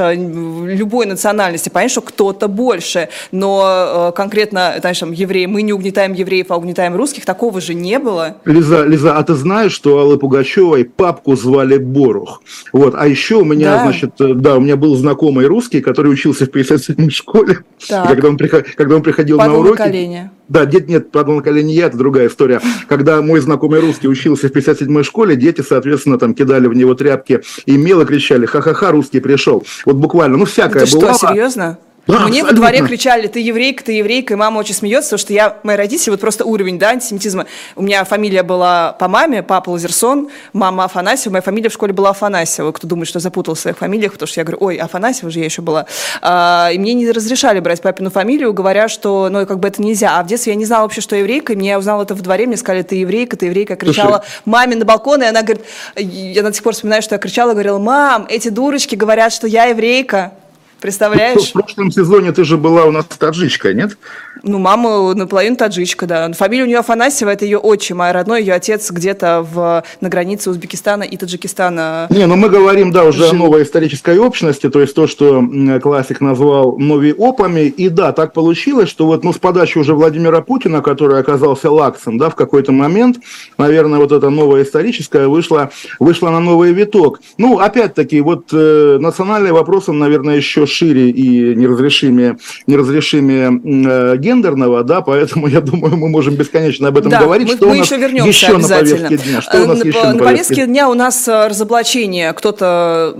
любой 0.78 1.06
национальности. 1.06 1.68
Понятно, 1.68 1.90
что 1.90 2.00
кто-то 2.02 2.48
больше, 2.48 3.08
но 3.32 4.10
э, 4.10 4.16
конкретно, 4.16 4.74
знаешь, 4.80 4.98
там, 4.98 5.12
евреи, 5.12 5.46
мы 5.46 5.62
не 5.62 5.72
угнетаем 5.72 6.12
евреев, 6.12 6.46
а 6.50 6.56
угнетаем 6.56 6.96
русских, 6.96 7.24
такого 7.24 7.60
же 7.60 7.74
не 7.74 7.98
было. 7.98 8.36
Лиза, 8.44 8.84
Лиза, 8.84 9.16
а 9.16 9.22
ты 9.22 9.34
знаешь, 9.34 9.72
что 9.72 9.98
Аллы 9.98 10.18
Пугачевой 10.18 10.84
папку 10.84 11.36
звали 11.36 11.78
Борух? 11.78 12.42
Вот, 12.72 12.94
а 12.96 13.06
еще 13.06 13.36
у 13.36 13.44
меня, 13.44 13.76
да. 13.76 13.82
значит, 13.84 14.20
э, 14.20 14.34
да, 14.34 14.56
у 14.56 14.60
меня 14.60 14.76
был 14.76 14.96
знакомый 14.96 15.46
русский, 15.46 15.80
который 15.80 16.12
учился 16.12 16.46
в 16.46 16.50
57-й 16.50 17.10
школе, 17.10 17.58
когда 17.88 18.28
он, 18.28 18.36
приход, 18.36 18.66
когда 18.76 18.96
он 18.96 19.02
приходил 19.02 19.38
Падал 19.38 19.54
на 19.54 19.60
уроки. 19.60 19.78
На 19.78 19.84
колени. 19.84 20.30
Да, 20.48 20.64
нет, 20.64 20.88
нет, 20.88 21.10
падал 21.10 21.34
на 21.34 21.42
колени 21.42 21.72
я, 21.72 21.86
это 21.86 21.98
другая 21.98 22.28
история. 22.28 22.60
Когда 22.88 23.20
мой 23.20 23.40
знакомый 23.40 23.80
русский 23.80 24.08
учился 24.08 24.48
в 24.48 24.52
57-й 24.52 25.04
школе, 25.04 25.36
дети, 25.36 25.60
соответственно, 25.60 26.18
там 26.18 26.34
кидали 26.34 26.66
в 26.66 26.74
него 26.74 26.94
тряпки 26.94 27.42
и 27.66 27.76
мело 27.76 28.06
кричали, 28.06 28.46
ха-ха-ха, 28.46 28.90
русский 28.90 29.20
пришел. 29.20 29.64
Вот 29.84 29.96
буквально, 29.96 30.38
ну 30.38 30.46
всякое 30.46 30.84
это 30.84 30.92
было. 30.92 31.14
что, 31.14 31.28
серьезно? 31.28 31.78
Да, 32.08 32.20
Мне 32.20 32.40
абсолютно. 32.40 32.48
во 32.48 32.54
дворе 32.54 32.86
кричали, 32.86 33.26
ты 33.26 33.40
еврейка, 33.40 33.84
ты 33.84 33.92
еврейка, 33.92 34.32
и 34.32 34.36
мама 34.36 34.58
очень 34.60 34.74
смеется, 34.74 35.10
потому 35.10 35.18
что 35.18 35.32
я, 35.34 35.58
мои 35.62 35.76
родители, 35.76 36.08
вот 36.08 36.20
просто 36.20 36.46
уровень, 36.46 36.78
да, 36.78 36.88
антисемитизма. 36.88 37.44
У 37.76 37.82
меня 37.82 38.02
фамилия 38.04 38.42
была 38.42 38.92
по 38.92 39.08
маме, 39.08 39.42
папа 39.42 39.68
Лазерсон, 39.68 40.30
мама 40.54 40.84
Афанасьева, 40.84 41.32
моя 41.34 41.42
фамилия 41.42 41.68
в 41.68 41.72
школе 41.74 41.92
была 41.92 42.10
Афанасьева. 42.10 42.72
Кто 42.72 42.86
думает, 42.88 43.08
что 43.08 43.20
запутал 43.20 43.56
в 43.56 43.60
своих 43.60 43.76
фамилиях, 43.76 44.12
потому 44.12 44.26
что 44.26 44.40
я 44.40 44.44
говорю, 44.44 44.58
ой, 44.64 44.76
Афанасьева 44.76 45.30
же 45.30 45.40
я 45.40 45.44
еще 45.44 45.60
была. 45.60 45.84
А, 46.22 46.70
и 46.72 46.78
мне 46.78 46.94
не 46.94 47.10
разрешали 47.10 47.60
брать 47.60 47.82
папину 47.82 48.08
фамилию, 48.08 48.54
говоря, 48.54 48.88
что, 48.88 49.28
ну, 49.30 49.44
как 49.44 49.60
бы 49.60 49.68
это 49.68 49.82
нельзя. 49.82 50.18
А 50.18 50.22
в 50.22 50.26
детстве 50.26 50.54
я 50.54 50.58
не 50.58 50.64
знала 50.64 50.84
вообще, 50.84 51.02
что 51.02 51.14
я 51.14 51.20
еврейка, 51.20 51.52
и 51.52 51.56
мне 51.56 51.68
я 51.68 51.78
узнала 51.78 52.04
это 52.04 52.14
в 52.14 52.22
дворе, 52.22 52.46
мне 52.46 52.56
сказали, 52.56 52.80
ты 52.80 52.96
еврейка, 52.96 53.36
ты 53.36 53.46
еврейка. 53.46 53.74
Я 53.74 53.76
кричала 53.76 54.24
Слушай. 54.24 54.42
маме 54.46 54.76
на 54.76 54.86
балкон, 54.86 55.22
и 55.22 55.26
она 55.26 55.42
говорит, 55.42 55.66
я 55.94 56.42
до 56.42 56.54
сих 56.54 56.62
пор 56.62 56.72
вспоминаю, 56.72 57.02
что 57.02 57.16
я 57.16 57.18
кричала, 57.18 57.52
говорила, 57.52 57.78
мам, 57.78 58.24
эти 58.30 58.48
дурочки 58.48 58.94
говорят, 58.94 59.30
что 59.30 59.46
я 59.46 59.66
еврейка. 59.66 60.32
Представляешь? 60.80 61.50
В 61.50 61.52
прошлом 61.52 61.90
сезоне 61.90 62.32
ты 62.32 62.44
же 62.44 62.56
была 62.56 62.84
у 62.84 62.90
нас 62.92 63.04
таджичка, 63.06 63.72
нет? 63.72 63.96
Ну, 64.44 64.58
мама 64.58 65.14
наполовину 65.14 65.56
таджичка, 65.56 66.06
да. 66.06 66.32
Фамилия 66.32 66.62
у 66.62 66.66
нее 66.66 66.78
Афанасьева, 66.78 67.30
это 67.30 67.44
ее 67.44 67.58
отчим, 67.58 68.00
а 68.00 68.12
родной 68.12 68.40
ее 68.40 68.54
отец 68.54 68.90
где-то 68.90 69.44
в, 69.50 69.82
на 70.00 70.08
границе 70.08 70.50
Узбекистана 70.50 71.02
и 71.02 71.16
Таджикистана. 71.16 72.06
Не, 72.10 72.26
ну 72.26 72.36
мы 72.36 72.48
говорим, 72.48 72.92
да, 72.92 73.04
уже 73.04 73.24
жил. 73.24 73.30
о 73.30 73.32
новой 73.32 73.64
исторической 73.64 74.18
общности, 74.18 74.70
то 74.70 74.80
есть 74.80 74.94
то, 74.94 75.08
что 75.08 75.42
классик 75.82 76.20
назвал 76.20 76.78
новиопами. 76.78 77.62
И 77.66 77.88
да, 77.88 78.12
так 78.12 78.32
получилось, 78.32 78.88
что 78.88 79.06
вот, 79.06 79.24
ну, 79.24 79.32
с 79.32 79.38
подачи 79.38 79.78
уже 79.78 79.94
Владимира 79.94 80.40
Путина, 80.40 80.80
который 80.80 81.18
оказался 81.18 81.70
лаксом, 81.70 82.18
да, 82.18 82.30
в 82.30 82.36
какой-то 82.36 82.70
момент, 82.70 83.18
наверное, 83.56 83.98
вот 83.98 84.12
эта 84.12 84.30
новая 84.30 84.62
историческая 84.62 85.26
вышла, 85.26 85.70
вышла 85.98 86.30
на 86.30 86.38
новый 86.38 86.72
виток. 86.72 87.20
Ну, 87.36 87.58
опять-таки, 87.58 88.20
вот 88.20 88.52
э, 88.52 88.98
национальные 89.00 89.52
вопросы, 89.52 89.90
наверное, 89.92 90.36
еще 90.36 90.67
шире 90.68 91.10
и 91.10 91.54
неразрешимее, 91.54 92.38
неразрешимее 92.66 93.60
э, 93.64 94.16
гендерного, 94.18 94.84
да, 94.84 95.00
поэтому 95.00 95.46
я 95.48 95.60
думаю, 95.60 95.96
мы 95.96 96.08
можем 96.08 96.34
бесконечно 96.34 96.88
об 96.88 96.98
этом 96.98 97.10
да, 97.10 97.22
говорить. 97.22 97.48
Мы, 97.48 97.56
что 97.56 97.66
мы 97.66 97.72
у 97.72 97.78
нас 97.78 97.86
еще 97.86 97.96
вернемся 98.00 98.28
еще 98.28 98.54
обязательно. 98.54 99.02
на 99.02 99.08
повестке 99.08 99.30
дня? 99.30 99.40
Что 99.42 99.62
у 99.62 99.66
нас 99.66 99.78
на, 99.78 99.88
еще 99.88 100.02
на, 100.02 100.12
на 100.12 100.18
повестке 100.18 100.66
дня 100.66 100.88
у 100.88 100.94
нас 100.94 101.28
э, 101.28 101.46
разоблачение. 101.48 102.32
Кто-то 102.32 103.16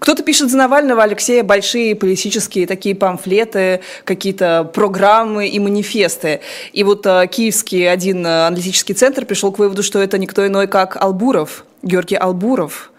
кто-то 0.00 0.22
пишет 0.22 0.50
за 0.50 0.58
Навального, 0.58 1.02
Алексея, 1.02 1.42
большие 1.42 1.94
политические 1.94 2.66
такие 2.66 2.94
памфлеты, 2.94 3.80
какие-то 4.04 4.70
программы 4.74 5.48
и 5.48 5.58
манифесты. 5.58 6.40
И 6.72 6.84
вот 6.84 7.06
э, 7.06 7.26
киевский 7.26 7.90
один 7.90 8.26
э, 8.26 8.46
аналитический 8.46 8.94
центр 8.94 9.24
пришел 9.24 9.50
к 9.52 9.58
выводу, 9.58 9.82
что 9.82 10.00
это 10.00 10.18
никто 10.18 10.46
иной, 10.46 10.66
как 10.66 11.02
Албуров, 11.02 11.64
Георгий 11.82 12.16
Албуров 12.16 12.92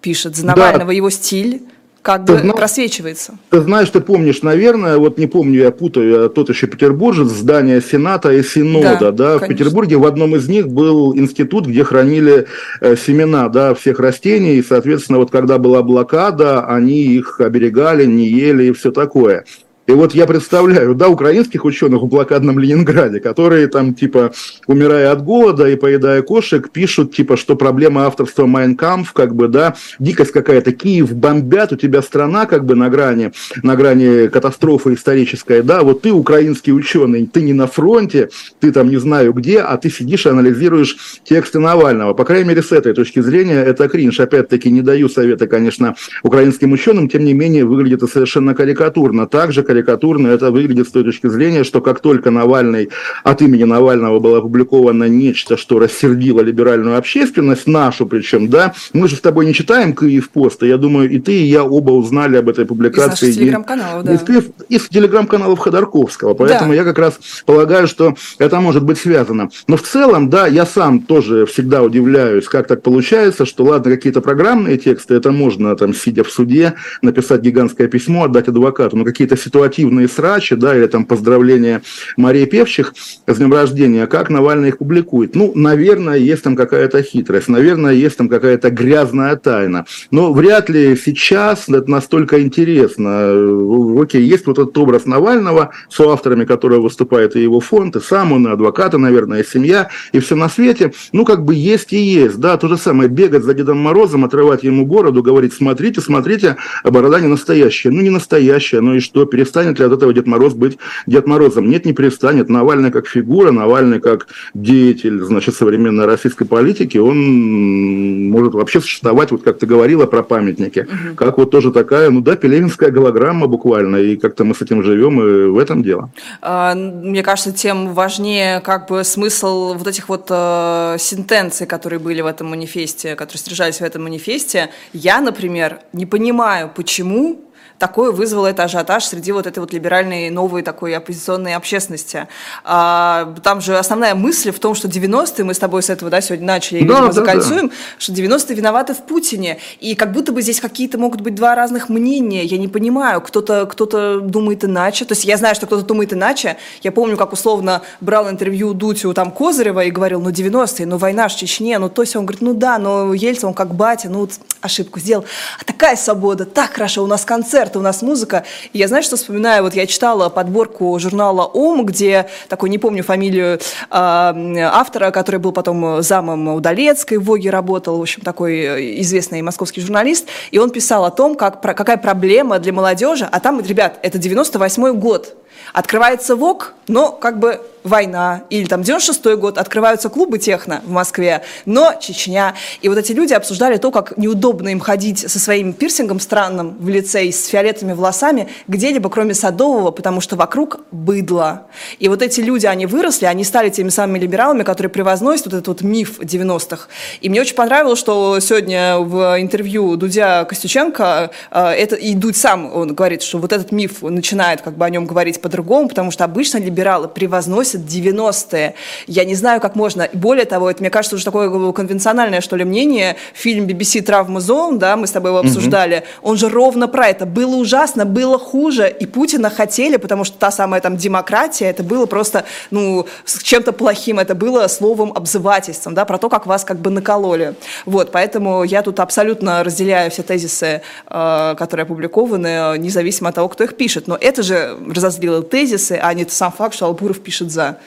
пишет 0.00 0.36
за 0.36 0.46
Навального, 0.46 0.86
да. 0.86 0.92
его 0.92 1.10
стиль 1.10 1.62
как 2.02 2.24
ты 2.24 2.32
бы 2.32 2.38
зна... 2.38 2.52
просвечивается. 2.52 3.34
Ты 3.50 3.60
знаешь, 3.60 3.90
ты 3.90 4.00
помнишь, 4.00 4.42
наверное, 4.42 4.96
вот 4.96 5.18
не 5.18 5.26
помню, 5.26 5.60
я 5.60 5.70
путаю, 5.70 6.22
я 6.22 6.28
тот 6.28 6.48
еще 6.48 6.66
петербуржец, 6.66 7.28
здание 7.28 7.80
Сената 7.80 8.32
и 8.32 8.42
Синода, 8.42 9.12
да, 9.12 9.38
да 9.38 9.38
в 9.38 9.46
Петербурге 9.46 9.96
в 9.96 10.06
одном 10.06 10.34
из 10.36 10.48
них 10.48 10.68
был 10.68 11.14
институт, 11.14 11.66
где 11.66 11.84
хранили 11.84 12.46
э, 12.80 12.96
семена, 12.96 13.48
да, 13.48 13.74
всех 13.74 14.00
растений, 14.00 14.56
и, 14.56 14.62
соответственно, 14.62 15.18
вот 15.18 15.30
когда 15.30 15.58
была 15.58 15.82
блокада, 15.82 16.66
они 16.66 17.02
их 17.02 17.40
оберегали, 17.40 18.06
не 18.06 18.28
ели 18.28 18.64
и 18.64 18.72
все 18.72 18.90
такое. 18.90 19.44
И 19.90 19.92
вот 19.92 20.14
я 20.14 20.28
представляю, 20.28 20.94
да, 20.94 21.08
украинских 21.08 21.64
ученых 21.64 22.02
в 22.02 22.06
блокадном 22.06 22.60
Ленинграде, 22.60 23.18
которые 23.18 23.66
там, 23.66 23.92
типа, 23.92 24.32
умирая 24.68 25.10
от 25.10 25.24
голода 25.24 25.68
и 25.68 25.74
поедая 25.74 26.22
кошек, 26.22 26.70
пишут, 26.70 27.12
типа, 27.12 27.36
что 27.36 27.56
проблема 27.56 28.06
авторства 28.06 28.46
Майнкамф, 28.46 29.12
как 29.12 29.34
бы, 29.34 29.48
да, 29.48 29.74
дикость 29.98 30.30
какая-то, 30.30 30.70
Киев 30.70 31.12
бомбят, 31.12 31.72
у 31.72 31.76
тебя 31.76 32.02
страна, 32.02 32.46
как 32.46 32.66
бы, 32.66 32.76
на 32.76 32.88
грани, 32.88 33.32
на 33.64 33.74
грани 33.74 34.28
катастрофы 34.28 34.94
исторической, 34.94 35.60
да, 35.60 35.82
вот 35.82 36.02
ты 36.02 36.12
украинский 36.12 36.72
ученый, 36.72 37.26
ты 37.26 37.42
не 37.42 37.52
на 37.52 37.66
фронте, 37.66 38.30
ты 38.60 38.70
там 38.70 38.90
не 38.90 38.98
знаю 38.98 39.32
где, 39.32 39.58
а 39.58 39.76
ты 39.76 39.90
сидишь 39.90 40.24
и 40.24 40.28
анализируешь 40.28 41.18
тексты 41.24 41.58
Навального. 41.58 42.14
По 42.14 42.24
крайней 42.24 42.48
мере, 42.50 42.62
с 42.62 42.70
этой 42.70 42.94
точки 42.94 43.18
зрения, 43.18 43.60
это 43.64 43.88
кринж. 43.88 44.20
Опять-таки, 44.20 44.70
не 44.70 44.82
даю 44.82 45.08
совета, 45.08 45.48
конечно, 45.48 45.96
украинским 46.22 46.70
ученым, 46.70 47.08
тем 47.08 47.24
не 47.24 47.34
менее, 47.34 47.64
выглядит 47.64 48.04
это 48.04 48.06
совершенно 48.06 48.54
карикатурно. 48.54 49.26
Также 49.26 49.64
карикатурно 49.64 49.79
карикатурно 49.80 50.28
это 50.28 50.50
выглядит 50.50 50.88
с 50.88 50.90
той 50.90 51.04
точки 51.04 51.28
зрения, 51.28 51.64
что 51.64 51.80
как 51.80 52.00
только 52.00 52.30
Навальный, 52.30 52.90
от 53.24 53.42
имени 53.42 53.64
Навального 53.64 54.18
было 54.18 54.38
опубликовано 54.38 55.04
нечто, 55.04 55.56
что 55.56 55.78
рассердило 55.78 56.40
либеральную 56.40 56.96
общественность, 56.96 57.66
нашу 57.66 58.06
причем, 58.06 58.48
да, 58.48 58.74
мы 58.92 59.08
же 59.08 59.16
с 59.16 59.20
тобой 59.20 59.46
не 59.46 59.54
читаем 59.54 59.94
Киев 59.94 60.30
поста, 60.30 60.66
я 60.66 60.76
думаю, 60.76 61.10
и 61.10 61.18
ты, 61.18 61.32
и 61.32 61.44
я 61.44 61.64
оба 61.64 61.92
узнали 61.92 62.36
об 62.36 62.48
этой 62.48 62.66
публикации. 62.66 63.30
Из 63.30 63.36
телеграм-каналов, 63.36 64.04
да. 64.04 64.14
Из, 64.14 64.20
из 64.68 64.88
телеграм-каналов 64.88 65.58
Ходорковского, 65.58 66.34
поэтому 66.34 66.70
да. 66.70 66.76
я 66.76 66.84
как 66.84 66.98
раз 66.98 67.18
полагаю, 67.46 67.86
что 67.86 68.14
это 68.38 68.60
может 68.60 68.84
быть 68.84 68.98
связано. 68.98 69.50
Но 69.66 69.76
в 69.76 69.82
целом, 69.82 70.30
да, 70.30 70.46
я 70.46 70.66
сам 70.66 71.00
тоже 71.00 71.46
всегда 71.46 71.82
удивляюсь, 71.82 72.46
как 72.46 72.66
так 72.66 72.82
получается, 72.82 73.46
что, 73.46 73.64
ладно, 73.64 73.90
какие-то 73.92 74.20
программные 74.20 74.78
тексты, 74.78 75.14
это 75.14 75.32
можно, 75.32 75.74
там, 75.76 75.94
сидя 75.94 76.24
в 76.24 76.30
суде, 76.30 76.74
написать 77.02 77.40
гигантское 77.40 77.88
письмо, 77.88 78.24
отдать 78.24 78.48
адвокату, 78.48 78.96
но 78.96 79.04
какие-то 79.04 79.36
ситуации 79.36 79.69
корпоративные 79.70 80.08
срачи, 80.08 80.56
да, 80.56 80.76
или 80.76 80.86
там 80.86 81.04
поздравления 81.04 81.82
Марии 82.16 82.44
Певчих 82.44 82.94
с 83.26 83.36
днем 83.36 83.52
рождения, 83.52 84.06
как 84.06 84.30
Навальный 84.30 84.68
их 84.68 84.78
публикует. 84.78 85.34
Ну, 85.34 85.52
наверное, 85.54 86.16
есть 86.16 86.42
там 86.42 86.56
какая-то 86.56 87.02
хитрость, 87.02 87.48
наверное, 87.48 87.92
есть 87.92 88.16
там 88.16 88.28
какая-то 88.28 88.70
грязная 88.70 89.36
тайна. 89.36 89.86
Но 90.10 90.32
вряд 90.32 90.68
ли 90.68 90.96
сейчас 90.96 91.68
это 91.68 91.90
настолько 91.90 92.42
интересно. 92.42 94.02
Окей, 94.02 94.22
есть 94.22 94.46
вот 94.46 94.58
этот 94.58 94.76
образ 94.78 95.06
Навального, 95.06 95.70
с 95.88 96.00
авторами 96.00 96.44
которого 96.44 96.80
выступает 96.80 97.36
и 97.36 97.42
его 97.42 97.60
фонд, 97.60 97.96
и 97.96 98.00
сам 98.00 98.32
он, 98.32 98.46
и 98.46 98.50
адвокаты, 98.50 98.98
наверное, 98.98 99.40
и 99.40 99.46
семья, 99.46 99.88
и 100.12 100.18
все 100.18 100.34
на 100.34 100.48
свете. 100.48 100.92
Ну, 101.12 101.24
как 101.24 101.44
бы 101.44 101.54
есть 101.54 101.92
и 101.92 101.98
есть, 101.98 102.38
да, 102.38 102.56
то 102.56 102.68
же 102.68 102.76
самое, 102.76 103.08
бегать 103.08 103.44
за 103.44 103.54
Дедом 103.54 103.78
Морозом, 103.78 104.24
отрывать 104.24 104.64
ему 104.64 104.86
бороду, 104.86 105.22
говорить, 105.22 105.52
смотрите, 105.52 106.00
смотрите, 106.00 106.56
борода 106.84 107.20
не 107.20 107.28
настоящая. 107.28 107.90
Ну, 107.90 108.00
не 108.00 108.10
настоящая, 108.10 108.80
ну 108.80 108.94
и 108.94 109.00
что, 109.00 109.26
перестанет 109.50 109.78
ли 109.78 109.84
от 109.84 109.92
этого 109.92 110.12
Дед 110.12 110.26
Мороз 110.26 110.54
быть 110.54 110.78
Дед 111.06 111.26
Морозом? 111.26 111.68
Нет, 111.68 111.84
не 111.84 111.92
перестанет. 111.92 112.48
Навальный 112.48 112.90
как 112.90 113.06
фигура, 113.06 113.50
Навальный 113.50 114.00
как 114.00 114.28
деятель, 114.54 115.20
значит, 115.20 115.54
современной 115.54 116.06
российской 116.06 116.44
политики, 116.44 116.98
он 116.98 118.30
может 118.30 118.54
вообще 118.54 118.80
существовать, 118.80 119.30
вот 119.30 119.42
как 119.42 119.58
ты 119.58 119.66
говорила 119.66 120.06
про 120.06 120.22
памятники, 120.22 120.80
угу. 120.80 121.16
как 121.16 121.38
вот 121.38 121.50
тоже 121.50 121.72
такая, 121.72 122.10
ну 122.10 122.20
да, 122.20 122.36
пелевинская 122.36 122.90
голограмма 122.90 123.46
буквально, 123.46 123.96
и 123.96 124.16
как-то 124.16 124.44
мы 124.44 124.54
с 124.54 124.62
этим 124.62 124.82
живем, 124.82 125.20
и 125.20 125.50
в 125.50 125.58
этом 125.58 125.82
дело. 125.82 126.10
А, 126.40 126.74
мне 126.74 127.22
кажется, 127.22 127.52
тем 127.52 127.92
важнее 127.94 128.60
как 128.60 128.88
бы 128.88 129.04
смысл 129.04 129.74
вот 129.74 129.86
этих 129.86 130.08
вот 130.08 130.26
э, 130.30 130.96
сентенций, 130.98 131.66
которые 131.66 131.98
были 131.98 132.20
в 132.20 132.26
этом 132.26 132.48
манифесте, 132.48 133.16
которые 133.16 133.40
содержались 133.40 133.80
в 133.80 133.84
этом 133.84 134.04
манифесте. 134.04 134.70
Я, 134.92 135.20
например, 135.20 135.80
не 135.92 136.06
понимаю, 136.06 136.70
почему 136.74 137.49
такое 137.80 138.12
вызвало 138.12 138.46
это 138.46 138.64
ажиотаж 138.64 139.04
среди 139.04 139.32
вот 139.32 139.46
этой 139.46 139.58
вот 139.58 139.72
либеральной 139.72 140.30
новой 140.30 140.62
такой 140.62 140.94
оппозиционной 140.94 141.54
общественности. 141.54 142.28
А, 142.62 143.34
там 143.42 143.60
же 143.60 143.76
основная 143.78 144.14
мысль 144.14 144.52
в 144.52 144.60
том, 144.60 144.74
что 144.74 144.86
90-е, 144.86 145.44
мы 145.44 145.54
с 145.54 145.58
тобой 145.58 145.82
с 145.82 145.88
этого 145.88 146.10
да, 146.10 146.20
сегодня 146.20 146.46
начали, 146.46 146.86
да, 146.86 147.06
да, 147.06 147.12
закольцуем, 147.12 147.68
да. 147.68 147.74
что 147.98 148.12
90-е 148.12 148.54
виноваты 148.54 148.92
в 148.92 148.98
Путине. 148.98 149.58
И 149.80 149.94
как 149.94 150.12
будто 150.12 150.30
бы 150.30 150.42
здесь 150.42 150.60
какие-то 150.60 150.98
могут 150.98 151.22
быть 151.22 151.34
два 151.34 151.54
разных 151.54 151.88
мнения. 151.88 152.44
Я 152.44 152.58
не 152.58 152.68
понимаю, 152.68 153.22
кто-то 153.22 153.66
кто, 153.66 153.86
-то, 153.86 154.20
думает 154.20 154.62
иначе. 154.62 155.06
То 155.06 155.12
есть 155.12 155.24
я 155.24 155.38
знаю, 155.38 155.54
что 155.54 155.66
кто-то 155.66 155.82
думает 155.82 156.12
иначе. 156.12 156.58
Я 156.82 156.92
помню, 156.92 157.16
как 157.16 157.32
условно 157.32 157.80
брал 158.00 158.28
интервью 158.28 158.74
Дутю 158.74 159.14
там 159.14 159.30
Козырева 159.30 159.84
и 159.84 159.90
говорил, 159.90 160.20
ну 160.20 160.30
90-е, 160.30 160.86
ну 160.86 160.98
война 160.98 161.28
в 161.28 161.34
Чечне, 161.34 161.78
ну 161.78 161.88
то 161.88 162.02
есть 162.02 162.14
он 162.14 162.26
говорит, 162.26 162.42
ну 162.42 162.52
да, 162.52 162.78
но 162.78 163.14
Ельцин, 163.14 163.48
он 163.48 163.54
как 163.54 163.74
батя, 163.74 164.10
ну 164.10 164.28
ошибку 164.60 165.00
сделал. 165.00 165.24
А 165.58 165.64
такая 165.64 165.96
свобода, 165.96 166.44
так 166.44 166.74
хорошо, 166.74 167.02
у 167.02 167.06
нас 167.06 167.24
концерт, 167.24 167.69
концерты, 167.70 167.78
у 167.78 167.82
нас 167.82 168.02
музыка. 168.02 168.44
И 168.72 168.78
я, 168.78 168.88
знаешь, 168.88 169.04
что 169.04 169.16
вспоминаю? 169.16 169.62
Вот 169.62 169.74
я 169.74 169.86
читала 169.86 170.28
подборку 170.28 170.98
журнала 170.98 171.44
«Ом», 171.44 171.86
где, 171.86 172.26
такой, 172.48 172.70
не 172.70 172.78
помню 172.78 173.02
фамилию 173.02 173.58
э, 173.58 173.60
автора, 173.90 175.10
который 175.10 175.40
был 175.40 175.52
потом 175.52 176.02
замом 176.02 176.48
Удалецкой, 176.48 177.18
в 177.18 177.24
ВОГе 177.24 177.50
работал, 177.50 177.98
в 177.98 178.02
общем, 178.02 178.22
такой 178.22 179.00
известный 179.00 179.42
московский 179.42 179.80
журналист, 179.80 180.26
и 180.52 180.58
он 180.58 180.70
писал 180.70 181.04
о 181.04 181.10
том, 181.10 181.34
как, 181.34 181.60
про, 181.60 181.74
какая 181.74 181.96
проблема 181.96 182.58
для 182.58 182.72
молодежи, 182.72 183.28
а 183.30 183.40
там, 183.40 183.60
ребят, 183.60 183.98
это 184.02 184.18
98 184.18 184.92
год, 184.98 185.36
открывается 185.72 186.36
ВОГ, 186.36 186.74
но 186.88 187.12
как 187.12 187.38
бы 187.38 187.60
война, 187.84 188.42
или 188.50 188.66
там 188.66 188.82
96-й 188.82 189.36
год, 189.36 189.58
открываются 189.58 190.08
клубы 190.08 190.38
техно 190.38 190.82
в 190.84 190.90
Москве, 190.90 191.42
но 191.64 191.94
Чечня. 192.00 192.54
И 192.82 192.88
вот 192.88 192.98
эти 192.98 193.12
люди 193.12 193.32
обсуждали 193.32 193.76
то, 193.76 193.90
как 193.90 194.16
неудобно 194.16 194.68
им 194.68 194.80
ходить 194.80 195.30
со 195.30 195.38
своим 195.38 195.72
пирсингом 195.72 196.20
странным 196.20 196.76
в 196.78 196.88
лице 196.88 197.26
и 197.26 197.32
с 197.32 197.46
фиолетовыми 197.46 197.94
волосами 197.94 198.48
где-либо, 198.68 199.08
кроме 199.08 199.34
Садового, 199.34 199.90
потому 199.90 200.20
что 200.20 200.36
вокруг 200.36 200.80
быдло. 200.90 201.66
И 201.98 202.08
вот 202.08 202.22
эти 202.22 202.40
люди, 202.40 202.66
они 202.66 202.86
выросли, 202.86 203.26
они 203.26 203.44
стали 203.44 203.70
теми 203.70 203.88
самыми 203.88 204.18
либералами, 204.18 204.62
которые 204.62 204.90
превозносят 204.90 205.46
вот 205.46 205.54
этот 205.54 205.68
вот 205.68 205.82
миф 205.82 206.18
90-х. 206.20 206.88
И 207.20 207.28
мне 207.28 207.40
очень 207.40 207.54
понравилось, 207.54 207.98
что 207.98 208.38
сегодня 208.40 208.98
в 208.98 209.40
интервью 209.40 209.96
Дудя 209.96 210.44
Костюченко, 210.44 211.30
э, 211.50 211.68
это, 211.70 211.96
и 211.96 212.14
Дудь 212.14 212.36
сам, 212.36 212.74
он 212.74 212.94
говорит, 212.94 213.22
что 213.22 213.38
вот 213.38 213.52
этот 213.52 213.72
миф 213.72 214.02
начинает 214.02 214.60
как 214.60 214.76
бы 214.76 214.84
о 214.84 214.90
нем 214.90 215.06
говорить 215.06 215.40
по-другому, 215.40 215.59
потому 215.88 216.10
что 216.10 216.24
обычно 216.24 216.58
либералы 216.58 217.08
превозносят 217.08 217.60
носят 217.60 217.82
90-е. 217.82 218.74
Я 219.06 219.24
не 219.24 219.34
знаю, 219.34 219.60
как 219.60 219.76
можно. 219.76 220.08
Более 220.12 220.44
того, 220.44 220.70
это, 220.70 220.80
мне 220.80 220.90
кажется, 220.90 221.16
уже 221.16 221.24
такое 221.24 221.72
конвенциональное, 221.72 222.40
что 222.40 222.56
ли, 222.56 222.64
мнение. 222.64 223.16
Фильм 223.34 223.66
BBC 223.66 224.02
«Травма 224.02 224.40
Зон», 224.40 224.78
да, 224.78 224.96
мы 224.96 225.06
с 225.06 225.10
тобой 225.10 225.30
его 225.30 225.40
обсуждали, 225.40 225.98
mm-hmm. 225.98 226.20
он 226.22 226.36
же 226.36 226.48
ровно 226.48 226.88
про 226.88 227.08
это. 227.08 227.26
Было 227.26 227.56
ужасно, 227.56 228.04
было 228.04 228.38
хуже, 228.38 228.88
и 228.88 229.06
Путина 229.06 229.50
хотели, 229.50 229.96
потому 229.96 230.24
что 230.24 230.38
та 230.38 230.50
самая 230.50 230.80
там 230.80 230.96
демократия, 230.96 231.66
это 231.66 231.82
было 231.82 232.06
просто, 232.06 232.44
ну, 232.70 233.06
с 233.24 233.42
чем-то 233.42 233.72
плохим, 233.72 234.18
это 234.18 234.34
было 234.34 234.66
словом 234.68 235.12
обзывательством, 235.14 235.94
да, 235.94 236.04
про 236.04 236.18
то, 236.18 236.28
как 236.28 236.46
вас 236.46 236.64
как 236.64 236.78
бы 236.78 236.90
накололи. 236.90 237.54
Вот, 237.86 238.10
поэтому 238.12 238.64
я 238.64 238.82
тут 238.82 239.00
абсолютно 239.00 239.62
разделяю 239.64 240.10
все 240.10 240.22
тезисы, 240.22 240.82
э, 241.06 241.54
которые 241.58 241.84
опубликованы, 241.84 242.78
независимо 242.78 243.28
от 243.28 243.34
того, 243.34 243.48
кто 243.48 243.64
их 243.64 243.76
пишет. 243.76 244.08
Но 244.08 244.16
это 244.20 244.42
же 244.42 244.78
разозлило 244.88 245.42
тезисы, 245.50 245.98
а 246.00 246.14
не 246.14 246.26
сам 246.28 246.52
факт, 246.52 246.74
что 246.74 246.86
Албуров 246.86 247.22
пишет 247.22 247.50
за. 247.50 247.78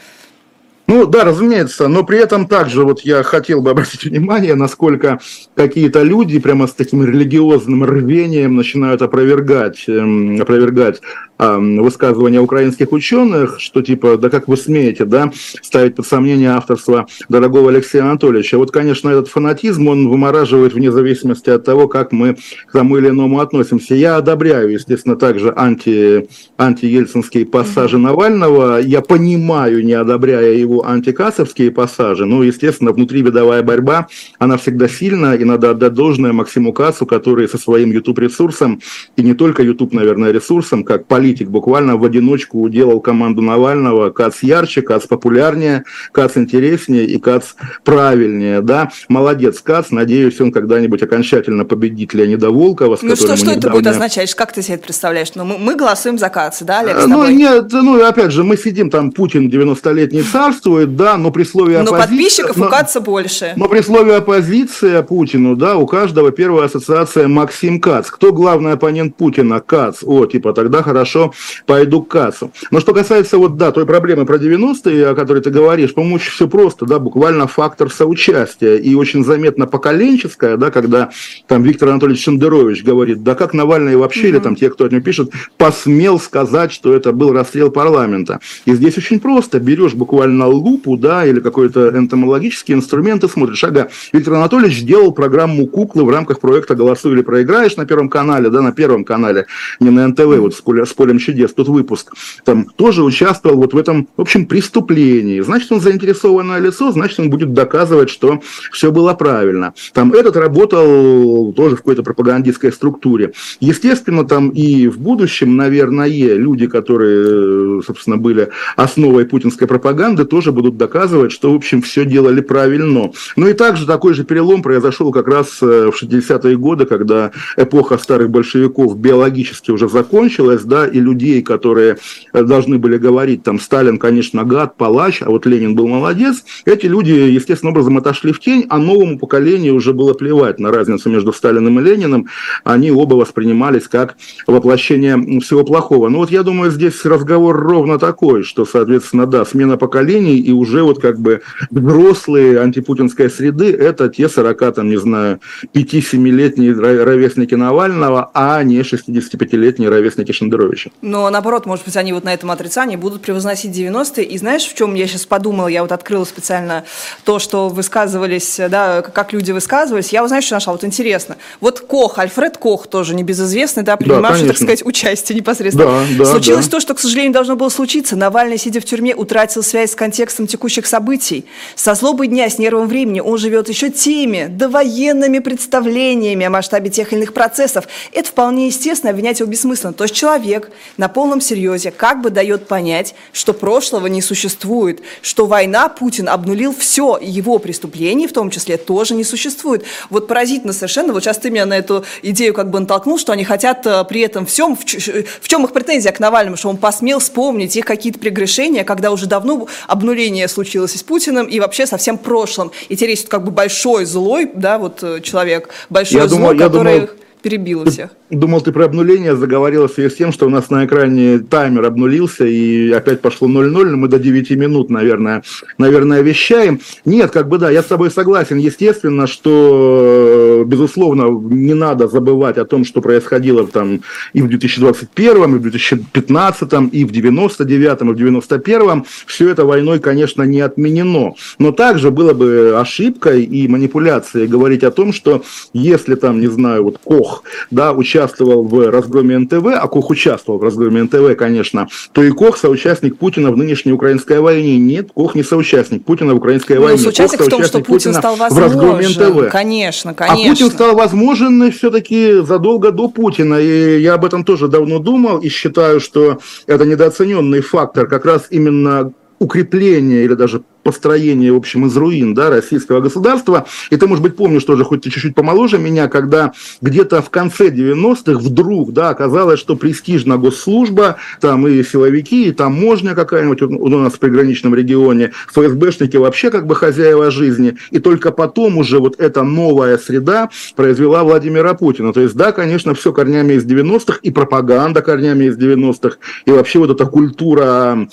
Ну 0.85 1.05
да, 1.05 1.23
разумеется, 1.23 1.87
но 1.87 2.03
при 2.03 2.19
этом 2.19 2.45
также 2.45 2.83
вот 2.83 3.01
я 3.01 3.23
хотел 3.23 3.61
бы 3.61 3.69
обратить 3.71 4.03
внимание, 4.03 4.55
насколько 4.55 5.19
какие-то 5.55 6.03
люди 6.03 6.39
прямо 6.39 6.67
с 6.67 6.73
таким 6.73 7.03
религиозным 7.05 7.83
рвением 7.85 8.55
начинают 8.55 9.01
опровергать, 9.01 9.85
эм, 9.87 10.41
опровергать 10.41 11.01
высказывания 11.39 12.39
украинских 12.39 12.91
ученых, 12.91 13.59
что 13.59 13.81
типа, 13.81 14.17
да 14.17 14.29
как 14.29 14.47
вы 14.47 14.55
смеете, 14.55 15.05
да, 15.05 15.31
ставить 15.61 15.95
под 15.95 16.07
сомнение 16.07 16.51
авторство 16.51 17.07
дорогого 17.27 17.69
Алексея 17.69 18.03
Анатольевича. 18.03 18.57
Вот, 18.57 18.71
конечно, 18.71 19.09
этот 19.09 19.27
фанатизм, 19.27 19.87
он 19.87 20.09
вымораживает 20.09 20.73
вне 20.73 20.91
зависимости 20.91 21.49
от 21.49 21.65
того, 21.65 21.87
как 21.87 22.11
мы 22.11 22.35
к 22.67 22.71
тому 22.71 22.97
или 22.97 23.09
иному 23.09 23.39
относимся. 23.39 23.95
Я 23.95 24.17
одобряю, 24.17 24.71
естественно, 24.71 25.15
также 25.15 25.53
анти, 25.55 26.29
антиельцинские 26.57 27.45
пассажи 27.45 27.97
mm-hmm. 27.97 28.01
Навального. 28.01 28.79
Я 28.79 29.01
понимаю, 29.01 29.83
не 29.83 29.93
одобряя 29.93 30.53
его 30.53 30.72
антикассовские 30.81 31.71
пассажи. 31.71 32.25
Ну, 32.25 32.41
естественно, 32.41 32.91
внутривидовая 32.91 33.61
борьба, 33.63 34.07
она 34.39 34.57
всегда 34.57 34.87
сильна, 34.87 35.35
и 35.35 35.43
надо 35.43 35.71
отдать 35.71 35.93
должное 35.93 36.33
Максиму 36.33 36.73
Кассу, 36.73 37.05
который 37.05 37.47
со 37.47 37.57
своим 37.57 37.91
YouTube-ресурсом, 37.91 38.81
и 39.15 39.21
не 39.21 39.33
только 39.33 39.63
YouTube, 39.63 39.93
наверное, 39.93 40.31
ресурсом, 40.31 40.83
как 40.83 41.07
политик, 41.07 41.49
буквально 41.49 41.97
в 41.97 42.03
одиночку 42.03 42.61
уделал 42.61 42.99
команду 42.99 43.41
Навального. 43.41 44.09
Кац 44.09 44.41
ярче, 44.41 44.81
Кац 44.81 45.05
популярнее, 45.05 45.83
Кац 46.11 46.37
интереснее 46.37 47.05
и 47.05 47.19
Кац 47.19 47.53
правильнее. 47.83 48.61
Да? 48.61 48.91
Молодец 49.09 49.59
Кац. 49.61 49.91
Надеюсь, 49.91 50.39
он 50.41 50.51
когда-нибудь 50.51 51.03
окончательно 51.03 51.65
победит 51.65 52.13
Леонида 52.13 52.49
Волкова. 52.49 52.97
Ну 53.01 53.15
что, 53.15 53.35
что 53.35 53.51
это 53.51 53.69
будет 53.69 53.87
означать? 53.87 54.33
Как 54.33 54.53
ты 54.53 54.61
себе 54.61 54.75
это 54.75 54.85
представляешь? 54.85 55.33
Ну, 55.35 55.45
мы, 55.45 55.57
мы 55.57 55.75
голосуем 55.75 56.17
за 56.17 56.29
Каца, 56.29 56.65
да, 56.65 56.79
Олег, 56.79 57.07
Ну, 57.07 57.29
нет, 57.29 57.71
ну, 57.71 58.03
опять 58.03 58.31
же, 58.31 58.43
мы 58.43 58.57
сидим 58.57 58.89
там, 58.89 59.11
Путин 59.11 59.49
90-летний 59.49 60.21
царствует, 60.63 60.95
да, 60.95 61.17
но 61.17 61.31
при 61.31 61.43
слове 61.43 61.79
оппозиции... 61.79 61.95
Но 61.95 62.01
подписчиков 62.01 62.57
но, 62.57 62.67
у 62.67 62.69
Каца 62.69 63.01
больше. 63.01 63.53
Но 63.55 63.67
при 63.67 63.81
слове 63.81 64.15
оппозиция 64.15 65.03
Путину, 65.03 65.55
да, 65.55 65.77
у 65.77 65.85
каждого 65.85 66.31
первая 66.31 66.65
ассоциация 66.65 67.27
Максим 67.27 67.79
Кац. 67.79 68.09
Кто 68.09 68.31
главный 68.31 68.73
оппонент 68.73 69.15
Путина? 69.15 69.59
Кац. 69.59 69.99
О, 70.03 70.25
типа, 70.25 70.53
тогда 70.53 70.81
хорошо, 70.81 71.33
пойду 71.65 72.01
к 72.01 72.09
кассу. 72.09 72.51
Но 72.71 72.79
что 72.79 72.93
касается 72.93 73.37
вот, 73.37 73.57
да, 73.57 73.71
той 73.71 73.85
проблемы 73.85 74.25
про 74.25 74.37
90-е, 74.37 75.09
о 75.09 75.15
которой 75.15 75.41
ты 75.41 75.49
говоришь, 75.49 75.93
по-моему, 75.93 76.17
все 76.17 76.47
просто, 76.47 76.85
да, 76.85 76.99
буквально 76.99 77.47
фактор 77.47 77.91
соучастия 77.91 78.77
и 78.77 78.95
очень 78.95 79.23
заметно 79.25 79.67
поколенческая, 79.67 80.57
да, 80.57 80.71
когда 80.71 81.09
там 81.47 81.63
Виктор 81.63 81.89
Анатольевич 81.89 82.23
Шендерович 82.23 82.83
говорит, 82.83 83.23
да 83.23 83.35
как 83.35 83.53
Навальный 83.53 83.95
вообще, 83.95 84.23
mm-hmm. 84.23 84.29
или 84.29 84.39
там 84.39 84.55
те, 84.55 84.69
кто 84.69 84.85
от 84.85 84.91
него 84.91 85.03
пишет, 85.03 85.31
посмел 85.57 86.19
сказать, 86.19 86.71
что 86.71 86.93
это 86.93 87.11
был 87.11 87.33
расстрел 87.33 87.71
парламента. 87.71 88.39
И 88.65 88.73
здесь 88.73 88.97
очень 88.97 89.19
просто, 89.19 89.59
берешь 89.59 89.93
буквально 89.93 90.52
лупу, 90.53 90.97
да, 90.97 91.25
или 91.25 91.39
какой-то 91.39 91.89
энтомологический 91.89 92.73
инструмент 92.73 93.23
и 93.23 93.27
смотришь, 93.27 93.63
ага, 93.63 93.89
Виктор 94.11 94.35
Анатольевич 94.35 94.83
делал 94.83 95.11
программу 95.11 95.67
«Куклы» 95.67 96.03
в 96.03 96.09
рамках 96.09 96.39
проекта 96.39 96.75
«Голосуй 96.75 97.13
или 97.13 97.21
проиграешь» 97.21 97.75
на 97.75 97.85
Первом 97.85 98.09
канале, 98.09 98.49
да, 98.49 98.61
на 98.61 98.71
Первом 98.71 99.03
канале, 99.03 99.45
не 99.79 99.89
на 99.89 100.07
НТВ, 100.07 100.37
вот 100.37 100.53
с, 100.53 100.61
с 100.61 100.93
полем 100.93 101.19
чудес, 101.19 101.53
тот 101.53 101.67
выпуск, 101.67 102.13
там 102.45 102.65
тоже 102.65 103.03
участвовал 103.03 103.57
вот 103.57 103.73
в 103.73 103.77
этом, 103.77 104.07
в 104.17 104.21
общем, 104.21 104.45
преступлении. 104.45 105.41
Значит, 105.41 105.71
он 105.71 105.81
заинтересованное 105.81 106.59
лицо, 106.59 106.91
значит, 106.91 107.19
он 107.19 107.29
будет 107.29 107.53
доказывать, 107.53 108.09
что 108.09 108.41
все 108.71 108.91
было 108.91 109.13
правильно. 109.13 109.73
Там 109.93 110.13
этот 110.13 110.35
работал 110.37 111.53
тоже 111.53 111.75
в 111.75 111.79
какой-то 111.79 112.03
пропагандистской 112.03 112.71
структуре. 112.71 113.33
Естественно, 113.59 114.25
там 114.25 114.49
и 114.49 114.87
в 114.87 114.99
будущем, 114.99 115.55
наверное, 115.55 116.07
люди, 116.07 116.67
которые, 116.67 117.81
собственно, 117.83 118.17
были 118.17 118.49
основой 118.75 119.25
путинской 119.25 119.67
пропаганды, 119.67 120.25
тоже 120.25 120.42
тоже 120.43 120.51
будут 120.51 120.75
доказывать, 120.75 121.31
что, 121.31 121.53
в 121.53 121.55
общем, 121.55 121.81
все 121.81 122.03
делали 122.03 122.41
правильно. 122.41 123.11
Ну 123.37 123.47
и 123.47 123.53
также 123.53 123.85
такой 123.85 124.13
же 124.13 124.25
перелом 124.25 124.61
произошел 124.61 125.09
как 125.13 125.27
раз 125.29 125.59
э, 125.61 125.89
в 125.89 126.03
60-е 126.03 126.57
годы, 126.57 126.85
когда 126.85 127.31
эпоха 127.55 127.97
старых 127.97 128.29
большевиков 128.29 128.97
биологически 128.97 129.71
уже 129.71 129.87
закончилась, 129.87 130.63
да, 130.63 130.85
и 130.85 130.99
людей, 130.99 131.41
которые 131.41 131.97
э, 132.33 132.43
должны 132.43 132.77
были 132.77 132.97
говорить, 132.97 133.43
там, 133.43 133.57
Сталин, 133.57 133.97
конечно, 133.97 134.43
гад, 134.43 134.75
палач, 134.75 135.21
а 135.21 135.29
вот 135.29 135.45
Ленин 135.45 135.75
был 135.75 135.87
молодец, 135.87 136.43
эти 136.65 136.87
люди, 136.87 137.11
естественным 137.11 137.71
образом, 137.71 137.97
отошли 137.97 138.33
в 138.33 138.41
тень, 138.41 138.65
а 138.67 138.79
новому 138.79 139.17
поколению 139.17 139.75
уже 139.75 139.93
было 139.93 140.13
плевать 140.13 140.59
на 140.59 140.71
разницу 140.71 141.09
между 141.09 141.31
Сталиным 141.31 141.79
и 141.79 141.83
Лениным, 141.83 142.27
они 142.65 142.91
оба 142.91 143.13
воспринимались 143.13 143.87
как 143.87 144.17
воплощение 144.45 145.39
всего 145.39 145.63
плохого. 145.63 146.09
Ну 146.09 146.17
вот 146.17 146.31
я 146.31 146.43
думаю, 146.43 146.69
здесь 146.69 147.05
разговор 147.05 147.55
ровно 147.55 147.97
такой, 147.97 148.43
что, 148.43 148.65
соответственно, 148.65 149.25
да, 149.25 149.45
смена 149.45 149.77
поколений, 149.77 150.32
и 150.37 150.51
уже 150.51 150.83
вот 150.83 151.01
как 151.01 151.19
бы 151.19 151.41
взрослые 151.71 152.59
антипутинской 152.59 153.29
среды, 153.29 153.71
это 153.71 154.09
те 154.09 154.29
40, 154.29 154.75
там, 154.75 154.89
не 154.89 154.97
знаю, 154.97 155.39
5-7-летние 155.73 156.73
ровесники 156.73 157.55
Навального, 157.55 158.31
а 158.33 158.63
не 158.63 158.79
65-летние 158.79 159.89
ровесники 159.89 160.31
Шендеровича. 160.31 160.91
Но 161.01 161.29
наоборот, 161.29 161.65
может 161.65 161.85
быть, 161.85 161.97
они 161.97 162.13
вот 162.13 162.23
на 162.23 162.33
этом 162.33 162.51
отрицании 162.51 162.95
будут 162.95 163.21
превозносить 163.21 163.75
90-е. 163.75 164.25
И 164.25 164.37
знаешь, 164.37 164.63
в 164.63 164.75
чем 164.75 164.93
я 164.95 165.07
сейчас 165.07 165.25
подумала? 165.25 165.67
Я 165.67 165.81
вот 165.81 165.91
открыла 165.91 166.25
специально 166.25 166.83
то, 167.23 167.39
что 167.39 167.69
высказывались, 167.69 168.59
да, 168.69 169.01
как 169.01 169.33
люди 169.33 169.51
высказывались. 169.51 170.09
Я, 170.09 170.21
вот, 170.21 170.29
знаешь, 170.29 170.45
что 170.45 170.55
нашла? 170.55 170.73
Вот 170.73 170.83
интересно. 170.83 171.37
Вот 171.59 171.79
Кох, 171.79 172.19
Альфред 172.19 172.57
Кох, 172.57 172.87
тоже 172.87 173.15
небезызвестный, 173.15 173.83
да, 173.83 173.97
принимавший, 173.97 174.43
да, 174.43 174.47
так 174.49 174.57
сказать, 174.57 174.85
участие 174.85 175.37
непосредственно. 175.37 175.85
Да, 175.85 176.05
да, 176.19 176.25
Случилось 176.25 176.65
да. 176.65 176.71
то, 176.71 176.79
что, 176.79 176.93
к 176.93 176.99
сожалению, 176.99 177.33
должно 177.33 177.55
было 177.55 177.69
случиться. 177.69 178.15
Навальный, 178.15 178.57
сидя 178.57 178.79
в 178.79 178.85
тюрьме, 178.85 179.15
утратил 179.15 179.63
связь 179.63 179.91
с 179.91 179.95
контекстом 179.95 180.22
текущих 180.27 180.85
событий. 180.85 181.45
Со 181.75 181.95
злобой 181.95 182.27
дня, 182.27 182.49
с 182.49 182.57
нервом 182.57 182.87
времени 182.87 183.19
он 183.19 183.37
живет 183.37 183.69
еще 183.69 183.89
теми 183.89 184.47
довоенными 184.47 185.39
представлениями 185.39 186.45
о 186.45 186.49
масштабе 186.49 186.89
тех 186.89 187.11
или 187.11 187.19
иных 187.19 187.33
процессов. 187.33 187.85
Это 188.11 188.29
вполне 188.29 188.67
естественно, 188.67 189.11
обвинять 189.11 189.39
его 189.39 189.49
бессмысленно. 189.49 189.93
То 189.93 190.03
есть 190.03 190.15
человек 190.15 190.71
на 190.97 191.07
полном 191.07 191.41
серьезе 191.41 191.91
как 191.91 192.21
бы 192.21 192.29
дает 192.29 192.67
понять, 192.67 193.15
что 193.31 193.53
прошлого 193.53 194.07
не 194.07 194.21
существует, 194.21 195.01
что 195.21 195.45
война 195.45 195.89
Путин 195.89 196.29
обнулил 196.29 196.75
все, 196.77 197.17
его 197.21 197.59
преступления 197.59 198.27
в 198.27 198.33
том 198.33 198.49
числе 198.49 198.77
тоже 198.77 199.13
не 199.13 199.23
существует. 199.23 199.83
Вот 200.09 200.27
поразительно 200.27 200.73
совершенно, 200.73 201.13
вот 201.13 201.23
сейчас 201.23 201.37
ты 201.37 201.49
меня 201.49 201.65
на 201.65 201.77
эту 201.77 202.05
идею 202.21 202.53
как 202.53 202.69
бы 202.69 202.79
натолкнул, 202.79 203.17
что 203.17 203.31
они 203.31 203.43
хотят 203.43 203.85
э, 203.85 204.03
при 204.05 204.21
этом 204.21 204.45
всем, 204.45 204.75
в 204.75 205.47
чем 205.47 205.65
их 205.65 205.73
претензия 205.73 206.11
к 206.11 206.19
Навальному, 206.19 206.57
что 206.57 206.69
он 206.69 206.77
посмел 206.77 207.19
вспомнить 207.19 207.75
их 207.75 207.85
какие-то 207.85 208.19
прегрешения, 208.19 208.83
когда 208.83 209.11
уже 209.11 209.25
давно 209.25 209.67
обнуление 210.13 210.47
случилось 210.47 210.95
и 210.95 210.97
с 210.97 211.03
Путиным, 211.03 211.47
и 211.47 211.59
вообще 211.59 211.85
совсем 211.85 212.17
прошлым. 212.17 212.71
И 212.89 212.95
теперь 212.95 213.11
есть 213.11 213.27
как 213.27 213.43
бы 213.43 213.51
большой 213.51 214.05
злой, 214.05 214.49
да, 214.53 214.77
вот 214.77 215.03
э, 215.03 215.21
человек, 215.21 215.69
большой 215.89 216.21
я 216.21 216.27
злой, 216.27 216.39
думаю, 216.39 216.57
который... 216.57 216.99
Думаю 217.01 217.09
перебила 217.43 217.85
всех. 217.85 218.11
Думал, 218.33 218.61
ты 218.61 218.71
про 218.71 218.85
обнуление 218.85 219.35
заговорила 219.35 219.87
в 219.87 219.91
связи 219.91 220.09
с 220.09 220.15
тем, 220.15 220.31
что 220.31 220.47
у 220.47 220.49
нас 220.49 220.71
на 220.71 220.85
экране 220.85 221.37
таймер 221.37 221.85
обнулился 221.85 222.45
и 222.45 222.91
опять 222.91 223.21
пошло 223.21 223.47
0-0, 223.47 223.85
но 223.85 223.97
мы 223.97 224.07
до 224.07 224.17
9 224.17 224.51
минут, 224.51 224.89
наверное, 224.89 225.43
наверное, 225.77 226.21
вещаем. 226.21 226.79
Нет, 227.05 227.29
как 227.31 227.47
бы 227.47 227.59
да, 227.59 227.69
я 227.69 227.83
с 227.83 227.85
тобой 227.85 228.09
согласен. 228.09 228.57
Естественно, 228.57 229.27
что, 229.27 230.63
безусловно, 230.65 231.27
не 231.53 231.75
надо 231.75 232.07
забывать 232.07 232.57
о 232.57 232.65
том, 232.65 232.85
что 232.85 233.01
происходило 233.01 233.67
там 233.67 234.01
и 234.33 234.41
в 234.41 234.47
2021, 234.47 235.55
и 235.55 235.57
в 235.59 235.61
2015, 235.61 236.73
и 236.91 237.05
в 237.05 237.11
99, 237.11 238.01
и 238.01 238.03
в 238.05 238.15
91. 238.15 239.05
Все 239.27 239.49
это 239.49 239.65
войной, 239.65 239.99
конечно, 239.99 240.41
не 240.43 240.61
отменено. 240.61 241.35
Но 241.59 241.71
также 241.71 242.09
было 242.09 242.33
бы 242.33 242.75
ошибкой 242.79 243.43
и 243.43 243.67
манипуляцией 243.67 244.47
говорить 244.47 244.83
о 244.83 244.91
том, 244.91 245.13
что 245.13 245.43
если 245.73 246.15
там, 246.15 246.39
не 246.39 246.47
знаю, 246.47 246.83
вот 246.83 246.99
Кох, 247.03 247.43
да, 247.69 247.93
участвует 247.93 248.22
участвовал 248.23 248.63
в 248.63 248.89
разгроме 248.89 249.37
НТВ, 249.39 249.67
а 249.73 249.87
Кох 249.87 250.09
участвовал 250.09 250.59
в 250.59 250.63
разгроме 250.63 251.03
НТВ, 251.03 251.35
конечно, 251.37 251.87
то 252.11 252.23
и 252.23 252.31
Кох 252.31 252.57
соучастник 252.57 253.17
Путина 253.17 253.51
в 253.51 253.57
нынешней 253.57 253.91
украинской 253.91 254.39
войне. 254.39 254.77
Нет, 254.77 255.09
Кох 255.13 255.35
не 255.35 255.43
соучастник 255.43 256.05
Путина 256.05 256.33
в 256.33 256.37
украинской 256.37 256.73
ну, 256.73 256.83
войне. 256.83 256.99
Соучастник 256.99 257.39
Кох 257.39 257.47
в 257.47 257.51
том, 257.51 257.63
что 257.63 257.79
Путин 257.79 257.93
Путина 257.93 258.13
стал 258.13 258.35
возможен. 258.35 258.69
В 258.69 258.73
разгроме 258.73 259.07
НТВ. 259.09 259.51
Конечно, 259.51 260.13
конечно. 260.13 260.45
А 260.45 260.49
Путин 260.49 260.71
стал 260.71 260.95
возможен 260.95 261.71
все-таки 261.71 262.41
задолго 262.41 262.91
до 262.91 263.09
Путина. 263.09 263.55
И 263.55 264.01
я 264.01 264.13
об 264.13 264.25
этом 264.25 264.43
тоже 264.43 264.67
давно 264.67 264.99
думал 264.99 265.39
и 265.39 265.49
считаю, 265.49 265.99
что 265.99 266.39
это 266.67 266.85
недооцененный 266.85 267.61
фактор 267.61 268.07
как 268.07 268.25
раз 268.25 268.47
именно 268.49 269.11
укрепления 269.39 270.23
или 270.23 270.33
даже 270.35 270.63
построение, 270.83 271.51
в 271.51 271.57
общем, 271.57 271.85
из 271.85 271.95
руин 271.97 272.33
да, 272.33 272.49
российского 272.49 273.01
государства. 273.01 273.65
И 273.89 273.95
ты, 273.95 274.07
может 274.07 274.23
быть, 274.23 274.35
помнишь 274.35 274.63
тоже, 274.63 274.83
хоть 274.83 275.01
ты 275.01 275.09
чуть-чуть 275.09 275.35
помоложе 275.35 275.77
меня, 275.77 276.07
когда 276.07 276.53
где-то 276.81 277.21
в 277.21 277.29
конце 277.29 277.69
90-х 277.69 278.39
вдруг 278.39 278.93
да, 278.93 279.09
оказалось, 279.09 279.59
что 279.59 279.75
престижна 279.75 280.37
госслужба, 280.37 281.17
там 281.39 281.67
и 281.67 281.83
силовики, 281.83 282.47
и 282.47 282.51
таможня 282.51 283.15
какая-нибудь 283.15 283.61
у 283.61 283.89
нас 283.89 284.13
в 284.13 284.19
приграничном 284.19 284.75
регионе, 284.75 285.31
ФСБшники 285.53 286.17
вообще 286.17 286.49
как 286.51 286.67
бы 286.67 286.75
хозяева 286.75 287.31
жизни. 287.31 287.77
И 287.91 287.99
только 287.99 288.31
потом 288.31 288.77
уже 288.77 288.99
вот 288.99 289.19
эта 289.19 289.43
новая 289.43 289.97
среда 289.97 290.49
произвела 290.75 291.23
Владимира 291.23 291.73
Путина. 291.73 292.13
То 292.13 292.21
есть, 292.21 292.35
да, 292.35 292.51
конечно, 292.51 292.93
все 292.93 293.13
корнями 293.13 293.53
из 293.53 293.65
90-х, 293.65 294.19
и 294.21 294.31
пропаганда 294.31 295.01
корнями 295.01 295.45
из 295.45 295.57
90-х, 295.57 296.17
и 296.45 296.51
вообще 296.51 296.79
вот 296.79 296.91
эта 296.91 297.05
культура, 297.05 298.07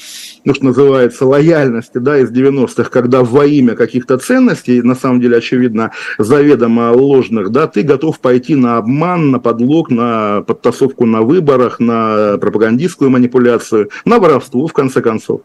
ну, 0.44 0.54
что 0.54 0.64
называется, 0.64 1.26
лояльности, 1.26 1.98
да, 1.98 2.18
из 2.18 2.30
90-х, 2.30 2.59
90-х, 2.60 2.90
когда 2.90 3.22
во 3.22 3.46
имя 3.46 3.74
каких-то 3.74 4.18
ценностей, 4.18 4.82
на 4.82 4.94
самом 4.94 5.20
деле, 5.20 5.38
очевидно, 5.38 5.92
заведомо 6.18 6.92
ложных, 6.92 7.50
да, 7.50 7.66
ты 7.66 7.82
готов 7.82 8.20
пойти 8.20 8.54
на 8.54 8.78
обман, 8.78 9.30
на 9.30 9.38
подлог, 9.38 9.90
на 9.90 10.42
подтасовку 10.42 11.06
на 11.06 11.22
выборах, 11.22 11.80
на 11.80 12.38
пропагандистскую 12.38 13.10
манипуляцию, 13.10 13.90
на 14.04 14.18
воровство, 14.18 14.66
в 14.66 14.72
конце 14.72 15.00
концов. 15.00 15.40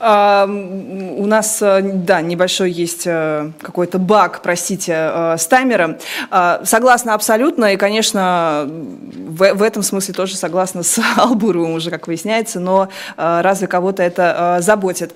А, 0.00 0.46
у 0.46 1.26
нас, 1.26 1.60
э, 1.62 1.82
да, 1.82 2.20
небольшой 2.20 2.70
есть 2.70 3.06
э, 3.06 3.50
какой-то 3.60 3.98
баг, 3.98 4.40
простите, 4.42 4.92
э, 4.92 5.36
с 5.38 5.46
таймером. 5.46 5.96
А, 6.30 6.60
согласна 6.64 7.14
абсолютно, 7.14 7.72
и, 7.72 7.76
конечно, 7.76 8.68
в, 8.68 9.54
в 9.54 9.62
этом 9.62 9.82
смысле 9.82 10.14
тоже 10.14 10.36
согласна 10.36 10.82
с 10.82 11.00
Албуровым 11.16 11.72
уже, 11.72 11.90
как 11.90 12.06
выясняется, 12.06 12.60
но 12.60 12.88
разве 13.16 13.66
кого-то 13.66 14.02
это 14.02 14.58
заботит? 14.60 15.14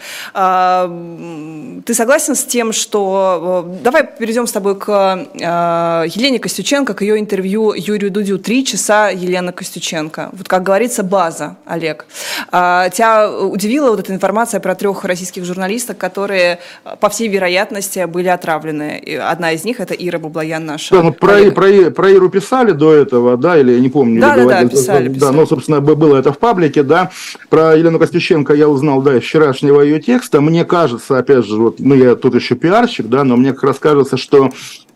А, 1.32 1.82
ты 1.84 1.94
согласен 1.94 2.34
с 2.34 2.44
тем, 2.44 2.72
что... 2.72 3.68
Давай 3.82 4.06
перейдем 4.18 4.46
с 4.46 4.52
тобой 4.52 4.76
к 4.76 4.90
Елене 5.34 6.38
Костюченко, 6.38 6.94
к 6.94 7.02
ее 7.02 7.18
интервью 7.18 7.72
Юрию 7.74 8.10
Дудю. 8.10 8.38
Три 8.38 8.64
часа 8.64 9.08
Елена 9.08 9.52
Костюченко. 9.52 10.30
Вот, 10.32 10.48
как 10.48 10.62
говорится, 10.62 11.02
база, 11.02 11.56
Олег. 11.66 12.06
Тебя 12.50 13.30
удивила 13.30 13.90
вот 13.90 14.00
эта 14.00 14.12
информация, 14.14 14.60
про 14.60 14.74
трех 14.74 15.04
российских 15.04 15.44
журналисток, 15.44 15.98
которые, 15.98 16.60
по 17.00 17.08
всей 17.08 17.28
вероятности, 17.28 18.04
были 18.04 18.28
отравлены. 18.28 18.98
И 18.98 19.14
одна 19.14 19.52
из 19.52 19.64
них 19.64 19.80
это 19.80 19.94
Ира 19.94 20.18
Бублаян 20.18 20.64
наша. 20.64 20.94
Да, 20.94 21.02
ну, 21.02 21.12
про, 21.12 21.50
про, 21.50 21.90
про 21.90 22.10
Иру 22.10 22.28
писали 22.28 22.72
до 22.72 22.92
этого, 22.92 23.36
да, 23.36 23.58
или 23.58 23.72
я 23.72 23.80
не 23.80 23.88
помню. 23.88 24.20
Да, 24.20 24.36
да, 24.36 24.44
да, 24.44 24.68
писали, 24.68 25.08
да, 25.08 25.14
писали. 25.14 25.36
ну, 25.36 25.46
собственно, 25.46 25.80
было 25.80 26.16
это 26.16 26.32
в 26.32 26.38
паблике, 26.38 26.82
да. 26.82 27.10
Про 27.48 27.76
Елену 27.76 27.98
Костюченко 27.98 28.54
я 28.54 28.68
узнал, 28.68 29.02
да, 29.02 29.16
из 29.16 29.22
вчерашнего 29.22 29.80
ее 29.80 30.00
текста. 30.00 30.40
Мне 30.40 30.64
кажется, 30.64 31.21
опять 31.22 31.44
же, 31.46 31.56
вот, 31.56 31.80
ну, 31.80 31.94
я 31.94 32.14
тут 32.14 32.34
еще 32.34 32.54
пиарщик, 32.54 33.08
да, 33.08 33.24
но 33.24 33.36
мне 33.36 33.52
как 33.52 33.64
раз 33.64 33.78
кажется, 33.78 34.16
что 34.16 34.50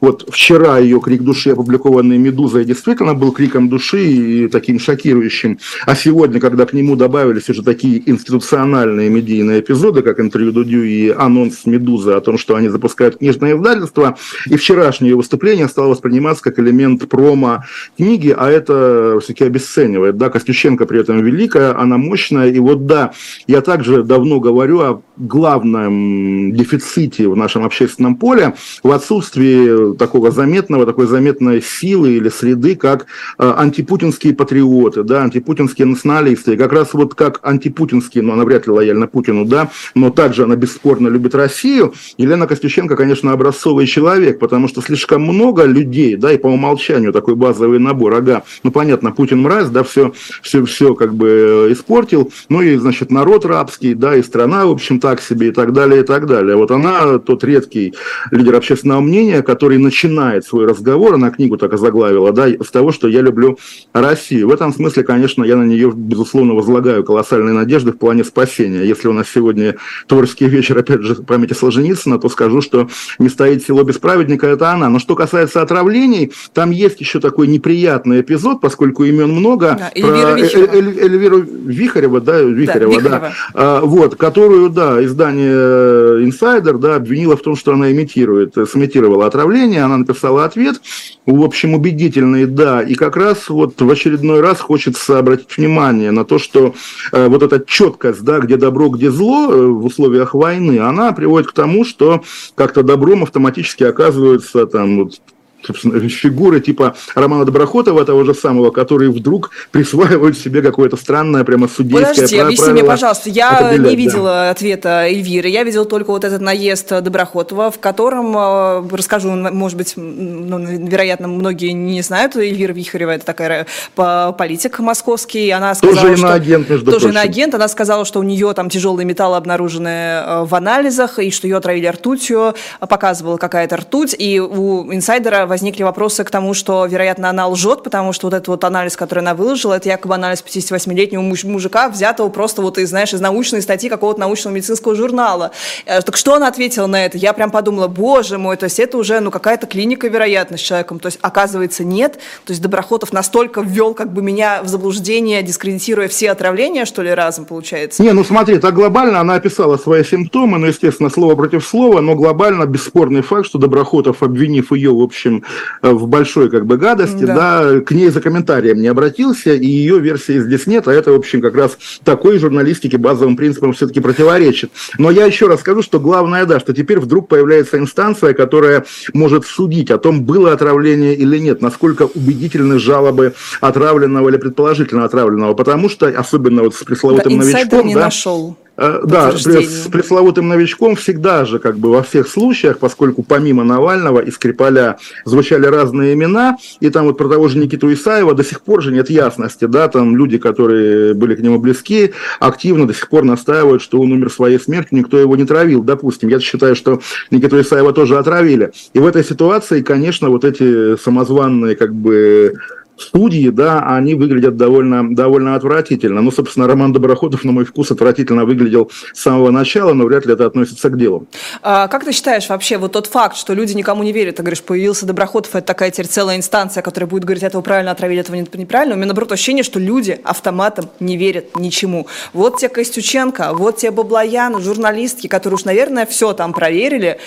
вот 0.06 0.24
вчера 0.30 0.78
ее 0.78 1.00
крик 1.00 1.22
души, 1.22 1.50
опубликованный 1.50 2.16
«Медузой», 2.16 2.64
действительно 2.64 3.14
был 3.14 3.32
криком 3.32 3.68
души 3.68 4.04
и 4.04 4.48
таким 4.48 4.78
шокирующим. 4.78 5.58
А 5.84 5.96
сегодня, 5.96 6.38
когда 6.38 6.64
к 6.64 6.72
нему 6.72 6.94
добавились 6.94 7.50
уже 7.50 7.64
такие 7.64 8.08
институциональные 8.08 9.10
медийные 9.10 9.60
эпизоды, 9.60 10.02
как 10.02 10.20
интервью 10.20 10.52
Дудю 10.52 10.84
и 10.84 11.08
анонс 11.08 11.66
«Медузы» 11.66 12.12
о 12.12 12.20
том, 12.20 12.38
что 12.38 12.54
они 12.54 12.68
запускают 12.68 13.18
книжное 13.18 13.56
издательство, 13.56 14.16
и 14.48 14.56
вчерашнее 14.56 15.16
выступление 15.16 15.68
стало 15.68 15.88
восприниматься 15.88 16.44
как 16.44 16.60
элемент 16.60 17.08
промо 17.08 17.64
книги, 17.96 18.32
а 18.36 18.48
это 18.48 19.18
все-таки 19.20 19.44
обесценивает. 19.44 20.16
Да, 20.16 20.30
Костюченко 20.30 20.86
при 20.86 21.00
этом 21.00 21.20
великая, 21.24 21.76
она 21.76 21.98
мощная. 21.98 22.50
И 22.50 22.60
вот 22.60 22.86
да, 22.86 23.12
я 23.48 23.60
также 23.60 24.04
давно 24.04 24.38
говорю 24.38 24.80
о 24.80 25.02
главном 25.16 26.52
дефиците 26.52 27.26
в 27.28 27.36
нашем 27.36 27.64
общественном 27.64 28.16
поле 28.16 28.54
в 28.84 28.90
отсутствии 28.92 29.95
такого 29.98 30.30
заметного, 30.30 30.86
такой 30.86 31.06
заметной 31.06 31.62
силы 31.62 32.12
или 32.12 32.28
среды, 32.28 32.76
как 32.76 33.06
э, 33.38 33.52
антипутинские 33.56 34.34
патриоты, 34.34 35.02
да, 35.02 35.22
антипутинские 35.22 35.86
националисты. 35.86 36.54
И 36.54 36.56
как 36.56 36.72
раз 36.72 36.94
вот 36.94 37.14
как 37.14 37.40
антипутинские, 37.42 38.22
но 38.22 38.34
она 38.34 38.44
вряд 38.44 38.66
ли 38.66 38.72
лояльна 38.72 39.06
Путину, 39.06 39.44
да, 39.44 39.70
но 39.94 40.10
также 40.10 40.44
она 40.44 40.56
бесспорно 40.56 41.08
любит 41.08 41.34
Россию. 41.34 41.94
Елена 42.18 42.46
Костюченко, 42.46 42.96
конечно, 42.96 43.32
образцовый 43.32 43.86
человек, 43.86 44.38
потому 44.38 44.68
что 44.68 44.80
слишком 44.82 45.22
много 45.22 45.64
людей, 45.64 46.16
да, 46.16 46.32
и 46.32 46.38
по 46.38 46.46
умолчанию 46.46 47.12
такой 47.12 47.34
базовый 47.34 47.78
набор, 47.78 48.14
ага, 48.14 48.44
ну 48.62 48.70
понятно, 48.70 49.12
Путин 49.12 49.40
мразь, 49.40 49.68
да, 49.68 49.82
все, 49.82 50.12
все, 50.42 50.64
все 50.64 50.94
как 50.94 51.14
бы 51.14 51.68
испортил, 51.70 52.32
ну 52.48 52.62
и, 52.62 52.76
значит, 52.76 53.10
народ 53.10 53.44
рабский, 53.44 53.94
да, 53.94 54.16
и 54.16 54.22
страна, 54.22 54.66
в 54.66 54.70
общем, 54.70 55.00
так 55.00 55.20
себе, 55.20 55.48
и 55.48 55.50
так 55.52 55.72
далее, 55.72 56.02
и 56.02 56.04
так 56.04 56.26
далее. 56.26 56.56
Вот 56.56 56.70
она 56.70 57.18
тот 57.18 57.44
редкий 57.44 57.94
лидер 58.30 58.54
общественного 58.54 59.00
мнения, 59.00 59.42
который 59.42 59.75
начинает 59.78 60.44
свой 60.44 60.66
разговор, 60.66 61.14
она 61.14 61.30
книгу 61.30 61.56
так 61.56 61.72
и 61.72 61.76
заглавила, 61.76 62.32
да, 62.32 62.46
с 62.48 62.70
того, 62.70 62.92
что 62.92 63.08
я 63.08 63.20
люблю 63.20 63.58
Россию. 63.92 64.48
В 64.48 64.52
этом 64.52 64.72
смысле, 64.72 65.02
конечно, 65.02 65.44
я 65.44 65.56
на 65.56 65.64
нее, 65.64 65.92
безусловно, 65.94 66.54
возлагаю 66.54 67.04
колоссальные 67.04 67.54
надежды 67.54 67.92
в 67.92 67.98
плане 67.98 68.24
спасения. 68.24 68.84
Если 68.84 69.08
у 69.08 69.12
нас 69.12 69.26
сегодня 69.32 69.76
творческий 70.06 70.46
вечер, 70.46 70.78
опять 70.78 71.02
же, 71.02 71.16
памяти 71.16 71.54
Солженицына, 71.54 72.18
то 72.18 72.28
скажу, 72.28 72.60
что 72.62 72.88
не 73.18 73.28
стоит 73.28 73.64
село 73.64 73.82
без 73.82 73.98
праведника, 73.98 74.46
это 74.46 74.70
она. 74.70 74.88
Но 74.88 74.98
что 74.98 75.14
касается 75.14 75.62
отравлений, 75.62 76.32
там 76.52 76.70
есть 76.70 77.00
еще 77.00 77.20
такой 77.20 77.46
неприятный 77.46 78.20
эпизод, 78.20 78.60
поскольку 78.60 79.04
имен 79.04 79.30
много. 79.30 79.76
Да, 79.78 79.90
Эльвира 79.94 80.32
про 80.32 80.34
Вихарева. 80.36 80.74
Эль, 80.74 80.98
Эльвиру 80.98 81.40
Вихарева, 81.40 82.20
да, 82.20 82.40
Вихарева, 82.40 82.92
да, 82.92 82.98
Вихарева. 82.98 83.32
да. 83.54 83.80
вот, 83.82 84.16
которую, 84.16 84.70
да, 84.70 85.04
издание 85.04 86.26
Insider, 86.26 86.78
да, 86.78 86.96
обвинило 86.96 87.36
в 87.36 87.42
том, 87.42 87.56
что 87.56 87.72
она 87.72 87.90
имитирует, 87.92 88.54
сымитировала 88.70 89.26
отравление, 89.26 89.65
она 89.74 89.98
написала 89.98 90.44
ответ, 90.44 90.80
в 91.26 91.42
общем, 91.42 91.74
убедительный, 91.74 92.46
да, 92.46 92.82
и 92.82 92.94
как 92.94 93.16
раз 93.16 93.48
вот 93.48 93.80
в 93.80 93.90
очередной 93.90 94.40
раз 94.40 94.60
хочется 94.60 95.18
обратить 95.18 95.56
внимание 95.56 96.12
на 96.12 96.24
то, 96.24 96.38
что 96.38 96.74
э, 97.12 97.28
вот 97.28 97.42
эта 97.42 97.64
четкость, 97.66 98.22
да, 98.22 98.38
где 98.38 98.56
добро, 98.56 98.88
где 98.88 99.10
зло 99.10 99.50
э, 99.50 99.66
в 99.66 99.84
условиях 99.84 100.34
войны, 100.34 100.78
она 100.78 101.12
приводит 101.12 101.50
к 101.50 101.54
тому, 101.54 101.84
что 101.84 102.22
как-то 102.54 102.82
добром 102.82 103.24
автоматически 103.24 103.84
оказывается 103.84 104.66
там 104.66 105.04
вот, 105.04 105.20
собственно, 105.62 105.98
фигуры 106.08 106.60
типа 106.60 106.96
Романа 107.14 107.44
Доброхотова, 107.44 108.04
того 108.04 108.24
же 108.24 108.34
самого, 108.34 108.70
которые 108.70 109.10
вдруг 109.10 109.50
присваивают 109.70 110.38
себе 110.38 110.62
какое-то 110.62 110.96
странное 110.96 111.44
прямо 111.44 111.68
судейское 111.68 112.14
Подожди, 112.14 112.38
объясни 112.38 112.72
мне, 112.72 112.84
пожалуйста, 112.84 113.30
я 113.30 113.76
не 113.76 113.96
видела 113.96 114.30
да. 114.30 114.50
ответа 114.50 115.06
Эльвиры, 115.06 115.48
я 115.48 115.64
видела 115.64 115.84
только 115.84 116.10
вот 116.10 116.24
этот 116.24 116.40
наезд 116.40 116.88
Доброхотова, 116.88 117.70
в 117.70 117.78
котором, 117.78 118.36
э, 118.36 118.88
расскажу, 118.92 119.30
может 119.30 119.76
быть, 119.76 119.94
ну, 119.96 120.58
вероятно, 120.58 121.28
многие 121.28 121.72
не 121.72 122.02
знают, 122.02 122.36
Эльвира 122.36 122.72
Вихарева, 122.72 123.10
это 123.10 123.24
такая 123.24 123.66
политик 123.94 124.78
московский, 124.78 125.50
она 125.50 125.74
сказала, 125.74 126.00
тоже 126.00 126.16
что... 126.16 126.26
иноагент, 126.26 126.70
между 126.70 126.86
Тоже 126.86 127.06
прочим. 127.06 127.18
иноагент, 127.18 127.54
она 127.54 127.68
сказала, 127.68 128.04
что 128.04 128.20
у 128.20 128.22
нее 128.22 128.52
там 128.54 128.68
тяжелые 128.68 129.06
металлы 129.06 129.36
обнаружены 129.36 129.88
э, 129.88 130.44
в 130.44 130.54
анализах, 130.54 131.18
и 131.18 131.30
что 131.30 131.46
ее 131.46 131.56
отравили 131.56 131.86
ртутью, 131.86 132.54
показывала 132.80 133.36
какая-то 133.36 133.76
ртуть, 133.76 134.14
и 134.18 134.40
у 134.40 134.92
инсайдера 134.92 135.46
возникли 135.56 135.84
вопросы 135.84 136.22
к 136.22 136.30
тому, 136.30 136.52
что, 136.52 136.84
вероятно, 136.84 137.30
она 137.30 137.48
лжет, 137.48 137.82
потому 137.82 138.12
что 138.12 138.26
вот 138.26 138.34
этот 138.34 138.48
вот 138.48 138.62
анализ, 138.64 138.94
который 138.94 139.20
она 139.20 139.34
выложила, 139.34 139.72
это 139.72 139.88
якобы 139.88 140.14
анализ 140.14 140.44
58-летнего 140.46 141.22
мужика, 141.22 141.88
взятого 141.88 142.28
просто 142.28 142.60
вот 142.60 142.76
из, 142.76 142.90
знаешь, 142.90 143.14
из 143.14 143.20
научной 143.20 143.62
статьи 143.62 143.88
какого-то 143.88 144.20
научного 144.20 144.54
медицинского 144.54 144.94
журнала. 144.94 145.52
Э, 145.86 146.02
так 146.02 146.18
что 146.18 146.34
она 146.34 146.48
ответила 146.48 146.86
на 146.86 147.06
это? 147.06 147.16
Я 147.16 147.32
прям 147.32 147.50
подумала, 147.50 147.88
боже 147.88 148.36
мой, 148.36 148.58
то 148.58 148.64
есть 148.64 148.78
это 148.78 148.98
уже, 148.98 149.20
ну, 149.20 149.30
какая-то 149.30 149.66
клиника, 149.66 150.08
вероятно, 150.08 150.58
с 150.58 150.60
человеком. 150.60 150.98
То 150.98 151.06
есть, 151.06 151.18
оказывается, 151.22 151.84
нет. 151.84 152.18
То 152.44 152.52
есть 152.52 152.60
Доброхотов 152.60 153.14
настолько 153.14 153.62
ввел 153.62 153.94
как 153.94 154.12
бы 154.12 154.20
меня 154.20 154.62
в 154.62 154.68
заблуждение, 154.68 155.42
дискредитируя 155.42 156.08
все 156.08 156.32
отравления, 156.32 156.84
что 156.84 157.00
ли, 157.00 157.10
разом, 157.14 157.46
получается? 157.46 158.02
Не, 158.02 158.12
ну 158.12 158.24
смотри, 158.24 158.58
так 158.58 158.74
глобально 158.74 159.20
она 159.20 159.36
описала 159.36 159.78
свои 159.78 160.04
симптомы, 160.04 160.58
ну, 160.58 160.66
естественно, 160.66 161.08
слово 161.08 161.34
против 161.34 161.66
слова, 161.66 162.02
но 162.02 162.14
глобально 162.14 162.66
бесспорный 162.66 163.22
факт, 163.22 163.46
что 163.46 163.58
Доброхотов, 163.58 164.22
обвинив 164.22 164.72
ее, 164.72 164.92
в 164.92 165.00
общем, 165.00 165.35
Э, 165.82 165.90
в 165.90 166.06
большой 166.06 166.50
как 166.50 166.66
бы 166.66 166.76
гадости, 166.76 167.24
да. 167.24 167.34
да, 167.62 167.80
к 167.80 167.90
ней 167.92 168.08
за 168.08 168.20
комментарием 168.20 168.80
не 168.80 168.88
обратился, 168.88 169.54
и 169.54 169.66
ее 169.66 169.98
версии 169.98 170.38
здесь 170.40 170.66
нет, 170.66 170.88
а 170.88 170.92
это, 170.92 171.12
в 171.12 171.16
общем, 171.16 171.40
как 171.40 171.54
раз 171.56 171.78
такой 172.04 172.38
журналистике 172.38 172.98
базовым 172.98 173.36
принципам 173.36 173.72
все-таки 173.72 174.00
противоречит. 174.00 174.70
Но 174.98 175.10
я 175.10 175.26
еще 175.26 175.46
раз 175.46 175.60
скажу, 175.60 175.82
что 175.82 176.00
главное, 176.00 176.46
да, 176.46 176.60
что 176.60 176.72
теперь 176.72 177.00
вдруг 177.00 177.28
появляется 177.28 177.78
инстанция, 177.78 178.34
которая 178.34 178.84
может 179.12 179.46
судить 179.46 179.90
о 179.90 179.98
том, 179.98 180.24
было 180.24 180.52
отравление 180.52 181.14
или 181.14 181.38
нет, 181.38 181.62
насколько 181.62 182.04
убедительны 182.04 182.78
жалобы 182.78 183.34
отравленного 183.60 184.28
или 184.28 184.36
предположительно 184.36 185.04
отравленного, 185.04 185.54
потому 185.54 185.88
что, 185.88 186.06
особенно 186.06 186.62
вот 186.62 186.74
с 186.74 186.84
пресловутым 186.84 187.38
да, 187.38 187.44
новичком, 187.44 187.86
не 187.86 187.94
да, 187.94 188.00
нашел. 188.00 188.56
Э, 188.78 189.00
да, 189.04 189.32
с 189.32 189.88
пресловутым 189.88 190.48
новичком 190.48 190.96
всегда 190.96 191.44
же, 191.46 191.58
как 191.58 191.78
бы 191.78 191.90
во 191.90 192.02
всех 192.02 192.28
случаях, 192.28 192.78
поскольку 192.78 193.22
помимо 193.22 193.64
Навального 193.64 194.20
и 194.20 194.30
Скрипаля 194.30 194.98
звучали 195.24 195.66
разные 195.66 196.12
имена, 196.12 196.58
и 196.80 196.90
там 196.90 197.06
вот 197.06 197.16
про 197.16 197.28
того 197.28 197.48
же 197.48 197.58
Никиту 197.58 197.90
Исаева 197.92 198.34
до 198.34 198.44
сих 198.44 198.60
пор 198.60 198.82
же 198.82 198.92
нет 198.92 199.08
ясности, 199.08 199.64
да, 199.64 199.88
там 199.88 200.14
люди, 200.14 200.36
которые 200.36 201.14
были 201.14 201.34
к 201.34 201.40
нему 201.40 201.58
близки, 201.58 202.12
активно 202.38 202.86
до 202.86 202.92
сих 202.92 203.08
пор 203.08 203.24
настаивают, 203.24 203.80
что 203.80 203.98
он 203.98 204.12
умер 204.12 204.30
своей 204.30 204.60
смертью, 204.60 204.98
никто 204.98 205.18
его 205.18 205.36
не 205.36 205.44
травил, 205.44 205.82
допустим. 205.82 206.28
Я 206.28 206.38
считаю, 206.40 206.76
что 206.76 207.00
Никиту 207.30 207.58
Исаева 207.60 207.94
тоже 207.94 208.18
отравили. 208.18 208.72
И 208.92 208.98
в 208.98 209.06
этой 209.06 209.24
ситуации, 209.24 209.80
конечно, 209.80 210.28
вот 210.28 210.44
эти 210.44 210.96
самозванные, 210.96 211.76
как 211.76 211.94
бы, 211.94 212.54
студии, 212.98 213.48
да, 213.50 213.80
они 213.96 214.14
выглядят 214.14 214.56
довольно, 214.56 215.14
довольно 215.14 215.54
отвратительно. 215.54 216.22
Ну, 216.22 216.30
собственно, 216.30 216.66
Роман 216.66 216.92
Доброходов, 216.92 217.44
на 217.44 217.52
мой 217.52 217.64
вкус, 217.64 217.90
отвратительно 217.90 218.44
выглядел 218.44 218.90
с 219.12 219.22
самого 219.22 219.50
начала, 219.50 219.92
но 219.92 220.04
вряд 220.04 220.26
ли 220.26 220.32
это 220.32 220.46
относится 220.46 220.88
к 220.88 220.98
делу. 220.98 221.26
А, 221.62 221.88
как 221.88 222.04
ты 222.04 222.12
считаешь 222.12 222.48
вообще, 222.48 222.78
вот 222.78 222.92
тот 222.92 223.06
факт, 223.06 223.36
что 223.36 223.54
люди 223.54 223.74
никому 223.74 224.02
не 224.02 224.12
верят, 224.12 224.36
ты 224.36 224.42
говоришь, 224.42 224.62
появился 224.62 225.06
Доброходов, 225.06 225.54
это 225.54 225.66
такая 225.66 225.90
теперь 225.90 226.06
целая 226.06 226.36
инстанция, 226.36 226.82
которая 226.82 227.08
будет 227.08 227.24
говорить, 227.24 227.42
этого 227.42 227.62
правильно 227.62 227.90
отравили, 227.90 228.20
этого 228.20 228.36
неправильно. 228.36 228.94
У 228.94 228.96
меня, 228.98 229.06
наоборот, 229.06 229.32
ощущение, 229.32 229.64
что 229.64 229.78
люди 229.78 230.18
автоматом 230.24 230.88
не 231.00 231.16
верят 231.16 231.56
ничему. 231.58 232.06
Вот 232.32 232.58
тебе 232.58 232.68
Костюченко, 232.68 233.50
вот 233.52 233.78
тебе 233.78 233.90
Баблоян, 233.90 234.60
журналистки, 234.60 235.26
которые 235.26 235.56
уж, 235.56 235.64
наверное, 235.64 236.06
все 236.06 236.32
там 236.32 236.52
проверили, 236.52 237.18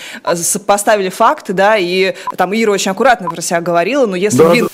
поставили 0.65 1.09
факты, 1.09 1.53
да, 1.53 1.77
и 1.77 2.15
там 2.37 2.53
Ира 2.53 2.71
очень 2.71 2.91
аккуратно 2.91 3.29
про 3.29 3.41
себя 3.41 3.61
говорила, 3.61 4.05
но 4.05 4.15
если... 4.15 4.37
Да, 4.37 4.67